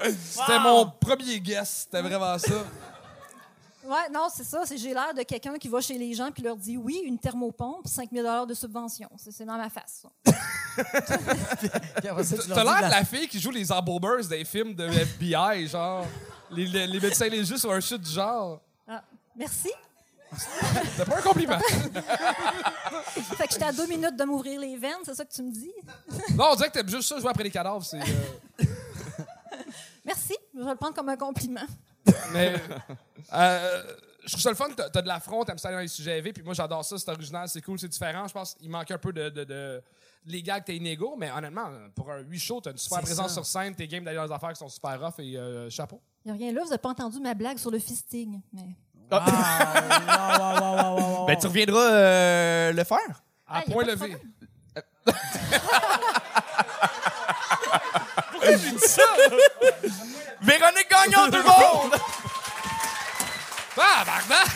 C'était 0.04 0.60
mon 0.60 0.90
premier 1.00 1.40
guess. 1.40 1.86
C'était 1.86 2.02
vraiment 2.02 2.38
ça. 2.38 2.54
Ouais, 3.84 4.10
non, 4.12 4.28
c'est 4.34 4.44
ça. 4.44 4.62
C'est 4.66 4.78
j'ai 4.78 4.94
l'air 4.94 5.14
de 5.14 5.22
quelqu'un 5.22 5.56
qui 5.60 5.68
va 5.68 5.80
chez 5.80 5.98
les 5.98 6.14
gens 6.14 6.32
puis 6.32 6.42
leur 6.42 6.56
dit 6.58 6.76
oui, 6.76 7.02
une 7.06 7.20
thermopompe, 7.20 7.88
5 7.88 8.10
000 8.12 8.46
de 8.48 8.54
subvention. 8.56 9.08
C'est 9.16 9.32
c'est 9.32 9.46
dans 9.46 9.58
ma 9.58 9.70
face. 9.70 10.02
ça. 10.04 10.10
T'as 10.76 12.02
l'air 12.02 12.16
de 12.78 12.82
la- 12.82 12.90
la 12.90 13.06
fille 13.06 13.28
qui 13.28 13.40
joue 13.40 13.52
les 13.52 13.72
embaumers 13.72 14.28
des 14.28 14.44
films 14.44 14.74
de 14.74 14.86
FBI, 14.88 15.68
genre. 15.68 16.06
Les, 16.52 16.66
les, 16.66 16.88
les 16.88 17.00
médecins 17.00 17.28
légistes 17.28 17.64
ou 17.66 17.72
un 17.72 17.80
shit 17.80 18.02
du 18.02 18.10
genre. 18.12 18.60
Ah, 18.88 19.04
merci. 19.36 19.72
C'était 20.36 21.06
pas 21.10 21.18
un 21.18 21.22
compliment. 21.22 21.58
Fait 23.38 23.48
que 23.48 23.54
j'étais 23.54 23.66
à 23.66 23.72
deux 23.72 23.88
minutes 23.88 24.16
de 24.16 24.24
m'ouvrir 24.26 24.60
les 24.60 24.76
veines, 24.78 24.98
c'est 25.04 25.16
ça 25.16 25.24
que 25.26 25.32
tu 25.34 25.42
me 25.44 25.52
dis? 25.52 25.72
Non, 26.36 26.50
on 26.52 26.56
dirait 26.56 26.70
que 26.70 26.74
t'aimes 26.74 26.90
juste 26.90 27.08
ça 27.08 27.20
jouer 27.20 27.30
après 27.30 27.44
les 27.44 27.52
cadavres. 27.52 27.84
C'est, 27.86 28.00
euh, 28.00 28.66
Merci. 30.06 30.36
Je 30.54 30.60
vais 30.62 30.70
le 30.72 30.76
prendre 30.76 30.94
comme 30.94 31.10
un 31.10 31.18
compliment. 31.18 31.66
Mais 32.32 32.54
euh, 33.34 33.84
je 34.24 34.30
trouve 34.32 34.42
ça 34.42 34.50
le 34.50 34.56
fun. 34.56 34.68
T'as, 34.76 34.90
t'as 34.90 35.02
de 35.02 35.08
l'affront, 35.08 35.44
t'aimes 35.44 35.58
ça 35.58 35.72
dans 35.72 35.80
les 35.80 35.88
sujets 35.88 36.18
élevés. 36.18 36.34
Puis 36.34 36.44
moi, 36.44 36.54
j'adore 36.54 36.86
ça. 36.86 36.98
C'est 36.98 37.10
original, 37.10 37.48
c'est 37.50 37.62
cool, 37.62 37.80
c'est 37.80 37.88
différent. 37.88 38.28
Je 38.28 38.34
pense 38.34 38.54
qu'il 38.54 38.70
manque 38.70 38.92
un 38.92 38.98
peu 38.98 39.12
de. 39.12 39.30
de, 39.30 39.44
de 39.44 39.82
les 40.28 40.42
gars 40.42 40.60
que 40.60 40.66
t'es 40.66 40.78
inégaux, 40.78 41.16
mais 41.18 41.30
honnêtement, 41.32 41.70
pour 41.94 42.12
un 42.12 42.20
8 42.20 42.40
show, 42.40 42.60
t'as 42.62 42.72
une 42.72 42.78
super 42.78 43.02
présence 43.02 43.28
ça. 43.28 43.34
sur 43.36 43.46
scène, 43.46 43.76
t'es 43.76 43.88
game 43.88 44.04
d'aller 44.04 44.18
dans 44.18 44.26
les 44.26 44.32
affaires 44.32 44.54
qui 44.54 44.60
sont 44.60 44.70
super 44.70 45.00
rough 45.00 45.20
et 45.20 45.38
euh, 45.38 45.70
chapeau. 45.70 46.02
Il 46.26 46.32
n'y 46.32 46.38
a 46.38 46.46
rien 46.46 46.54
là, 46.54 46.62
vous 46.64 46.70
n'avez 46.70 46.82
pas 46.82 46.90
entendu 46.90 47.20
ma 47.20 47.36
blague 47.36 47.60
sur 47.60 47.70
le 47.70 47.78
fisting. 47.78 48.42
Mais... 48.52 48.76
Wow, 49.12 49.20
wow, 49.20 50.40
wow, 50.40 50.60
wow, 50.60 50.98
wow, 50.98 51.20
wow. 51.20 51.26
Ben, 51.28 51.38
tu 51.38 51.46
reviendras 51.46 51.92
euh, 51.92 52.72
le 52.74 52.84
faire? 52.84 53.22
À 53.48 53.60
Ah, 53.60 53.64
y 53.68 53.74
a 53.74 53.76
pas 58.46 58.58
de 58.58 59.36
levé. 59.36 59.94
Véronique 60.42 60.90
Gagnon, 60.90 61.26
tout 61.32 61.38
le 61.38 61.44
monde! 61.44 61.96
Ah, 63.78 64.04
barnac! 64.06 64.48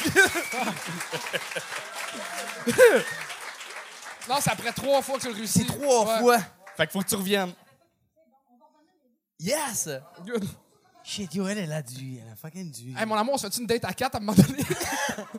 non, 4.29 4.35
c'est 4.41 4.51
après 4.51 4.71
trois 4.71 5.01
fois 5.01 5.17
que 5.17 5.21
tu 5.23 5.29
réussis. 5.29 5.59
C'est 5.59 5.65
trois 5.65 6.05
Ouais. 6.05 6.19
fois. 6.19 6.37
Fait 6.77 6.87
qu'il 6.87 6.91
faut 6.93 7.01
que 7.01 7.09
tu 7.09 7.15
reviennes. 7.15 7.53
Yes! 9.39 9.89
Good. 10.25 10.47
Shit, 11.03 11.33
yo, 11.33 11.47
elle, 11.47 11.57
elle 11.59 11.71
a 11.71 11.81
du. 11.81 12.17
Elle 12.17 12.31
a 12.31 12.35
fucking 12.35 12.71
du. 12.71 12.95
Hey, 12.97 13.05
mon 13.05 13.15
amour, 13.15 13.33
on 13.35 13.37
se 13.37 13.49
fait 13.49 13.57
une 13.57 13.65
date 13.67 13.85
à 13.85 13.93
quatre 13.93 14.15
à 14.15 14.17
un 14.17 14.21
moment 14.21 14.33
donné? 14.33 14.59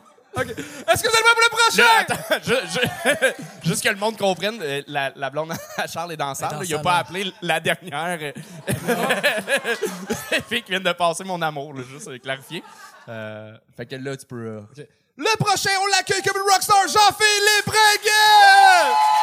Est-ce 0.57 1.03
que 1.03 1.07
vous 1.09 1.15
êtes 1.15 1.23
prêts 1.23 1.33
pour 1.33 1.41
le 1.41 1.57
prochain? 1.57 1.83
Là, 1.83 1.89
attends, 1.99 2.43
je- 2.43 3.33
je- 3.63 3.67
juste 3.69 3.83
que 3.83 3.89
le 3.89 3.95
monde 3.95 4.17
comprenne, 4.17 4.59
euh, 4.61 4.81
la, 4.87 5.11
la 5.15 5.29
blonde 5.29 5.53
à 5.77 5.87
Charles 5.87 6.11
est 6.13 6.17
dans 6.17 6.29
la 6.29 6.35
salle. 6.35 6.51
là. 6.51 6.59
Il 6.63 6.73
a 6.73 6.77
salle, 6.77 6.83
pas 6.83 6.97
appelé 6.97 7.31
la 7.41 7.59
dernière 7.59 8.17
euh, 8.21 8.31
fille 10.49 10.63
qui 10.63 10.71
vient 10.71 10.79
de 10.79 10.91
passer 10.93 11.23
mon 11.23 11.41
amour, 11.41 11.73
là, 11.73 11.83
juste 11.89 12.07
euh, 12.07 12.17
clarifier. 12.19 12.63
Euh, 13.09 13.55
fait 13.75 13.85
que 13.85 13.95
là, 13.95 14.15
tu 14.17 14.25
peux... 14.25 14.35
euh, 14.45 14.61
Le 15.17 15.37
prochain, 15.37 15.71
on 15.81 15.85
l'accueille 15.87 16.21
comme 16.21 16.41
une 16.41 16.49
rockstar, 16.51 16.87
Jean-Philippe 16.87 17.65
Breguet! 17.65 19.20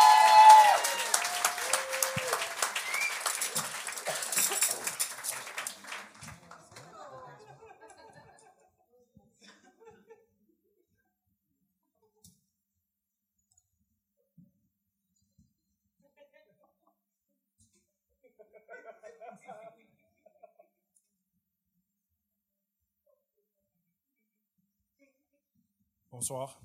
Bonsoir. 26.19 26.59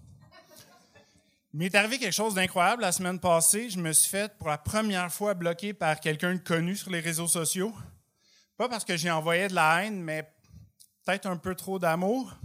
Il 1.54 1.60
m'est 1.60 1.76
arrivé 1.76 2.00
quelque 2.00 2.12
chose 2.12 2.34
d'incroyable 2.34 2.82
la 2.82 2.92
semaine 2.92 3.20
passée. 3.20 3.70
Je 3.70 3.78
me 3.78 3.94
suis 3.94 4.10
fait 4.10 4.36
pour 4.40 4.48
la 4.48 4.58
première 4.58 5.14
fois 5.14 5.36
bloquer 5.36 5.76
par 5.76 6.00
quelqu'un 6.00 6.34
de 6.34 6.40
connu 6.40 6.76
sur 6.76 6.90
les 6.90 7.00
réseaux 7.00 7.28
sociaux. 7.28 7.72
Pas 8.58 8.68
parce 8.68 8.84
que 8.84 8.98
j'ai 8.98 9.12
envoyé 9.12 9.50
de 9.50 9.54
la 9.54 9.84
haine, 9.84 10.02
mais 10.02 10.24
peut-être 11.06 11.28
un 11.28 11.38
peu 11.38 11.54
trop 11.54 11.78
d'amour. 11.78 12.36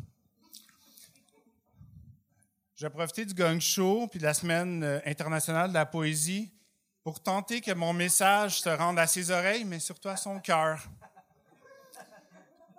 J'ai 2.77 2.91
profité 2.91 3.25
du 3.25 3.33
Gong 3.33 3.59
Show 3.59 4.09
puis 4.09 4.19
de 4.19 4.25
la 4.25 4.35
semaine 4.35 4.83
euh, 4.83 5.01
internationale 5.07 5.71
de 5.71 5.75
la 5.75 5.87
poésie 5.87 6.53
pour 7.05 7.23
tenter 7.23 7.63
que 7.63 7.73
mon 7.73 7.95
message 7.95 8.61
se 8.61 8.69
rende 8.69 8.99
à 8.99 9.07
ses 9.07 9.31
oreilles, 9.31 9.65
mais 9.65 9.81
surtout 9.81 10.11
à 10.11 10.19
son 10.19 10.41
cœur. 10.41 10.87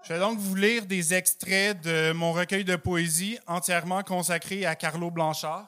Je 0.03 0.13
vais 0.13 0.19
donc 0.19 0.39
vous 0.39 0.55
lire 0.55 0.85
des 0.85 1.13
extraits 1.13 1.79
de 1.81 2.13
mon 2.13 2.31
recueil 2.31 2.63
de 2.63 2.75
poésie 2.75 3.37
entièrement 3.45 4.01
consacré 4.01 4.65
à 4.65 4.75
Carlo 4.75 5.11
Blanchard. 5.11 5.67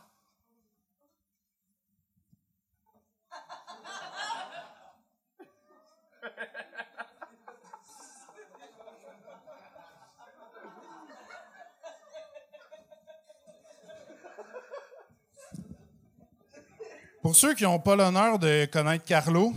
Pour 17.21 17.35
ceux 17.35 17.53
qui 17.53 17.63
n'ont 17.63 17.79
pas 17.79 17.95
l'honneur 17.95 18.39
de 18.39 18.65
connaître 18.65 19.05
Carlo, 19.05 19.53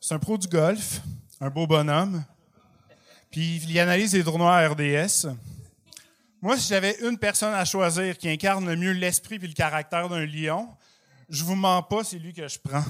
c'est 0.00 0.14
un 0.14 0.20
pro 0.20 0.38
du 0.38 0.46
golf, 0.46 1.00
un 1.40 1.50
beau 1.50 1.66
bonhomme, 1.66 2.24
puis 3.30 3.62
il 3.68 3.78
analyse 3.78 4.14
les 4.14 4.24
tournois 4.24 4.68
RDS. 4.68 5.28
Moi, 6.42 6.56
si 6.56 6.68
j'avais 6.68 6.96
une 7.02 7.18
personne 7.18 7.54
à 7.54 7.64
choisir 7.64 8.16
qui 8.16 8.28
incarne 8.28 8.66
le 8.66 8.76
mieux 8.76 8.92
l'esprit 8.92 9.36
et 9.36 9.46
le 9.46 9.52
caractère 9.52 10.08
d'un 10.08 10.24
lion, 10.24 10.68
je 11.28 11.44
vous 11.44 11.54
mens 11.54 11.82
pas, 11.82 12.02
c'est 12.02 12.18
lui 12.18 12.32
que 12.32 12.48
je 12.48 12.58
prends. 12.58 12.84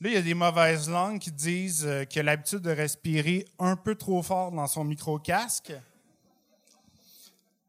Là, 0.00 0.10
il 0.10 0.12
y 0.12 0.16
a 0.16 0.22
des 0.22 0.34
mauvaises 0.34 0.88
langues 0.88 1.18
qui 1.18 1.30
disent 1.30 1.86
euh, 1.86 2.04
qu'il 2.04 2.20
a 2.20 2.22
l'habitude 2.24 2.58
de 2.58 2.70
respirer 2.70 3.46
un 3.58 3.76
peu 3.76 3.94
trop 3.94 4.22
fort 4.22 4.50
dans 4.50 4.66
son 4.66 4.84
micro-casque. 4.84 5.72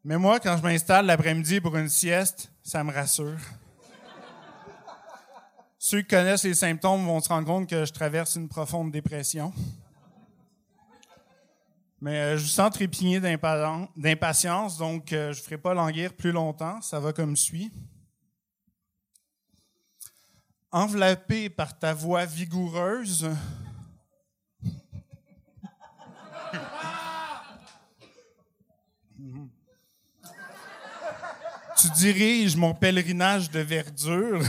Mais 0.04 0.18
moi, 0.18 0.40
quand 0.40 0.58
je 0.58 0.64
m'installe 0.64 1.06
l'après-midi 1.06 1.62
pour 1.62 1.78
une 1.78 1.90
sieste, 1.90 2.52
ça 2.64 2.84
me 2.84 2.92
rassure. 2.92 3.40
Ceux 5.78 6.02
qui 6.02 6.08
connaissent 6.08 6.44
les 6.44 6.56
symptômes 6.56 7.06
vont 7.06 7.20
se 7.22 7.30
rendre 7.30 7.48
compte 7.48 7.70
que 7.70 7.86
je 7.86 7.94
traverse 7.94 8.36
une 8.36 8.48
profonde 8.48 8.92
dépression. 8.92 9.54
Mais 12.06 12.20
euh, 12.20 12.38
je 12.38 12.44
vous 12.44 12.50
sens 12.50 12.72
trépigner 12.72 13.20
d'impa- 13.20 13.90
d'impatience, 13.98 14.78
donc 14.78 15.12
euh, 15.12 15.34
je 15.34 15.40
ne 15.40 15.44
ferai 15.44 15.58
pas 15.58 15.74
languir 15.74 16.14
plus 16.14 16.32
longtemps. 16.32 16.80
Ça 16.84 17.00
va 17.00 17.12
comme 17.14 17.36
suit. 17.36 17.72
Enveloppé 20.72 21.50
par 21.50 21.80
ta 21.80 21.96
voix 21.96 22.26
vigoureuse, 22.26 23.28
tu 31.78 31.90
diriges 31.92 32.56
mon 32.56 32.74
pèlerinage 32.74 33.50
de 33.50 33.60
verdure. 33.60 34.42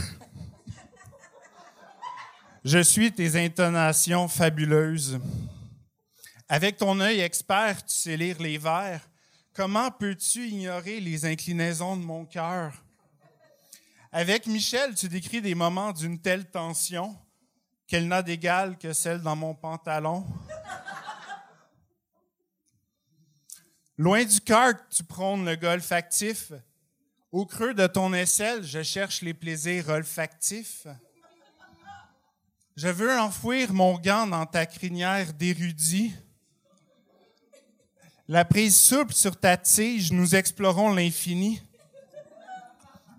Je 2.63 2.79
suis 2.79 3.11
tes 3.11 3.43
intonations 3.43 4.27
fabuleuses. 4.27 5.19
Avec 6.49 6.77
ton 6.77 6.99
œil 7.01 7.19
expert, 7.19 7.85
tu 7.85 7.93
sais 7.93 8.15
lire 8.15 8.41
les 8.41 8.57
vers. 8.57 9.01
Comment 9.53 9.91
peux-tu 9.91 10.47
ignorer 10.47 10.99
les 11.01 11.25
inclinaisons 11.25 11.97
de 11.97 12.03
mon 12.03 12.25
cœur? 12.25 12.71
Avec 14.11 14.47
Michel, 14.47 14.95
tu 14.95 15.09
décris 15.09 15.41
des 15.41 15.55
moments 15.55 15.91
d'une 15.91 16.21
telle 16.21 16.49
tension 16.49 17.17
qu'elle 17.85 18.07
n'a 18.07 18.21
d'égal 18.21 18.77
que 18.77 18.93
celle 18.93 19.21
dans 19.21 19.35
mon 19.35 19.55
pantalon. 19.55 20.25
Loin 23.97 24.23
du 24.23 24.39
cœur, 24.39 24.75
tu 24.89 25.03
prônes 25.03 25.43
le 25.43 25.55
golf 25.55 25.91
actif. 25.91 26.53
Au 27.31 27.45
creux 27.45 27.73
de 27.73 27.87
ton 27.87 28.13
aisselle, 28.13 28.63
je 28.63 28.83
cherche 28.83 29.21
les 29.21 29.33
plaisirs 29.33 29.89
olfactifs. 29.89 30.87
Je 32.75 32.87
veux 32.87 33.19
enfouir 33.19 33.73
mon 33.73 33.97
gant 33.97 34.27
dans 34.27 34.45
ta 34.45 34.65
crinière 34.65 35.33
d'érudit. 35.33 36.13
La 38.29 38.43
prise 38.43 38.77
souple 38.77 39.13
sur 39.13 39.39
ta 39.39 39.55
tige, 39.55 40.11
nous 40.11 40.35
explorons 40.35 40.93
l'infini. 40.93 41.61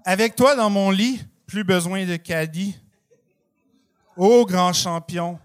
Avec 0.05 0.37
toi 0.37 0.55
dans 0.55 0.69
mon 0.69 0.91
lit, 0.91 1.25
plus 1.47 1.65
besoin 1.65 2.05
de 2.05 2.17
caddie. 2.17 2.79
Ô 4.19 4.45
grand 4.45 4.75
champion, 4.75 5.39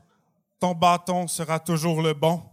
ton 0.59 0.73
bâton 0.73 1.29
sera 1.29 1.59
toujours 1.59 2.01
le 2.01 2.13
bon. 2.13 2.43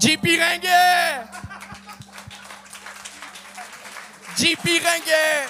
JP 0.00 0.24
Ringuet! 0.24 1.22
JP 4.36 4.66
Ringuet! 4.82 5.46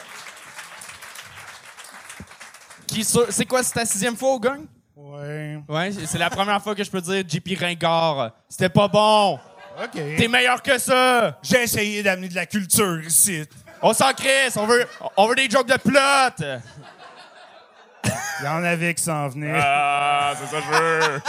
C'est 3.30 3.46
quoi, 3.46 3.62
c'est 3.62 3.72
ta 3.72 3.86
sixième 3.86 4.16
fois 4.16 4.34
au 4.34 4.40
gang? 4.40 4.66
Ouais. 5.14 5.58
Ouais, 5.68 5.92
c'est 5.92 6.18
la 6.18 6.30
première 6.30 6.62
fois 6.62 6.74
que 6.74 6.82
je 6.84 6.90
peux 6.90 7.00
dire 7.00 7.22
JP 7.26 7.58
Ringard. 7.60 8.32
C'était 8.48 8.68
pas 8.68 8.88
bon. 8.88 9.34
OK. 9.82 9.92
T'es 9.92 10.28
meilleur 10.28 10.62
que 10.62 10.78
ça. 10.78 11.38
J'ai 11.42 11.62
essayé 11.62 12.02
d'amener 12.02 12.28
de 12.28 12.34
la 12.34 12.46
culture 12.46 13.00
ici. 13.04 13.44
On 13.82 13.92
s'en 13.92 14.12
crisse. 14.12 14.56
On 14.56 14.66
veut, 14.66 14.86
on 15.16 15.26
veut 15.26 15.34
des 15.34 15.48
jokes 15.50 15.68
de 15.68 15.76
plot. 15.76 16.60
Il 18.40 18.44
y 18.44 18.48
en 18.48 18.62
avait 18.64 18.94
qui 18.94 19.02
s'en 19.02 19.28
venaient. 19.28 19.58
Ah, 19.58 20.34
c'est 20.36 20.46
ça 20.46 20.60
que 20.60 20.66
je 20.66 20.78
veux. 20.78 21.20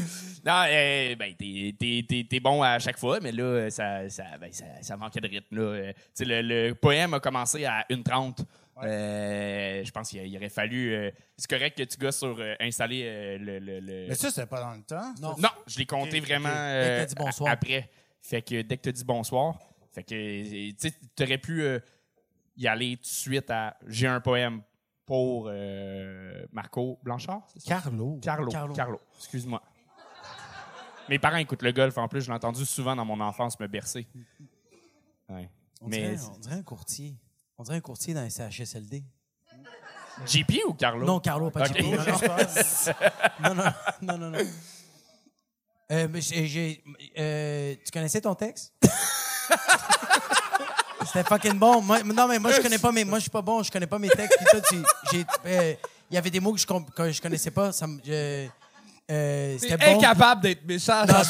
non, 0.46 0.62
euh, 0.68 1.14
ben, 1.16 1.34
t'es, 1.38 1.74
t'es- 1.78 2.04
t'es- 2.08 2.26
t'es 2.28 2.40
bon 2.40 2.62
à 2.62 2.78
chaque 2.78 2.98
fois, 2.98 3.18
mais 3.22 3.30
là, 3.30 3.70
ça, 3.70 4.08
ça, 4.08 4.24
ben, 4.40 4.50
ça, 4.52 4.64
ça 4.80 4.96
manquait 4.96 5.20
de 5.20 5.28
rythme. 5.28 5.56
Là. 5.56 5.92
Le, 6.20 6.42
le 6.42 6.74
poème 6.74 7.14
a 7.14 7.20
commencé 7.20 7.64
à 7.64 7.84
1h30. 7.90 8.38
Euh, 8.84 9.84
je 9.84 9.90
pense 9.90 10.10
qu'il 10.10 10.24
il 10.26 10.36
aurait 10.36 10.48
fallu. 10.48 10.92
euh, 10.94 11.10
c'est 11.36 11.48
correct 11.50 11.76
que 11.78 11.82
tu 11.84 11.96
gosses 11.98 12.18
sur 12.18 12.36
euh, 12.38 12.54
installer 12.60 13.02
euh, 13.04 13.38
le. 13.38 13.58
le- 13.58 13.80
le- 13.80 14.06
Mais 14.08 14.14
ça, 14.14 14.30
c'était 14.30 14.46
pas 14.46 14.60
dans 14.60 14.74
le 14.74 14.82
temps. 14.82 15.14
Non. 15.20 15.34
Non, 15.38 15.48
je 15.66 15.78
l'ai 15.78 15.86
compté 15.86 16.20
vraiment 16.20 16.48
euh, 16.52 16.98
Dès 17.00 17.04
que 17.04 17.08
dit 17.10 17.14
bonsoir. 17.16 17.48
a- 17.50 17.52
après. 17.52 17.90
Fait 18.22 18.42
que 18.42 18.62
dès 18.62 18.76
que 18.76 18.82
tu 18.82 18.88
as 18.90 18.92
dit 18.92 19.04
bonsoir, 19.04 19.58
fait 19.92 20.02
que 20.04 20.70
tu 20.70 20.74
sais, 20.78 20.92
t'aurais 21.16 21.38
pu 21.38 21.62
euh, 21.62 21.78
y 22.56 22.66
aller 22.68 22.96
tout 22.96 23.02
de 23.02 23.06
suite 23.06 23.50
à 23.50 23.76
j'ai 23.86 24.06
un 24.06 24.20
poème 24.20 24.62
pour 25.06 25.48
euh, 25.50 26.44
Marco 26.52 26.98
Blanchard? 27.02 27.46
Carlo. 27.66 28.18
Carlo. 28.22 28.50
Carlo. 28.50 28.74
Carlo. 28.74 29.00
Excuse-moi. 29.18 29.62
Mes 31.08 31.18
parents 31.18 31.38
écoutent 31.38 31.62
le 31.62 31.72
golf 31.72 31.96
en 31.98 32.06
plus, 32.08 32.20
je 32.20 32.28
l'ai 32.28 32.34
entendu 32.36 32.64
souvent 32.64 32.94
dans 32.94 33.04
mon 33.04 33.18
enfance 33.20 33.58
me 33.58 33.66
bercer. 33.66 34.06
Ouais. 35.28 35.48
On, 35.80 35.88
Mais 35.88 36.10
dirait, 36.14 36.24
on 36.34 36.38
dirait 36.38 36.54
un 36.56 36.62
courtier. 36.62 37.14
On 37.60 37.62
dirait 37.62 37.76
un 37.76 37.80
courtier 37.82 38.14
dans 38.14 38.22
les 38.22 38.30
CHSLD. 38.30 39.04
JP 40.26 40.50
ou 40.66 40.72
Carlo? 40.72 41.04
Non, 41.04 41.20
Carlo, 41.20 41.50
pas 41.50 41.66
Ok. 41.68 41.76
JP. 41.76 41.84
Non, 43.42 43.54
non, 43.54 43.64
non, 44.00 44.16
non, 44.16 44.16
non, 44.16 44.30
non. 44.30 44.38
Euh, 45.92 46.08
j'ai- 46.20 46.82
euh, 47.18 47.74
tu 47.84 47.90
connaissais 47.92 48.22
ton 48.22 48.34
texte? 48.34 48.72
C'était 51.04 51.24
fucking 51.24 51.58
bon. 51.58 51.82
Moi, 51.82 52.02
non, 52.02 52.26
mais 52.28 52.38
moi, 52.38 52.50
je 52.52 52.62
connais 52.62 52.78
pas 52.78 52.92
mes, 52.92 53.04
moi, 53.04 53.18
je 53.18 53.24
suis 53.24 53.30
pas 53.30 53.42
bon, 53.42 53.62
je 53.62 53.70
connais 53.70 53.86
pas 53.86 53.98
mes 53.98 54.08
textes. 54.08 54.38
Euh, 55.44 55.74
il 56.10 56.14
y 56.14 56.16
avait 56.16 56.30
des 56.30 56.40
mots 56.40 56.54
que 56.54 56.60
je, 56.60 56.66
que 56.66 57.12
je 57.12 57.20
connaissais 57.20 57.50
pas. 57.50 57.72
Ça 57.72 57.86
T'es 58.06 58.48
bon. 59.76 59.98
incapable 59.98 60.40
d'être 60.40 60.64
méchant, 60.64 61.04
Non, 61.04 61.18
je 61.18 61.24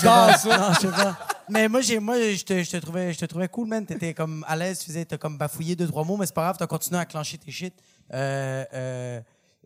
sais 0.81 0.89
pas. 0.89 1.19
Mais 1.51 1.69
moi, 1.69 1.81
j'ai, 1.81 1.99
moi, 1.99 2.17
je 2.19 2.45
te, 2.45 2.63
je 2.63 2.71
te 2.71 2.77
trouvais, 2.79 3.13
je 3.13 3.19
te 3.19 3.25
trouvais 3.27 3.49
cool, 3.49 3.69
man. 3.69 3.85
T'étais 3.85 4.15
comme 4.15 4.45
à 4.49 4.57
l'aise, 4.57 4.79
tu 4.81 4.87
faisais, 4.87 5.05
t'as 5.05 5.19
comme 5.19 5.37
bafouillé 5.39 5.77
deux, 5.77 5.87
trois 5.87 6.05
mots, 6.05 6.17
mais 6.17 6.27
c'est 6.27 6.35
pas 6.35 6.43
grave, 6.43 6.57
t'as 6.59 6.67
continué 6.67 6.99
à 7.01 7.05
clencher 7.05 7.39
tes 7.39 7.51
shit. 7.51 7.75
Euh, 8.13 8.65
euh, 8.75 9.21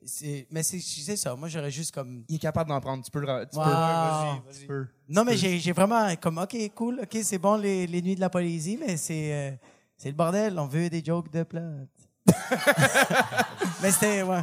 c'est- 0.05 0.47
mais 0.51 0.63
c'est, 0.63 0.81
c'est 0.81 1.17
ça. 1.17 1.35
Moi, 1.35 1.49
j'aurais 1.49 1.71
juste 1.71 1.95
comme. 1.95 2.25
Il 2.29 2.37
est 2.37 2.39
capable 2.39 2.69
d'en 2.71 2.81
prendre. 2.81 3.03
Tu 3.05 3.11
peux 3.11 3.21
le. 3.21 3.47
Tu 3.51 3.57
Wow. 3.59 3.65
peux. 3.65 3.71
Vas-y, 3.71 4.41
vas-y. 4.47 4.61
Tu 4.61 4.67
peux. 4.67 4.87
Non, 5.09 5.25
mais 5.25 5.37
j'ai, 5.37 5.59
j'ai 5.59 5.73
vraiment 5.73 6.15
comme, 6.17 6.39
OK, 6.39 6.57
cool, 6.75 7.01
OK, 7.03 7.19
c'est 7.23 7.39
bon 7.39 7.57
les, 7.57 7.87
les 7.87 8.03
nuits 8.03 8.15
de 8.17 8.21
la 8.21 8.31
Polynésie, 8.31 8.79
mais 8.81 8.97
c'est, 8.97 9.33
euh, 9.33 9.51
c'est 9.97 10.09
le 10.09 10.15
bordel. 10.15 10.59
On 10.59 10.67
veut 10.67 10.89
des 10.91 11.03
jokes 11.05 11.31
de 11.33 11.43
plate. 11.43 11.89
mais 13.83 13.91
c'était, 13.91 14.23
ouais. 14.23 14.41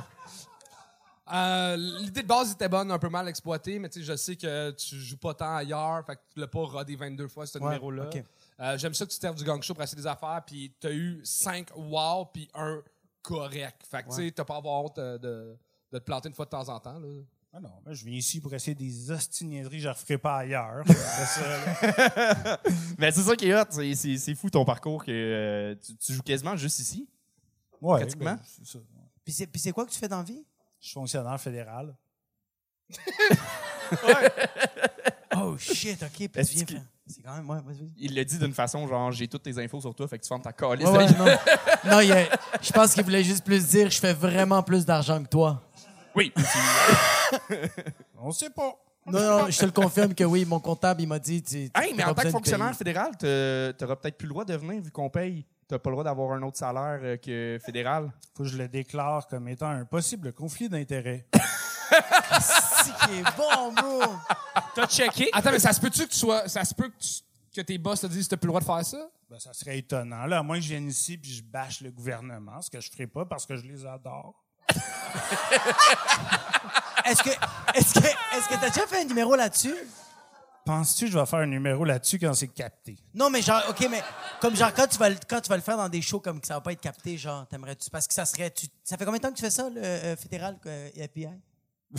Euh, 1.34 1.78
L'idée 1.78 2.24
de 2.24 2.28
base 2.28 2.52
était 2.52 2.68
bonne, 2.70 2.92
un 2.92 3.00
peu 3.00 3.10
mal 3.10 3.28
exploitée, 3.28 3.80
mais 3.80 3.90
tu 3.90 4.00
sais, 4.00 4.06
je 4.06 4.16
sais 4.16 4.36
que 4.36 4.72
tu 4.72 4.96
joues 5.00 5.18
pas 5.18 5.34
tant 5.34 5.56
ailleurs, 5.56 6.06
fait 6.06 6.16
que 6.16 6.22
tu 6.34 6.40
l'as 6.40 6.48
pas 6.48 6.60
rodé 6.64 6.96
22 6.96 7.28
fois 7.28 7.46
ce 7.46 7.58
Ouais, 7.58 7.66
numéro-là. 7.66 8.10
Euh, 8.60 8.78
J'aime 8.78 8.94
ça 8.94 9.06
que 9.06 9.12
tu 9.12 9.18
serves 9.18 9.36
du 9.36 9.44
gang 9.44 9.62
show 9.62 9.74
pour 9.74 9.84
essayer 9.84 10.02
des 10.02 10.08
affaires, 10.08 10.42
puis 10.46 10.74
t'as 10.80 10.92
eu 10.92 11.22
5 11.24 11.70
wow, 11.76 12.26
puis 12.26 12.48
un 12.54 12.82
correct. 13.22 13.82
Fait 13.90 14.04
que 14.04 14.10
tu 14.10 14.16
sais, 14.16 14.32
t'as 14.32 14.44
pas 14.46 14.56
à 14.56 14.58
avoir 14.58 14.84
honte 14.86 14.98
euh, 14.98 15.18
de, 15.18 15.58
de 15.94 15.98
te 16.00 16.04
planter 16.04 16.28
une 16.30 16.36
fois 16.36 16.46
de 16.46 16.50
temps 16.52 16.68
en 16.70 16.80
temps. 16.80 17.00
Là. 17.00 17.08
Ah 17.54 17.60
non, 17.60 17.70
moi, 17.86 17.94
je 17.94 18.06
viens 18.06 18.18
ici 18.18 18.40
pour 18.40 18.54
essayer 18.54 18.76
des 18.76 19.12
ostiniaiseries 19.12 19.76
que 19.78 19.84
je 19.84 19.88
ne 19.90 19.94
referai 19.94 20.18
pas 20.18 20.38
ailleurs. 20.38 20.84
C'est 20.88 20.94
ça, 20.94 21.48
là. 21.48 22.60
Mais 22.98 23.12
c'est 23.12 23.24
ça 23.24 23.36
qui 23.36 23.48
est 23.50 23.56
hot. 23.60 23.66
C'est- 23.70 23.94
C'est 23.96 24.18
c'est 24.18 24.36
fou 24.36 24.50
ton 24.50 24.64
parcours 24.64 25.04
que 25.04 25.12
euh, 25.12 25.76
tu, 25.86 25.96
tu 25.98 26.14
joues 26.14 26.24
quasiment 26.24 26.56
juste 26.56 26.80
ici. 26.80 27.10
Ouais, 27.82 28.00
Pratiquement. 28.02 28.36
ben, 28.36 28.40
c'est 28.46 28.66
ça. 28.66 28.80
Puis 29.26 29.34
c'est, 29.34 29.48
puis 29.48 29.60
c'est 29.60 29.72
quoi 29.74 29.86
que 29.86 29.92
tu 29.92 30.00
fais 30.00 30.08
dans 30.08 30.18
la 30.18 30.24
vie? 30.24 30.46
Je 30.82 30.88
suis 30.88 30.94
fonctionnaire 30.96 31.40
fédéral. 31.40 31.96
Oh 35.36 35.58
shit, 35.58 36.02
OK. 36.04 36.10
Puis 36.12 36.30
tu 36.30 36.42
viens 36.56 36.66
que- 36.66 36.74
faire- 36.74 36.82
C'est 37.08 37.22
quand 37.22 37.34
même, 37.36 37.50
ouais, 37.50 37.58
vas-y. 37.66 37.90
Il 37.98 38.16
l'a 38.16 38.24
dit 38.24 38.38
d'une 38.38 38.54
façon 38.54 38.86
genre 38.88 39.12
j'ai 39.12 39.28
toutes 39.28 39.44
tes 39.44 39.58
infos 39.64 39.80
sur 39.82 39.94
toi, 39.96 40.08
fait 40.08 40.18
que 40.18 40.24
tu 40.24 40.28
fermes 40.28 40.42
ta 40.42 40.52
calice. 40.54 40.86
Ouais, 40.88 40.98
ouais, 40.98 41.08
non, 41.18 41.26
non 41.92 42.00
il 42.02 42.10
y 42.10 42.12
a- 42.12 42.28
je 42.62 42.72
pense 42.72 42.94
qu'il 42.94 43.04
voulait 43.04 43.24
juste 43.24 43.44
plus 43.46 43.66
dire 43.70 43.90
je 43.90 44.00
fais 44.00 44.14
vraiment 44.14 44.62
plus 44.62 44.86
d'argent 44.86 45.22
que 45.24 45.30
toi. 45.30 45.62
Oui. 46.16 46.34
On 48.20 48.32
sait 48.32 48.50
pas. 48.50 48.76
Non, 49.06 49.20
non, 49.20 49.50
je 49.50 49.58
te 49.58 49.66
le 49.66 49.72
confirme 49.72 50.14
que 50.14 50.24
oui, 50.26 50.46
mon 50.46 50.60
comptable, 50.60 51.02
il 51.02 51.08
m'a 51.08 51.18
dit. 51.18 51.42
Tu, 51.42 51.70
tu- 51.70 51.82
Hey, 51.82 51.94
mais 51.96 52.04
t'as 52.04 52.12
en 52.12 52.14
pas 52.14 52.22
tant 52.24 52.24
que 52.24 52.24
besoin 52.24 52.24
de 52.24 52.32
fonctionnaire 52.32 52.68
payer. 52.68 52.78
fédéral, 52.78 53.18
te- 53.18 53.72
t'auras 53.72 53.96
peut-être 53.96 54.18
plus 54.18 54.28
le 54.28 54.34
droit 54.34 54.46
de 54.46 54.54
venir 54.56 54.82
vu 54.82 54.92
qu'on 54.92 55.10
paye. 55.10 55.46
T'as 55.72 55.80
pas 55.80 55.90
le 55.90 55.94
droit 55.96 56.04
d'avoir 56.04 56.34
un 56.34 56.42
autre 56.44 56.58
salaire 56.58 57.00
euh, 57.02 57.16
que 57.16 57.58
fédéral? 57.66 58.12
faut 58.36 58.44
que 58.44 58.50
je 58.50 58.58
le 58.58 58.68
déclare 58.68 59.26
comme 59.28 59.48
étant 59.48 59.70
un 59.70 59.86
possible 59.86 60.34
conflit 60.34 60.68
d'intérêts. 60.68 61.26
Si, 62.84 62.92
qui 63.06 63.18
est 63.20 63.24
bon, 63.38 63.74
bro. 63.74 64.02
T'as 64.74 64.88
checké? 64.88 65.30
Attends, 65.34 65.52
mais 65.52 65.60
ça 65.60 65.72
se 65.74 65.80
peut-tu 65.82 66.06
que 66.08 66.12
tu 66.14 66.18
sois. 66.18 66.48
Ça 66.48 66.64
se 66.66 66.74
peut 66.74 66.88
que, 66.90 66.98
tu- 66.98 67.22
que 67.54 67.62
tes 67.62 67.78
boss 67.78 68.00
te 68.02 68.08
disent 68.08 68.26
que 68.26 68.32
t'as 68.32 68.38
plus 68.38 68.48
le 68.48 68.52
droit 68.52 68.62
de 68.62 68.66
faire 68.66 68.86
ça? 68.86 69.10
Ben, 69.30 69.38
ça 69.40 69.52
serait 69.54 69.78
étonnant. 69.78 70.26
Là, 70.26 70.40
à 70.40 70.44
moins 70.44 70.56
que 70.58 70.64
je 70.64 70.70
vienne 70.70 70.88
ici 70.88 71.18
puis 71.18 71.32
je 71.34 71.44
bâche 71.44 71.82
le 71.82 71.92
gouvernement, 71.92 72.62
ce 72.62 72.70
que 72.70 72.80
je 72.80 72.90
ferai 72.90 73.08
pas 73.08 73.26
parce 73.26 73.46
que 73.46 73.56
je 73.58 73.64
les 73.64 73.86
adore. 73.86 74.42
Est-ce 77.06 77.24
que 77.24 77.30
est-ce 77.76 77.94
que 78.00 78.06
est-ce 78.38 78.48
que 78.48 78.54
t'as 78.62 78.70
déjà 78.70 78.88
fait 78.88 79.02
un 79.02 79.06
numéro 79.06 79.36
là-dessus? 79.36 79.76
Penses-tu 80.66 81.06
que 81.06 81.12
je 81.12 81.18
vais 81.18 81.26
faire 81.26 81.40
un 81.40 81.48
numéro 81.48 81.84
là-dessus 81.84 82.20
quand 82.20 82.34
c'est 82.36 82.48
capté? 82.50 82.96
Non, 83.16 83.30
mais 83.30 83.42
genre, 83.42 83.64
OK, 83.70 83.88
mais 83.90 84.02
comme 84.40 84.56
genre, 84.56 84.72
quand 84.74 84.88
tu 84.88 84.98
vas, 84.98 85.10
le- 85.10 85.18
quand 85.28 85.42
tu 85.42 85.50
vas 85.50 85.56
le 85.56 85.62
faire 85.64 85.76
dans 85.78 85.90
des 85.90 86.02
shows 86.02 86.20
comme 86.20 86.40
que 86.40 86.46
ça 86.48 86.54
va 86.54 86.62
pas 86.62 86.72
être 86.74 86.82
capté, 86.82 87.18
genre, 87.18 87.48
t'aimerais-tu? 87.48 87.90
Parce 87.90 88.08
que 88.08 88.14
ça 88.14 88.26
serait. 88.26 88.52
Tu, 88.52 88.68
ça 88.84 88.96
fait 88.96 89.06
combien 89.06 89.18
de 89.18 89.24
temps 89.24 89.32
que 89.32 89.38
tu 89.38 89.42
fais 89.42 89.50
ça, 89.50 89.70
le 89.70 89.82
euh, 89.84 90.16
fédéral 90.16 90.58
euh? 90.68 90.90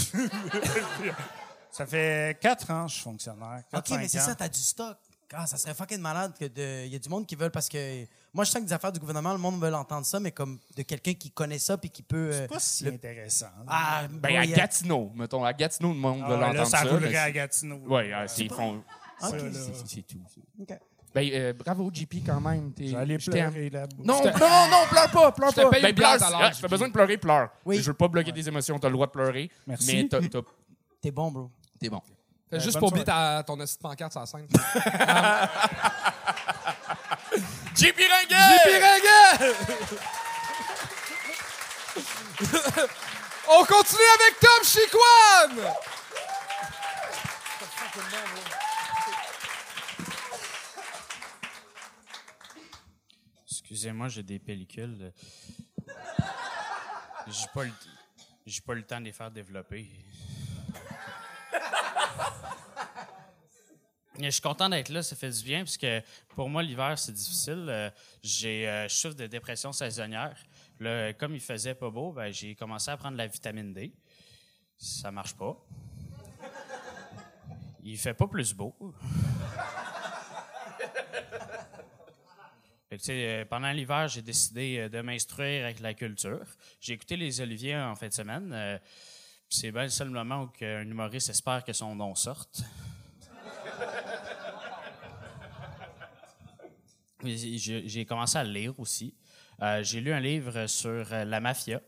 Ça 1.70 1.86
fait 1.86 2.38
quatre 2.40 2.70
ans 2.70 2.84
que 2.84 2.90
je 2.90 2.94
suis 2.96 3.04
fonctionnaire. 3.04 3.62
OK, 3.64 3.70
Quatre, 3.70 3.90
mais 3.98 4.08
c'est 4.08 4.20
ans. 4.20 4.24
ça, 4.26 4.34
t'as 4.34 4.48
du 4.48 4.60
stock. 4.60 4.98
Ah, 5.34 5.46
ça 5.46 5.56
serait 5.56 5.74
fucking 5.74 5.98
malade 6.00 6.32
que 6.38 6.44
de. 6.44 6.84
Il 6.86 6.92
y 6.92 6.96
a 6.96 6.98
du 6.98 7.08
monde 7.08 7.26
qui 7.26 7.34
veulent 7.36 7.50
parce 7.50 7.68
que. 7.68 8.04
Moi, 8.34 8.44
je 8.44 8.50
sens 8.50 8.60
que 8.62 8.66
des 8.66 8.72
affaires 8.72 8.92
du 8.92 8.98
gouvernement, 9.00 9.32
le 9.32 9.38
monde 9.38 9.60
veut 9.62 9.72
entendre 9.74 10.06
ça, 10.06 10.18
mais 10.20 10.30
comme 10.32 10.58
de 10.76 10.82
quelqu'un 10.82 11.14
qui 11.14 11.30
connaît 11.30 11.58
ça 11.58 11.76
puis 11.76 11.90
qui 11.90 12.02
peut. 12.02 12.30
euh, 12.32 12.42
C'est 12.42 12.48
pas 12.48 12.58
si 12.60 12.84
le- 12.84 12.92
intéressant. 12.92 13.46
là. 13.46 13.64
Ah, 13.68 14.02
Ben, 14.10 14.32
bro, 14.32 14.38
à 14.42 14.46
Gatineau, 14.46 15.12
mettons. 15.14 15.44
À 15.44 15.52
Gatineau, 15.52 15.88
le 15.90 15.94
monde 15.98 16.20
Ah, 16.24 16.30
ouais, 16.30 16.36
là, 16.40 16.46
l'entendre 16.48 16.66
ça 16.68 16.78
ça. 16.78 16.84
roulerait 16.84 17.10
mais 17.10 17.16
à 17.16 17.26
c'est- 17.26 17.32
Gatineau. 17.32 17.76
Ouais, 17.86 18.12
euh, 18.12 18.24
c'est 18.26 18.48
font- 18.48 18.74
là. 18.76 19.28
c'est- 19.86 20.02
tout. 20.02 20.18
Ben, 21.14 21.28
euh, 21.30 21.52
bravo, 21.52 21.90
JP, 21.92 22.22
quand 22.24 22.40
même. 22.40 22.72
T'aime. 22.72 23.18
pleurer 23.18 23.68
là-bas. 23.70 23.94
Non, 23.98 24.24
non, 24.24 24.30
non, 24.32 24.68
non, 24.70 24.86
pleure 24.88 25.10
pas, 25.10 25.32
pleure 25.32 25.50
Je 25.50 25.56
te 25.56 25.60
pas. 25.60 25.70
paye 25.70 25.82
Ben, 25.82 25.88
une 25.90 25.94
pleure, 25.94 26.18
si- 26.18 26.24
ah, 26.26 26.50
t'as 26.58 26.68
besoin 26.68 26.88
de 26.88 26.92
pleurer, 26.94 27.18
pleure. 27.18 27.50
Oui. 27.66 27.76
Je 27.76 27.82
veux 27.82 27.92
pas 27.94 28.08
bloquer 28.08 28.32
tes 28.32 28.48
émotions, 28.48 28.78
t'as 28.78 28.88
le 28.88 28.94
droit 28.94 29.06
de 29.06 29.12
pleurer. 29.12 29.50
Merci. 29.66 30.08
Mais 30.10 30.30
T'es 31.02 31.10
bon, 31.10 31.30
bro. 31.30 31.50
t'es 31.78 31.90
bon. 31.90 32.00
Fais 32.52 32.58
Euh, 32.58 32.60
juste 32.60 32.78
pas 32.78 32.90
ta- 33.02 33.42
ton 33.46 33.58
assiste 33.60 33.80
pancarte 33.80 34.12
sur 34.12 34.20
la 34.20 34.26
scène. 34.26 34.46
JP 37.74 37.96
Ringuet! 37.96 39.54
On 43.48 43.64
continue 43.64 44.10
avec 44.20 44.38
Tom 44.38 44.62
Chiquan! 44.64 45.62
Excusez-moi, 53.50 54.08
j'ai 54.08 54.22
des 54.22 54.38
pellicules. 54.38 55.12
J'ai 57.28 57.46
pas 57.54 57.64
le, 57.64 57.72
j'ai 58.46 58.60
pas 58.60 58.74
le 58.74 58.82
temps 58.82 59.00
de 59.00 59.04
les 59.06 59.12
faire 59.12 59.30
développer. 59.30 59.88
Je 64.26 64.34
suis 64.34 64.42
content 64.42 64.68
d'être 64.68 64.88
là, 64.88 65.02
ça 65.02 65.16
fait 65.16 65.30
du 65.30 65.42
bien, 65.42 65.60
parce 65.60 65.76
que 65.76 66.00
pour 66.28 66.48
moi, 66.48 66.62
l'hiver, 66.62 66.98
c'est 66.98 67.12
difficile. 67.12 67.66
Euh, 67.68 67.90
J'ai, 68.22 68.68
euh, 68.68 68.88
je 68.88 68.94
souffre 68.94 69.16
de 69.16 69.26
dépression 69.26 69.72
saisonnière. 69.72 70.36
Là, 70.80 71.12
comme 71.12 71.34
il 71.34 71.40
faisait 71.40 71.74
pas 71.74 71.90
beau, 71.90 72.12
ben, 72.12 72.32
j'ai 72.32 72.54
commencé 72.54 72.90
à 72.90 72.96
prendre 72.96 73.16
la 73.16 73.26
vitamine 73.26 73.72
D. 73.72 73.92
Ça 74.76 75.10
marche 75.10 75.34
pas. 75.34 75.56
Il 77.84 77.98
fait 77.98 78.14
pas 78.14 78.26
plus 78.26 78.54
beau. 78.54 78.74
Euh, 83.08 83.44
pendant 83.46 83.70
l'hiver, 83.70 84.06
j'ai 84.08 84.20
décidé 84.20 84.88
de 84.90 85.00
m'instruire 85.00 85.64
avec 85.64 85.80
la 85.80 85.94
culture. 85.94 86.44
J'ai 86.78 86.92
écouté 86.92 87.16
les 87.16 87.40
Oliviers 87.40 87.78
en 87.78 87.96
fin 87.96 88.08
de 88.08 88.12
semaine. 88.12 88.80
c'est 89.48 89.72
bien 89.72 89.84
le 89.84 89.88
seul 89.88 90.10
moment 90.10 90.42
où 90.42 90.64
un 90.64 90.82
humoriste 90.82 91.30
espère 91.30 91.64
que 91.64 91.72
son 91.72 91.94
nom 91.96 92.14
sorte. 92.14 92.62
J'ai- 97.24 98.06
commencé 98.06 98.38
à 98.38 98.44
le 98.44 98.50
lire 98.52 98.78
aussi. 98.78 99.14
Euh, 99.62 99.82
j'ai 99.82 100.00
lu 100.00 100.12
un 100.12 100.20
livre 100.20 100.66
sur 100.66 100.90
euh, 101.12 101.24
la 101.24 101.40
mafia. 101.40 101.80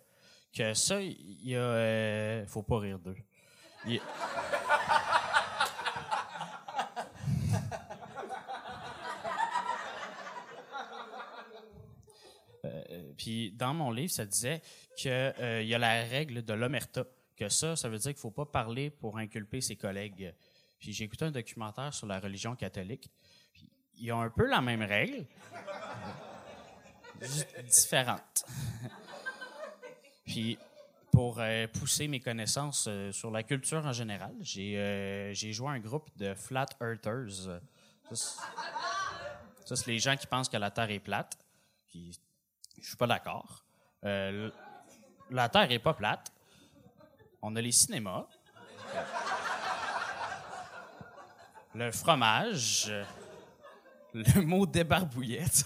Que 0.52 0.72
ça, 0.74 1.00
il 1.02 1.16
y 1.48 1.56
a. 1.56 1.58
euh, 1.60 2.46
faut 2.46 2.62
pas 2.62 2.78
rire 2.78 2.98
d'eux. 3.00 3.16
Il- 3.86 4.00
Puis 13.16 13.52
dans 13.52 13.74
mon 13.74 13.90
livre, 13.90 14.12
ça 14.12 14.24
disait 14.24 14.62
qu'il 14.96 15.10
y 15.10 15.74
a 15.74 15.78
la 15.78 16.02
règle 16.04 16.42
de 16.42 16.52
l'omerta. 16.54 17.04
Que 17.36 17.48
ça, 17.48 17.76
ça 17.76 17.88
veut 17.88 17.98
dire 17.98 18.12
qu'il 18.12 18.20
faut 18.20 18.30
pas 18.30 18.46
parler 18.46 18.90
pour 18.90 19.18
inculper 19.18 19.60
ses 19.60 19.76
collègues. 19.76 20.32
Puis 20.78 20.92
j'ai 20.92 21.04
écouté 21.04 21.24
un 21.24 21.30
documentaire 21.30 21.92
sur 21.92 22.06
la 22.06 22.20
religion 22.20 22.54
catholique. 22.54 23.10
Ils 23.98 24.12
ont 24.12 24.20
un 24.20 24.30
peu 24.30 24.46
la 24.46 24.60
même 24.60 24.82
règle, 24.82 25.26
différente. 27.66 28.44
Puis 30.26 30.58
pour 31.12 31.38
euh, 31.38 31.66
pousser 31.68 32.08
mes 32.08 32.18
connaissances 32.20 32.86
euh, 32.88 33.12
sur 33.12 33.30
la 33.30 33.42
culture 33.44 33.86
en 33.86 33.92
général, 33.92 34.34
j'ai 34.40 34.76
euh, 34.78 35.32
joué 35.34 35.68
un 35.68 35.78
groupe 35.78 36.08
de 36.16 36.34
Flat 36.34 36.66
Earthers. 36.80 37.60
Ça, 38.12 39.76
c'est- 39.76 39.86
les 39.86 39.98
gens 39.98 40.16
qui 40.16 40.26
pensent 40.26 40.48
que 40.48 40.56
la 40.56 40.70
Terre 40.70 40.90
est 40.90 40.98
plate. 40.98 41.38
Puis 41.88 42.18
je 42.80 42.86
suis 42.88 42.96
pas 42.96 43.06
d'accord. 43.06 43.64
Euh, 44.04 44.50
la 45.30 45.48
Terre 45.48 45.70
est 45.70 45.78
pas 45.78 45.94
plate. 45.94 46.32
On 47.40 47.54
a 47.56 47.60
les 47.60 47.72
cinémas. 47.72 48.26
Le 51.74 51.90
fromage. 51.92 52.92
Le 54.14 54.42
mot 54.42 54.64
débarbouillette. 54.64 55.64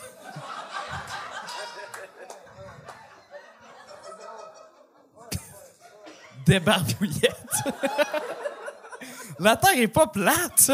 débarbouillette. 6.46 7.34
La 9.38 9.56
Terre 9.56 9.78
est 9.78 9.88
pas 9.88 10.06
plate. 10.06 10.72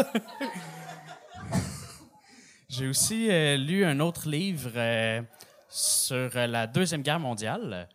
J'ai 2.69 2.87
aussi 2.87 3.29
euh, 3.29 3.57
lu 3.57 3.83
un 3.83 3.99
autre 3.99 4.29
livre 4.29 4.71
euh, 4.75 5.21
sur 5.67 6.31
euh, 6.35 6.47
la 6.47 6.67
Deuxième 6.67 7.01
Guerre 7.01 7.19
mondiale. 7.19 7.89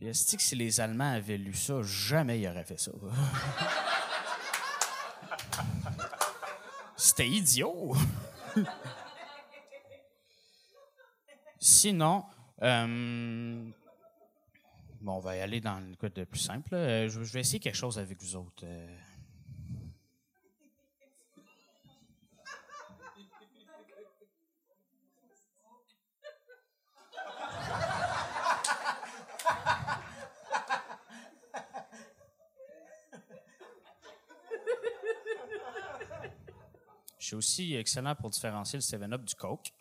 Est-ce 0.00 0.36
que 0.36 0.42
si 0.42 0.56
les 0.56 0.78
Allemands 0.78 1.12
avaient 1.12 1.38
lu 1.38 1.54
ça, 1.54 1.80
jamais 1.82 2.38
ils 2.38 2.48
auraient 2.48 2.64
fait 2.64 2.78
ça? 2.78 2.92
C'était 6.96 7.28
idiot. 7.28 7.96
Sinon, 11.64 12.24
euh, 12.62 13.70
bon, 15.00 15.12
on 15.12 15.20
va 15.20 15.36
y 15.36 15.40
aller 15.40 15.60
dans 15.60 15.78
le 15.78 15.94
cas 15.94 16.08
de 16.08 16.24
plus 16.24 16.40
simple. 16.40 16.74
Euh, 16.74 17.08
Je, 17.08 17.22
je 17.22 17.32
vais 17.32 17.38
essayer 17.38 17.60
quelque 17.60 17.76
chose 17.76 18.00
avec 18.00 18.20
vous 18.20 18.34
autres. 18.34 18.64
euh. 18.64 18.86
Je 37.18 37.26
suis 37.26 37.36
aussi 37.36 37.74
excellent 37.74 38.14
pour 38.14 38.30
différencier 38.30 38.78
le 38.78 38.82
7-Up 38.82 39.24
du 39.24 39.34
Coke. 39.34 39.72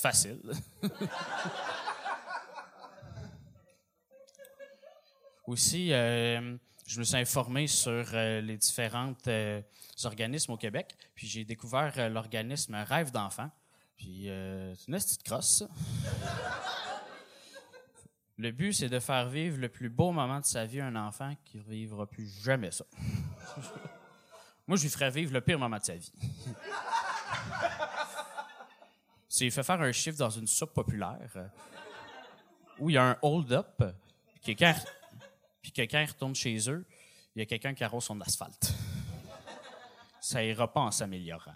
Facile. 0.00 0.40
Aussi, 5.46 5.92
euh, 5.92 6.56
je 6.90 6.98
me 6.98 7.04
suis 7.04 7.16
informé 7.16 7.68
sur 7.68 8.04
euh, 8.14 8.40
les 8.40 8.56
différents 8.56 9.14
organismes 10.04 10.52
au 10.52 10.56
Québec, 10.56 10.96
puis 11.14 11.28
j'ai 11.28 11.44
découvert 11.44 11.92
euh, 11.98 12.08
l'organisme 12.08 12.74
Rêve 12.74 13.12
d'enfant. 13.12 13.48
Puis 13.96 14.28
euh, 14.28 14.74
c'est 14.74 14.88
une 14.88 14.98
petite 14.98 15.22
crosse. 15.22 15.62
Le 18.38 18.50
but, 18.50 18.72
c'est 18.72 18.88
de 18.88 18.98
faire 18.98 19.28
vivre 19.28 19.58
le 19.58 19.68
plus 19.68 19.90
beau 19.90 20.10
moment 20.10 20.40
de 20.40 20.46
sa 20.46 20.64
vie 20.64 20.80
à 20.80 20.86
un 20.86 20.96
enfant 20.96 21.34
qui 21.44 21.58
ne 21.58 21.62
vivra 21.62 22.06
plus 22.06 22.26
jamais 22.42 22.70
ça. 22.70 22.84
Moi, 24.66 24.76
je 24.78 24.82
lui 24.82 24.88
ferais 24.88 25.10
vivre 25.10 25.32
le 25.32 25.42
pire 25.42 25.58
moment 25.58 25.76
de 25.76 25.84
sa 25.84 25.94
vie. 25.94 26.12
C'est 29.32 29.46
il 29.46 29.52
fait 29.52 29.62
faire 29.62 29.80
un 29.80 29.92
chiffre 29.92 30.18
dans 30.18 30.28
une 30.28 30.48
soupe 30.48 30.74
populaire 30.74 31.30
euh, 31.36 31.46
où 32.80 32.90
il 32.90 32.94
y 32.94 32.98
a 32.98 33.10
un 33.10 33.16
hold-up, 33.22 33.80
puis 34.34 34.56
quelqu'un 34.56 34.74
puis 35.62 35.70
quelqu'un 35.70 36.04
retourne 36.04 36.34
chez 36.34 36.58
eux, 36.68 36.84
il 37.36 37.38
y 37.38 37.42
a 37.42 37.46
quelqu'un 37.46 37.72
qui 37.72 37.84
arrose 37.84 38.02
son 38.02 38.20
asphalte. 38.20 38.74
Ça 40.20 40.42
ira 40.42 40.72
pas 40.72 40.80
en 40.80 40.90
s'améliorant. 40.90 41.54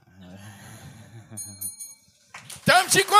Tom 2.64 2.88
Chiquan! 2.88 3.16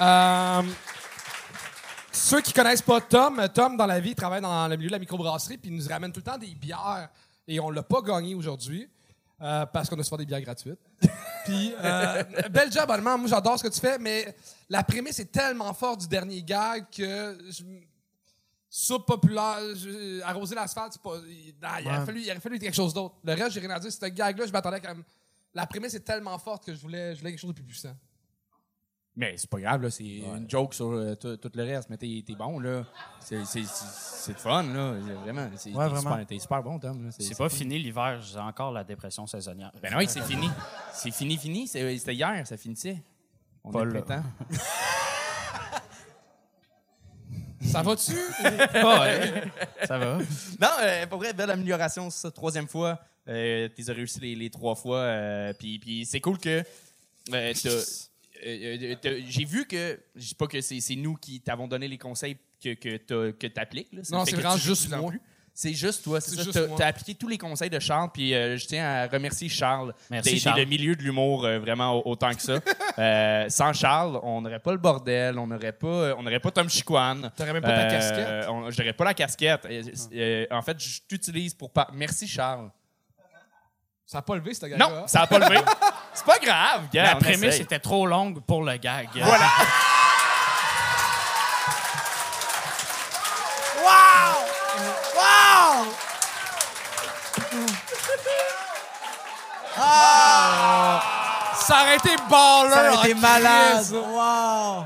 Euh, 0.00 0.62
ceux 2.10 2.40
qui 2.40 2.52
connaissent 2.52 2.82
pas 2.82 3.00
Tom, 3.00 3.48
Tom, 3.54 3.76
dans 3.76 3.86
la 3.86 4.00
vie, 4.00 4.10
il 4.10 4.16
travaille 4.16 4.42
dans 4.42 4.66
le 4.66 4.76
milieu 4.76 4.88
de 4.88 4.92
la 4.92 4.98
microbrasserie, 4.98 5.56
puis 5.56 5.70
il 5.70 5.76
nous 5.76 5.88
ramène 5.88 6.10
tout 6.10 6.20
le 6.20 6.24
temps 6.24 6.36
des 6.36 6.52
bières. 6.54 7.08
Et 7.48 7.60
on 7.60 7.70
l'a 7.70 7.82
pas 7.82 8.02
gagné 8.02 8.34
aujourd'hui, 8.34 8.88
euh, 9.40 9.66
parce 9.66 9.88
qu'on 9.88 9.98
a 9.98 10.02
souvent 10.02 10.16
des 10.16 10.26
bières 10.26 10.40
gratuites. 10.40 10.78
puis, 11.44 11.72
euh, 11.82 12.22
bel 12.50 12.72
job, 12.72 12.88
honnêtement. 12.88 13.18
Moi, 13.18 13.28
j'adore 13.28 13.58
ce 13.58 13.62
que 13.64 13.72
tu 13.72 13.80
fais, 13.80 13.98
mais 13.98 14.34
la 14.68 14.82
prémisse 14.82 15.18
est 15.20 15.30
tellement 15.30 15.72
forte 15.74 16.00
du 16.02 16.08
dernier 16.08 16.42
gag 16.42 16.86
que... 16.90 17.38
Je, 17.50 17.62
soupe 18.68 19.06
populaire, 19.06 19.58
je- 19.74 20.20
arroser 20.22 20.54
l'asphalte, 20.54 20.98
pas... 20.98 21.14
il- 21.26 21.54
aurait 21.86 22.04
fallu, 22.04 22.20
il 22.20 22.30
aurait 22.30 22.40
fallu 22.40 22.58
quelque 22.58 22.74
chose 22.74 22.92
d'autre. 22.92 23.14
Le 23.24 23.32
reste, 23.32 23.52
j'ai 23.52 23.60
rien 23.60 23.70
à 23.70 23.78
dire. 23.80 23.90
Ce 23.90 24.04
gag-là, 24.06 24.46
je 24.46 24.52
m'attendais 24.52 24.80
quand 24.80 24.88
même... 24.88 25.04
La 25.54 25.66
prémisse 25.66 25.94
est 25.94 26.00
tellement 26.00 26.36
forte 26.38 26.66
que 26.66 26.74
je 26.74 26.80
voulais, 26.80 27.14
je 27.14 27.20
voulais 27.20 27.30
quelque 27.30 27.40
chose 27.40 27.50
de 27.50 27.54
plus 27.54 27.64
puissant. 27.64 27.96
Mais 29.18 29.34
c'est 29.38 29.48
pas 29.48 29.58
grave, 29.60 29.80
là. 29.82 29.90
C'est 29.90 30.04
une 30.04 30.44
joke 30.48 30.74
sur 30.74 30.90
euh, 30.90 31.14
tout, 31.14 31.38
le 31.54 31.62
reste. 31.64 31.88
Mais 31.88 31.96
t'es 31.96 32.22
t'es 32.26 32.34
bon, 32.34 32.58
là. 32.60 32.84
C'est 33.20 33.36
le 33.36 34.34
fun, 34.34 34.62
là. 34.62 34.92
Vraiment. 35.22 35.48
C'est- 35.56 35.70
Ouais, 35.70 35.84
t'es 35.86 35.94
vraiment. 35.94 36.10
super- 36.12 36.26
T'es 36.26 36.38
super 36.38 36.62
bon, 36.62 36.78
Tom. 36.78 37.04
là. 37.04 37.10
C'est 37.18 37.36
pas 37.38 37.48
fini 37.48 37.78
l'hiver, 37.78 38.20
j'ai 38.20 38.38
encore 38.38 38.72
la 38.72 38.84
dépression 38.84 39.26
saisonnière. 39.26 39.72
Ben 39.82 39.94
oui, 39.96 40.06
c'est 40.08 40.20
fini. 40.22 40.50
C'est 40.92 41.10
fini, 41.10 41.38
fini. 41.38 41.66
C'est- 41.66 41.96
C'était 41.98 42.14
hier, 42.14 42.46
ça 42.46 42.56
finissait. 42.58 43.02
On 43.64 43.70
Pas 43.70 43.80
est 43.80 43.84
le 43.86 44.02
printemps. 44.02 44.22
Ça 47.62 47.82
va-tu? 47.82 48.12
Ça 49.86 49.98
va? 49.98 50.18
Non, 50.60 50.68
euh, 50.82 51.06
pour 51.06 51.18
vrai, 51.18 51.32
belle 51.32 51.50
amélioration, 51.50 52.10
ça. 52.10 52.30
Troisième 52.30 52.68
fois, 52.68 53.00
euh, 53.28 53.68
tu 53.74 53.90
as 53.90 53.92
réussi 53.94 54.20
les, 54.20 54.34
les 54.36 54.50
trois 54.50 54.74
fois. 54.74 54.98
euh, 54.98 55.52
puis 55.58 55.78
puis 55.78 56.04
c'est 56.06 56.20
cool 56.20 56.38
que 56.38 56.62
euh, 57.32 57.52
euh, 58.44 58.94
euh, 59.04 59.20
j'ai 59.28 59.44
vu 59.44 59.66
que, 59.66 59.98
je 60.14 60.28
dis 60.28 60.34
pas 60.34 60.46
que 60.46 60.60
c'est 60.60 60.80
nous 60.96 61.14
qui 61.14 61.40
t'avons 61.40 61.68
donné 61.68 61.88
les 61.88 61.98
conseils 61.98 62.36
que, 62.62 62.74
que 62.74 63.46
tu 63.46 63.60
appliques. 63.60 63.92
Non, 64.10 64.24
c'est 64.24 64.36
vraiment 64.36 64.56
juste 64.56 64.90
moi. 64.94 65.12
C'est 65.58 65.72
juste 65.72 66.04
toi, 66.04 66.20
C'est 66.20 66.36
ça. 66.52 66.66
moi. 66.66 66.76
t'as 66.76 66.88
appliqué 66.88 67.14
tous 67.14 67.28
les 67.28 67.38
conseils 67.38 67.70
de 67.70 67.78
Charles, 67.78 68.10
puis 68.12 68.34
euh, 68.34 68.58
je 68.58 68.66
tiens 68.66 68.84
à 68.86 69.06
remercier 69.06 69.48
Charles 69.48 69.94
Merci, 70.10 70.38
Charles. 70.38 70.58
le 70.60 70.66
milieu 70.66 70.94
de 70.94 71.02
l'humour 71.02 71.46
euh, 71.46 71.58
vraiment 71.58 71.94
au- 71.94 72.10
autant 72.10 72.34
que 72.34 72.42
ça. 72.42 72.58
Euh, 72.98 73.46
sans 73.50 73.74
Charles, 73.74 74.18
on 74.22 74.40
n'aurait 74.40 74.58
pas 74.58 74.72
le 74.72 74.78
bordel, 74.78 75.38
on 75.38 75.46
n'aurait 75.46 75.72
pas, 75.72 76.14
on 76.16 76.22
n'aurait 76.22 76.40
pas 76.40 76.50
Tom 76.50 76.68
Chiquan. 76.68 77.30
T'aurais 77.36 77.52
même 77.52 77.62
pas 77.62 77.76
ta 77.76 77.86
casquette. 77.90 78.46
on- 78.48 78.70
J'aurais 78.70 78.92
pas 78.94 79.04
la 79.04 79.12
casquette. 79.14 79.66
Euh, 80.14 80.46
en 80.50 80.62
fait, 80.62 80.78
je 80.80 81.00
t'utilise 81.06 81.52
pour 81.52 81.70
pas. 81.70 81.88
Merci 81.92 82.26
Charles. 82.26 82.70
Ça 84.06 84.18
n'a 84.18 84.22
pas 84.22 84.36
levé, 84.36 84.54
ce 84.54 84.64
gars-là. 84.66 84.88
Non, 84.88 85.06
ça 85.06 85.22
a 85.22 85.26
pas 85.26 85.38
levé. 85.38 85.58
C'est 86.16 86.24
pas 86.24 86.38
grave, 86.38 86.88
gars. 86.92 87.02
La 87.02 87.16
on 87.16 87.18
prémisse 87.20 87.44
essaye. 87.44 87.62
était 87.62 87.78
trop 87.78 88.06
longue 88.06 88.40
pour 88.40 88.64
le 88.64 88.76
gag. 88.78 89.08
Voilà. 89.14 89.46
Ça 101.66 101.82
aurait 101.82 101.96
été 101.96 102.16
baller. 102.30 102.70
Ça 102.72 102.92
aurait 102.92 103.10
été 103.10 103.20
malade. 103.20 103.86
Wow! 103.92 104.84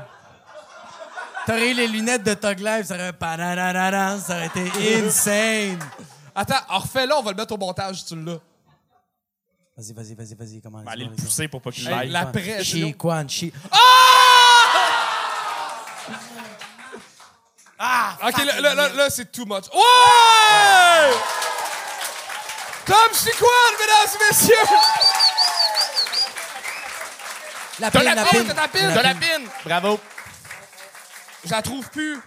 T'aurais 1.45 1.71
eu 1.71 1.73
les 1.73 1.87
lunettes 1.87 2.23
de 2.23 2.33
Tug 2.33 2.59
Life, 2.59 2.85
ça 2.87 2.95
aurait 2.95 3.13
ça 4.19 4.35
aurait 4.35 4.47
été 4.47 4.71
insane. 5.05 5.79
Attends, 6.35 6.55
refais-le, 6.67 7.13
on 7.15 7.21
va 7.21 7.31
le 7.31 7.37
mettre 7.37 7.53
au 7.53 7.57
montage, 7.57 8.05
tu 8.05 8.15
l'as. 8.15 8.37
Vas-y, 9.81 9.93
vas-y, 9.93 10.13
vas-y, 10.13 10.35
vas-y, 10.35 10.61
comment 10.61 10.83
va 10.83 10.91
aller 10.91 11.05
le 11.05 11.15
pousser 11.15 11.47
pour 11.47 11.59
pas 11.59 11.71
qu'il 11.71 11.91
aille. 11.91 12.09
l'après, 12.09 12.63
Chi 12.63 12.93
Quan, 12.93 13.27
chi. 13.27 13.51
OK, 18.23 18.45
là, 18.45 18.61
là, 18.61 18.75
là, 18.75 18.89
là, 18.89 19.09
c'est 19.09 19.31
too 19.31 19.43
much. 19.45 19.63
Ouais! 19.73 21.11
Tom 22.85 22.95
Chiquan, 23.11 23.47
mesdames 23.79 24.13
et 24.13 24.27
messieurs! 24.29 24.55
La 27.79 27.89
T'as 27.89 27.99
pine, 27.99 28.09
la 28.09 28.15
la 28.15 28.25
pine, 28.25 28.53
ta 28.53 28.67
pine! 28.67 28.91
T'as 28.93 29.01
la 29.01 29.15
pine. 29.15 29.47
Bravo. 29.65 29.99
Je 31.43 31.49
la 31.49 31.61
trouve 31.63 31.89
plus. 31.89 32.19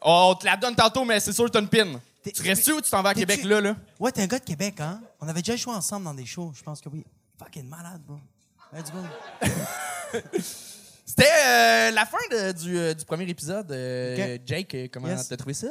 Oh, 0.00 0.28
on 0.30 0.34
te 0.34 0.46
la 0.46 0.56
donne 0.56 0.74
tantôt, 0.74 1.04
mais 1.04 1.20
c'est 1.20 1.34
sûr 1.34 1.44
que 1.44 1.50
t'as 1.50 1.60
une 1.60 1.68
pine. 1.68 2.00
Tu 2.34 2.42
restes 2.42 2.66
où 2.68 2.76
ou 2.76 2.80
tu 2.80 2.90
t'en 2.90 3.02
vas 3.02 3.10
à 3.10 3.14
Québec 3.14 3.44
là, 3.44 3.60
là? 3.60 3.74
Ouais, 4.00 4.10
t'es 4.12 4.22
un 4.22 4.26
gars 4.26 4.38
de 4.38 4.44
Québec, 4.44 4.76
hein? 4.80 4.98
On 5.24 5.28
avait 5.28 5.40
déjà 5.40 5.54
joué 5.56 5.72
ensemble 5.72 6.04
dans 6.04 6.14
des 6.14 6.26
shows, 6.26 6.52
je 6.54 6.62
pense 6.62 6.80
que 6.80 6.88
oui. 6.88 7.04
Fucking 7.38 7.68
malade, 7.68 8.02
bro. 8.06 8.18
Let's 8.72 8.90
go. 8.90 8.98
C'était 11.06 11.24
euh, 11.46 11.90
la 11.92 12.06
fin 12.06 12.18
de- 12.30 12.52
du, 12.52 12.76
euh, 12.78 12.94
du 12.94 13.04
premier 13.04 13.28
épisode. 13.28 13.70
Euh. 13.70 14.38
Jake, 14.44 14.90
comment 14.92 15.08
Yes. 15.08 15.28
t'as 15.28 15.36
trouvé 15.36 15.54
ça? 15.54 15.68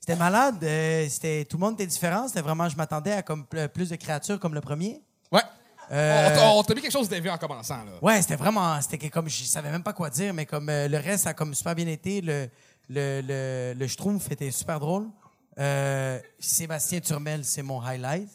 C'était 0.00 0.16
malade. 0.16 0.62
euh, 0.62 1.06
c'était, 1.08 1.44
tout 1.44 1.56
le 1.56 1.60
monde 1.60 1.74
était 1.74 1.86
différent. 1.86 2.28
C'était 2.28 2.40
vraiment, 2.40 2.68
je 2.68 2.76
m'attendais 2.76 3.12
à 3.12 3.22
comme 3.22 3.46
pl- 3.46 3.68
plus 3.68 3.88
de 3.90 3.96
créatures 3.96 4.38
comme 4.38 4.54
le 4.54 4.60
premier. 4.60 5.00
Ouais. 5.32 5.40
On 5.90 6.62
t'a- 6.62 6.74
mis 6.74 6.82
quelque 6.82 6.92
chose 6.92 7.08
d'élevé 7.08 7.30
en 7.30 7.38
commençant, 7.38 7.84
là. 7.84 7.92
Ouais, 8.02 8.20
c'était 8.22 8.36
vraiment. 8.36 8.80
C'était 8.80 9.10
comme 9.10 9.28
je 9.28 9.44
savais 9.44 9.70
même 9.70 9.82
pas 9.82 9.92
quoi 9.92 10.08
dire, 10.10 10.32
mais 10.34 10.46
comme 10.46 10.66
le 10.68 10.96
reste 10.98 11.26
a 11.26 11.34
comme 11.34 11.54
super 11.54 11.74
bien 11.74 11.86
été. 11.88 12.20
Le, 12.20 12.48
le, 12.88 13.20
le, 13.26 13.74
le 13.78 13.86
Schtroumpf 13.88 14.30
était 14.30 14.50
super 14.50 14.78
drôle. 14.78 15.08
Sébastien 16.38 17.00
Turmel, 17.00 17.44
c'est 17.44 17.62
mon 17.62 17.80
highlight. 17.82 18.28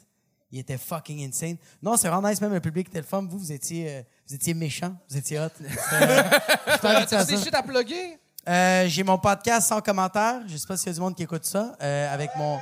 Il 0.55 0.59
était 0.59 0.77
fucking 0.77 1.27
insane. 1.27 1.57
Non, 1.83 1.97
c'est 1.97 2.07
vraiment 2.07 2.29
nice, 2.29 2.39
même 2.39 2.53
le 2.53 2.61
public 2.61 2.87
était 2.87 2.99
le 2.99 3.03
fun. 3.05 3.27
Vous, 3.29 3.37
vous 3.37 3.51
étiez, 3.51 3.89
euh, 3.89 4.01
vous 4.25 4.35
étiez 4.35 4.53
méchant. 4.53 4.95
Vous 5.09 5.17
étiez 5.17 5.37
hot. 5.37 5.49
C'était, 5.57 7.13
euh, 7.13 7.25
des 7.25 7.37
shit 7.37 7.53
à 7.53 7.61
plugger? 7.61 8.17
Euh, 8.47 8.85
j'ai 8.87 9.03
mon 9.03 9.17
podcast 9.17 9.67
sans 9.67 9.81
commentaire. 9.81 10.43
Je 10.47 10.55
sais 10.55 10.65
pas 10.65 10.77
s'il 10.77 10.87
y 10.87 10.91
a 10.91 10.93
du 10.93 11.01
monde 11.01 11.13
qui 11.13 11.23
écoute 11.23 11.43
ça. 11.43 11.75
euh, 11.81 12.13
avec 12.13 12.29
mon 12.37 12.57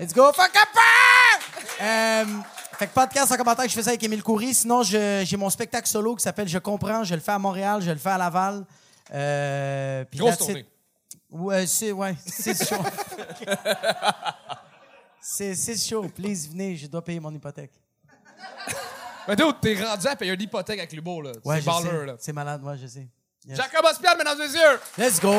Let's 0.00 0.12
go, 0.12 0.32
fuck 0.32 0.50
up! 0.56 0.68
Euh, 1.82 2.24
fait 2.78 2.88
que 2.88 2.92
podcast 2.92 3.28
sans 3.28 3.36
commentaire, 3.36 3.68
je 3.68 3.74
fais 3.74 3.82
ça 3.84 3.90
avec 3.90 4.02
Émile 4.02 4.24
Coury. 4.24 4.52
Sinon, 4.52 4.82
j'ai 4.82 5.36
mon 5.36 5.48
spectacle 5.48 5.86
solo 5.86 6.16
qui 6.16 6.24
s'appelle 6.24 6.48
Je 6.48 6.58
comprends. 6.58 7.04
Je 7.04 7.14
le 7.14 7.20
fais 7.20 7.30
à 7.30 7.38
Montréal, 7.38 7.80
je 7.80 7.92
le 7.92 7.96
fais 7.96 8.10
à 8.10 8.18
Laval. 8.18 8.64
Euh, 9.14 10.04
Grosse 10.12 10.38
tournée. 10.38 10.66
Ouais, 11.30 11.64
c'est 11.68 11.92
ouais, 11.92 12.16
c'est 12.26 12.66
chaud. 12.66 12.82
c'est 15.28 15.76
chaud. 15.76 16.08
Please, 16.08 16.48
venez, 16.48 16.76
je 16.76 16.86
dois 16.86 17.02
payer 17.02 17.18
mon 17.18 17.32
hypothèque. 17.32 17.72
Mais 19.28 19.34
dude, 19.34 19.60
t'es 19.60 19.74
rendu 19.82 20.06
à 20.06 20.14
payer 20.14 20.32
une 20.32 20.40
hypothèque 20.40 20.78
avec 20.78 20.92
l'humour, 20.92 21.22
là. 21.22 21.32
Ouais, 21.44 21.60
c'est 21.60 21.66
baller, 21.66 22.06
là. 22.06 22.16
C'est 22.18 22.32
malade, 22.32 22.62
ouais, 22.62 22.76
je 22.78 22.86
sais. 22.86 23.08
Yes. 23.44 23.56
Jacob 23.56 23.84
Ospian, 23.84 24.16
mesdames 24.16 24.40
et 24.40 24.46
messieurs! 24.46 24.80
Let's 24.98 25.20
go. 25.20 25.32